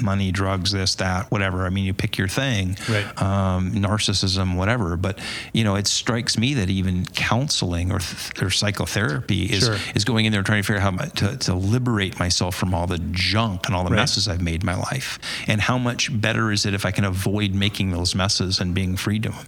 Money, 0.03 0.31
drugs, 0.31 0.73
this, 0.73 0.95
that, 0.97 1.31
whatever. 1.31 1.65
I 1.65 1.71
mean, 1.71 1.85
you 1.87 1.95
pick 1.95 2.19
your 2.19 2.29
thing, 2.29 2.77
Right. 2.89 3.23
um, 3.23 3.73
narcissism, 3.73 4.55
whatever. 4.57 4.97
But 4.97 5.19
you 5.55 5.65
know, 5.65 5.75
it 5.77 5.87
strikes 5.87 6.37
me 6.37 6.53
that 6.55 6.69
even 6.69 7.07
counseling 7.07 7.91
or, 7.91 8.01
th- 8.01 8.43
or 8.43 8.51
psychotherapy 8.51 9.45
is 9.45 9.65
Sure. 9.65 9.79
is 9.95 10.05
going 10.05 10.27
in 10.27 10.33
there 10.33 10.43
trying 10.43 10.63
to 10.63 10.67
figure 10.67 10.81
out 10.81 10.83
how 10.83 10.91
my- 10.91 11.07
to, 11.07 11.37
to 11.39 11.55
liberate 11.55 12.19
myself 12.19 12.55
from 12.55 12.75
all 12.75 12.87
the 12.87 12.99
junk 13.13 13.67
and 13.67 13.75
all 13.75 13.85
the 13.85 13.91
Right. 13.91 13.97
messes 13.97 14.29
I've 14.29 14.43
made 14.43 14.61
in 14.63 14.67
my 14.67 14.75
life, 14.77 15.19
and 15.47 15.63
how 15.63 15.79
much 15.79 16.11
better 16.21 16.53
is 16.53 16.67
it 16.67 16.75
if 16.75 16.85
I 16.85 16.91
can 16.91 17.05
avoid 17.05 17.55
making 17.55 17.91
those 17.91 18.15
messes 18.15 18.61
and 18.61 18.75
being 18.75 18.97
free 18.97 19.19
to 19.21 19.31
them. 19.31 19.47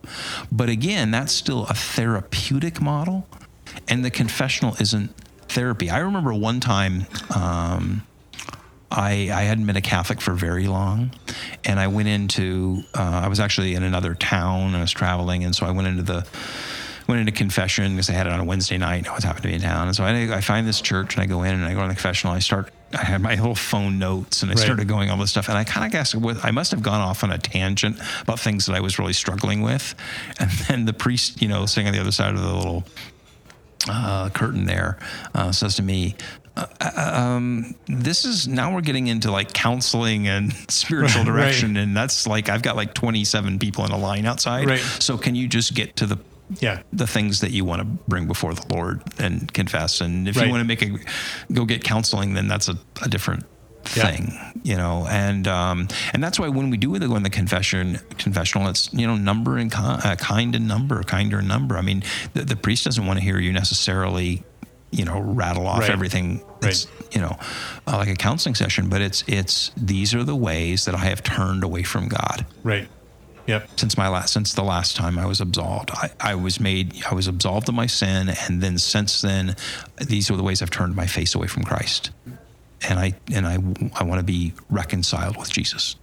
But 0.51 0.71
again, 0.71 1.11
that's 1.11 1.33
still 1.33 1.65
a 1.67 1.75
therapeutic 1.75 2.81
model, 2.81 3.27
and 3.87 4.03
the 4.05 4.11
confessional 4.11 4.77
isn't 4.81 5.15
therapy. 5.49 5.91
I 5.91 5.99
remember 5.99 6.33
one 6.33 6.61
time. 6.61 7.07
Um, 7.35 8.03
I, 8.91 9.31
I 9.33 9.43
hadn't 9.43 9.67
been 9.67 9.77
a 9.77 9.83
Catholic 9.83 10.21
for 10.21 10.33
very 10.33 10.67
long, 10.67 11.11
and 11.65 11.79
I 11.79 11.89
went 11.89 12.09
into 12.09 12.83
uh, 12.95 13.21
I 13.25 13.29
was 13.29 13.39
actually 13.41 13.75
in 13.75 13.83
another 13.83 14.15
town 14.15 14.69
and 14.69 14.77
I 14.77 14.81
was 14.81 14.93
traveling, 14.93 15.45
and 15.45 15.55
so 15.55 15.67
I 15.67 15.71
went 15.73 15.89
into 15.89 16.03
the 16.03 16.27
went 17.07 17.21
into 17.21 17.33
confession 17.33 17.93
because 17.93 18.11
I 18.11 18.13
had 18.13 18.27
it 18.27 18.33
on 18.35 18.41
a 18.41 18.45
Wednesday 18.45 18.77
night. 18.77 18.99
and 18.99 19.09
I 19.09 19.15
was 19.15 19.25
happened 19.25 19.43
to 19.43 19.49
be 19.49 19.55
in 19.55 19.61
town, 19.63 19.89
and 19.89 19.97
so 19.97 20.05
I, 20.05 20.37
I 20.37 20.41
find 20.41 20.67
this 20.67 20.81
church 20.81 21.15
and 21.15 21.23
I 21.23 21.27
go 21.27 21.43
in 21.43 21.55
and 21.55 21.65
I 21.65 21.75
go 21.75 21.83
to 21.83 21.89
the 21.89 21.95
confessional. 21.95 22.33
I 22.35 22.39
start. 22.39 22.73
I 22.95 23.05
had 23.05 23.21
my 23.21 23.35
little 23.35 23.55
phone 23.55 23.99
notes 23.99 24.43
and 24.43 24.51
I 24.51 24.55
Right. 24.55 24.65
started 24.65 24.89
going 24.89 25.11
all 25.11 25.19
this 25.19 25.31
stuff, 25.31 25.51
and 25.51 25.59
I 25.59 25.65
kind 25.65 25.85
of 25.85 25.93
guess 25.93 26.15
with 26.15 26.43
I 26.43 26.51
must 26.51 26.71
have 26.71 26.83
gone 26.83 27.03
off 27.03 27.23
on 27.23 27.31
a 27.31 27.37
tangent 27.37 27.99
about 28.23 28.41
things 28.41 28.65
that 28.67 28.75
I 28.75 28.81
was 28.81 28.99
really 28.99 29.13
struggling 29.13 29.61
with, 29.61 29.95
and 30.41 30.51
then 30.69 30.87
the 30.87 30.95
priest, 30.95 31.43
you 31.43 31.49
know, 31.49 31.67
sitting 31.67 31.87
on 31.89 31.93
the 31.93 32.01
other 32.01 32.13
side 32.13 32.35
of 32.35 32.41
the 32.41 32.55
little 32.55 32.85
uh, 33.89 34.29
curtain 34.31 34.65
there 34.67 34.99
uh, 35.35 35.53
says 35.53 35.77
to 35.77 35.83
me, 35.83 36.15
um, 36.97 37.75
"This 37.87 38.25
is 38.25 38.49
now 38.49 38.75
we're 38.75 38.81
getting 38.81 39.07
into 39.07 39.31
like 39.31 39.53
counseling 39.53 40.29
and 40.29 40.53
spiritual 40.69 41.23
Right, 41.25 41.31
right. 41.31 41.35
direction, 41.43 41.77
and 41.77 41.97
that's 41.97 42.27
like 42.27 42.49
I've 42.49 42.63
got 42.63 42.77
like 42.77 42.95
27 42.95 43.59
people 43.59 43.85
in 43.85 43.91
a 43.91 43.99
line 43.99 44.27
outside. 44.27 44.69
Right. 44.69 44.81
So 44.99 45.19
can 45.19 45.35
you 45.35 45.49
just 45.49 45.75
get 45.75 45.97
to 45.97 46.07
the 46.07 46.19
Yeah. 46.61 46.83
the 46.93 47.07
things 47.07 47.41
that 47.41 47.51
you 47.51 47.65
want 47.65 47.81
to 47.83 47.87
bring 48.09 48.27
before 48.27 48.55
the 48.55 48.65
Lord 48.75 49.03
and 49.19 49.53
confess? 49.53 50.01
And 50.01 50.29
if 50.29 50.37
Right. 50.37 50.47
you 50.47 50.51
want 50.53 50.61
to 50.63 50.67
make 50.67 50.83
a 50.83 50.99
go 51.53 51.65
get 51.65 51.85
counseling, 51.85 52.35
then 52.35 52.49
that's 52.49 52.69
a, 52.69 52.77
a 53.03 53.09
different 53.09 53.45
Yeah. 53.95 54.07
thing, 54.11 54.39
you 54.65 54.77
know. 54.77 55.07
And 55.09 55.47
um, 55.49 55.89
and 56.13 56.23
that's 56.23 56.39
why 56.39 56.49
when 56.49 56.69
we 56.71 56.77
do 56.77 56.99
go 56.99 57.17
in 57.17 57.23
the 57.23 57.31
confession 57.31 57.99
confessional, 58.19 58.69
it's 58.69 58.91
you 58.93 59.07
know 59.07 59.17
number 59.17 59.57
and 59.59 59.71
ki- 59.73 59.79
uh, 59.81 60.17
kind 60.17 60.55
and 60.55 60.67
number, 60.67 61.03
kinder 61.05 61.39
and 61.39 61.49
number. 61.49 61.77
I 61.79 61.83
mean, 61.83 62.03
the, 62.35 62.45
the 62.45 62.57
priest 62.57 62.85
doesn't 62.85 63.07
want 63.07 63.19
to 63.19 63.25
hear 63.25 63.39
you 63.39 63.53
necessarily, 63.53 64.43
you 64.91 65.05
know, 65.05 65.21
rattle 65.21 65.67
off 65.67 65.81
Right. 65.81 65.91
everything. 65.91 66.43
It's, 66.63 66.87
you 67.13 67.21
know, 67.21 67.37
uh, 67.87 67.97
like 67.99 68.09
a 68.09 68.15
counseling 68.17 68.55
session, 68.55 68.89
but 68.89 69.01
it's 69.01 69.23
it's 69.27 69.71
these 69.77 70.15
are 70.15 70.25
the 70.25 70.35
ways 70.37 70.85
that 70.87 70.95
I 70.95 71.05
have 71.07 71.23
turned 71.23 71.63
away 71.63 71.83
from 71.83 72.09
God 72.09 72.47
Right. 72.63 72.89
Yep. 73.47 73.69
since 73.77 73.97
my 73.97 74.09
last 74.09 74.33
since 74.33 74.53
the 74.55 74.63
last 74.65 74.97
time 74.97 75.19
I 75.19 75.25
was 75.27 75.41
absolved. 75.41 75.91
I, 75.93 76.11
I 76.21 76.35
was 76.35 76.59
made 76.61 77.03
I 77.11 77.15
was 77.15 77.27
absolved 77.29 77.69
of 77.69 77.75
my 77.75 77.87
sin, 77.87 78.29
and 78.47 78.61
then 78.63 78.77
since 78.79 79.21
then, 79.23 79.57
these 80.05 80.31
are 80.31 80.37
the 80.37 80.43
ways 80.43 80.61
I've 80.63 80.71
turned 80.71 80.95
my 80.97 81.07
face 81.07 81.35
away 81.35 81.47
from 81.47 81.63
Christ, 81.65 82.11
and 82.89 82.99
I 82.99 83.15
and 83.33 83.47
I 83.47 83.55
I 83.99 84.05
want 84.05 84.19
to 84.19 84.25
be 84.25 84.53
reconciled 84.69 85.37
with 85.37 85.51
Jesus. 85.51 85.97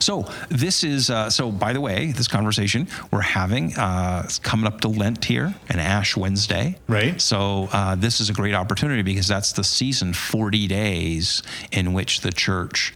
So 0.00 0.26
this 0.48 0.84
is 0.84 1.10
uh, 1.10 1.30
so. 1.30 1.50
By 1.50 1.72
the 1.72 1.80
way, 1.80 2.12
this 2.12 2.28
conversation 2.28 2.88
we're 3.10 3.20
having 3.20 3.76
uh, 3.76 4.22
it's 4.24 4.38
coming 4.38 4.66
up 4.66 4.80
to 4.82 4.88
Lent 4.88 5.24
here 5.24 5.54
and 5.68 5.80
Ash 5.80 6.16
Wednesday. 6.16 6.76
Right. 6.88 7.20
So 7.20 7.68
uh, 7.72 7.94
this 7.96 8.20
is 8.20 8.30
a 8.30 8.32
great 8.32 8.54
opportunity 8.54 9.02
because 9.02 9.26
that's 9.28 9.52
the 9.52 9.64
season, 9.64 10.12
forty 10.14 10.66
days 10.66 11.42
in 11.72 11.92
which 11.92 12.20
the 12.20 12.32
church 12.32 12.94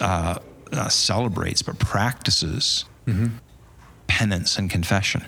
uh, 0.00 0.38
uh, 0.72 0.88
celebrates 0.88 1.62
but 1.62 1.78
practices 1.78 2.84
penance 4.06 4.58
and 4.58 4.70
confession. 4.70 5.24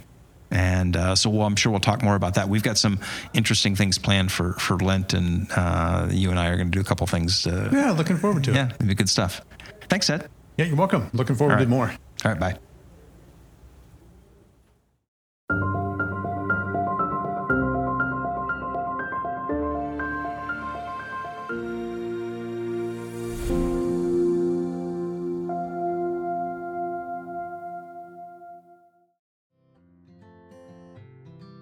And 0.50 0.96
uh, 0.96 1.16
so 1.16 1.30
well, 1.30 1.46
I'm 1.46 1.56
sure 1.56 1.72
we'll 1.72 1.80
talk 1.80 2.02
more 2.02 2.14
about 2.14 2.34
that. 2.34 2.48
We've 2.48 2.62
got 2.62 2.78
some 2.78 3.00
interesting 3.32 3.74
things 3.74 3.98
planned 3.98 4.30
for, 4.30 4.52
for 4.54 4.76
Lent, 4.76 5.12
and 5.12 5.48
uh, 5.56 6.06
you 6.10 6.30
and 6.30 6.38
I 6.38 6.48
are 6.48 6.56
going 6.56 6.70
to 6.70 6.76
do 6.76 6.80
a 6.80 6.84
couple 6.84 7.06
things. 7.08 7.42
To, 7.42 7.70
Yeah. 7.72 7.90
Looking 7.90 8.16
forward 8.16 8.44
to 8.44 8.50
it. 8.52 8.54
yeah, 8.56 8.66
it'll 8.72 8.86
be 8.86 8.94
good 8.94 9.08
stuff. 9.08 9.40
Thanks, 9.88 10.08
Ed. 10.08 10.28
Yeah, 10.56 10.66
you're 10.66 10.76
welcome. 10.76 11.10
Looking 11.12 11.36
forward 11.36 11.54
All 11.54 11.58
right. 11.58 11.64
to 11.64 11.70
more. 11.70 11.88
All 12.24 12.32
right, 12.32 12.38
bye. 12.38 12.58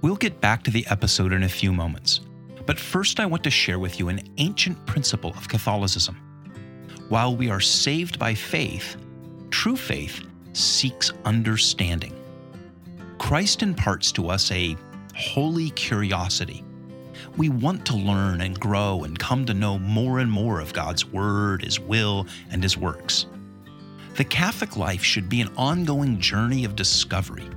We'll 0.02 0.16
get 0.16 0.40
back 0.40 0.64
to 0.64 0.70
the 0.70 0.84
episode 0.90 1.32
in 1.32 1.44
a 1.44 1.48
few 1.48 1.72
moments. 1.72 2.20
But 2.66 2.78
first, 2.78 3.20
I 3.20 3.26
want 3.26 3.44
to 3.44 3.50
share 3.50 3.78
with 3.78 3.98
you 3.98 4.08
an 4.08 4.20
ancient 4.36 4.84
principle 4.84 5.30
of 5.30 5.48
Catholicism. 5.48 6.31
While 7.08 7.36
we 7.36 7.50
are 7.50 7.60
saved 7.60 8.18
by 8.18 8.34
faith, 8.34 8.96
true 9.50 9.76
faith 9.76 10.24
seeks 10.52 11.12
understanding. 11.24 12.14
Christ 13.18 13.62
imparts 13.62 14.12
to 14.12 14.28
us 14.28 14.50
a 14.50 14.76
holy 15.14 15.70
curiosity. 15.70 16.64
We 17.36 17.48
want 17.48 17.86
to 17.86 17.96
learn 17.96 18.40
and 18.40 18.58
grow 18.58 19.04
and 19.04 19.18
come 19.18 19.46
to 19.46 19.54
know 19.54 19.78
more 19.78 20.18
and 20.18 20.30
more 20.30 20.60
of 20.60 20.72
God's 20.72 21.06
Word, 21.06 21.62
His 21.62 21.78
will, 21.78 22.26
and 22.50 22.62
His 22.62 22.76
works. 22.76 23.26
The 24.16 24.24
Catholic 24.24 24.76
life 24.76 25.02
should 25.02 25.28
be 25.28 25.40
an 25.40 25.50
ongoing 25.56 26.18
journey 26.18 26.64
of 26.64 26.76
discovery. 26.76 27.48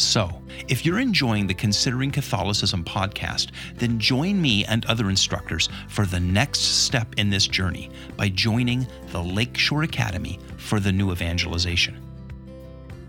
So, 0.00 0.40
if 0.66 0.86
you're 0.86 0.98
enjoying 0.98 1.46
the 1.46 1.52
Considering 1.52 2.10
Catholicism 2.10 2.82
podcast, 2.84 3.50
then 3.74 3.98
join 3.98 4.40
me 4.40 4.64
and 4.64 4.86
other 4.86 5.10
instructors 5.10 5.68
for 5.88 6.06
the 6.06 6.18
next 6.18 6.60
step 6.60 7.14
in 7.18 7.28
this 7.28 7.46
journey 7.46 7.90
by 8.16 8.30
joining 8.30 8.86
the 9.08 9.22
Lakeshore 9.22 9.82
Academy 9.82 10.38
for 10.56 10.80
the 10.80 10.90
New 10.90 11.12
Evangelization. 11.12 12.00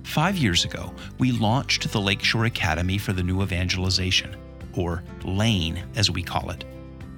Five 0.03 0.35
years 0.35 0.65
ago, 0.65 0.93
we 1.17 1.31
launched 1.31 1.89
the 1.89 2.01
Lakeshore 2.01 2.43
Academy 2.43 2.97
for 2.97 3.13
the 3.13 3.23
New 3.23 3.41
Evangelization, 3.41 4.35
or 4.75 5.01
LANE 5.23 5.81
as 5.95 6.11
we 6.11 6.21
call 6.21 6.49
it, 6.49 6.65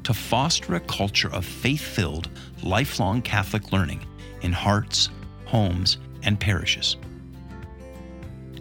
to 0.03 0.13
foster 0.13 0.75
a 0.75 0.81
culture 0.81 1.33
of 1.33 1.45
faith 1.45 1.81
filled, 1.81 2.29
lifelong 2.61 3.23
Catholic 3.23 3.71
learning 3.71 4.05
in 4.43 4.51
hearts, 4.51 5.09
homes, 5.45 5.97
and 6.21 6.39
parishes. 6.39 6.95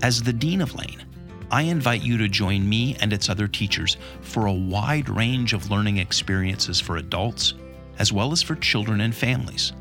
As 0.03 0.21
the 0.21 0.33
Dean 0.33 0.61
of 0.61 0.75
Lane, 0.75 1.05
I 1.53 1.63
invite 1.63 2.03
you 2.03 2.19
to 2.19 2.29
join 2.29 2.69
me 2.69 2.97
and 3.01 3.13
its 3.13 3.29
other 3.29 3.47
teachers 3.47 3.97
for 4.21 4.47
a 4.47 4.53
wide 4.53 5.09
range 5.09 5.53
of 5.53 5.71
learning 5.71 5.99
experiences 5.99 6.81
for 6.81 6.97
adults, 6.97 7.55
as 8.01 8.13
well 8.13 8.33
as 8.33 8.43
for 8.43 8.57
children 8.57 9.03
and 9.03 9.15
families. 9.15 9.73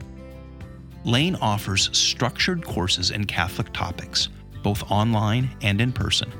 Lane 1.05 1.36
offers 1.38 1.89
structured 1.97 2.63
courses 2.63 3.09
in 3.09 3.26
Catholic 3.26 3.74
topics, 3.74 4.30
both 4.61 4.84
online 4.91 5.49
and 5.63 5.82
in 5.82 5.91
person, 5.91 6.32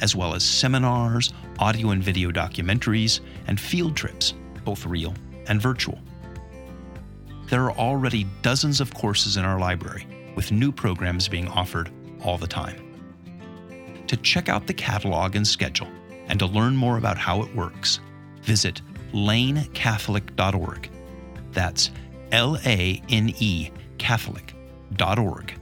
as 0.00 0.16
well 0.16 0.34
as 0.34 0.42
seminars, 0.42 1.34
audio 1.58 1.90
and 1.90 2.02
video 2.02 2.30
documentaries, 2.30 3.20
and 3.48 3.60
field 3.60 3.94
trips, 3.94 4.32
both 4.64 4.86
real 4.86 5.12
and 5.46 5.60
virtual. 5.60 5.98
There 7.50 7.64
are 7.64 7.72
already 7.72 8.26
dozens 8.40 8.80
of 8.80 8.94
courses 8.94 9.36
in 9.36 9.44
our 9.44 9.60
library, 9.60 10.06
with 10.36 10.52
new 10.52 10.72
programs 10.72 11.28
being 11.28 11.48
offered 11.48 11.90
all 12.24 12.38
the 12.38 12.46
time. 12.46 12.85
To 14.08 14.16
check 14.16 14.48
out 14.48 14.66
the 14.66 14.74
catalog 14.74 15.34
and 15.36 15.46
schedule, 15.46 15.88
and 16.28 16.38
to 16.38 16.46
learn 16.46 16.76
more 16.76 16.96
about 16.98 17.18
how 17.18 17.42
it 17.42 17.54
works, 17.54 18.00
visit 18.42 18.80
lanecatholic.org. 19.12 20.90
That's 21.52 21.90
L 22.32 22.58
A 22.64 23.02
N 23.08 23.32
E 23.38 23.70
Catholic.org, 23.98 25.54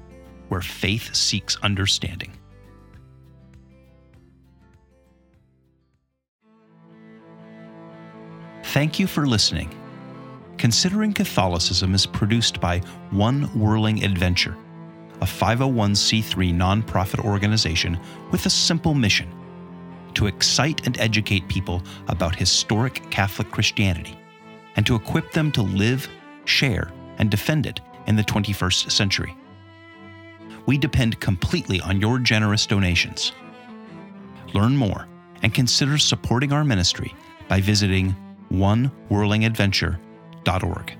where 0.49 0.61
faith 0.61 1.14
seeks 1.14 1.57
understanding. 1.62 2.32
Thank 8.64 8.99
you 8.99 9.07
for 9.07 9.26
listening. 9.26 9.72
Considering 10.59 11.12
Catholicism 11.12 11.95
is 11.95 12.07
produced 12.07 12.61
by 12.61 12.80
One 13.11 13.42
Whirling 13.59 14.03
Adventure, 14.03 14.57
a 15.25 15.27
501c3 15.27 16.55
nonprofit 16.55 17.25
organization 17.25 17.99
with 18.31 18.45
a 18.45 18.51
simple 18.51 18.93
mission 18.93 19.35
to 20.12 20.27
excite 20.27 20.87
and 20.87 21.01
educate 21.01 21.49
people 21.49 21.83
about 22.09 22.37
historic 22.37 23.11
Catholic 23.11 23.51
Christianity 23.51 24.18
and 24.77 24.85
to 24.85 24.95
equip 24.95 25.33
them 25.33 25.51
to 25.53 25.62
live, 25.62 26.07
share, 26.45 26.93
and 27.16 27.31
defend 27.31 27.64
it 27.64 27.81
in 28.07 28.16
the 28.16 28.22
21st 28.22 28.91
century. 28.91 29.35
We 30.66 30.77
depend 30.77 31.20
completely 31.20 31.81
on 31.81 32.03
your 32.03 32.18
generous 32.18 32.66
donations. 32.66 33.33
Learn 34.53 34.77
more 34.77 35.09
and 35.43 35.55
consider 35.55 35.97
supporting 35.97 36.53
our 36.53 36.64
ministry 36.64 37.14
by 37.49 37.62
visiting 37.62 38.14
onewhirlingadventure.org. 38.53 40.99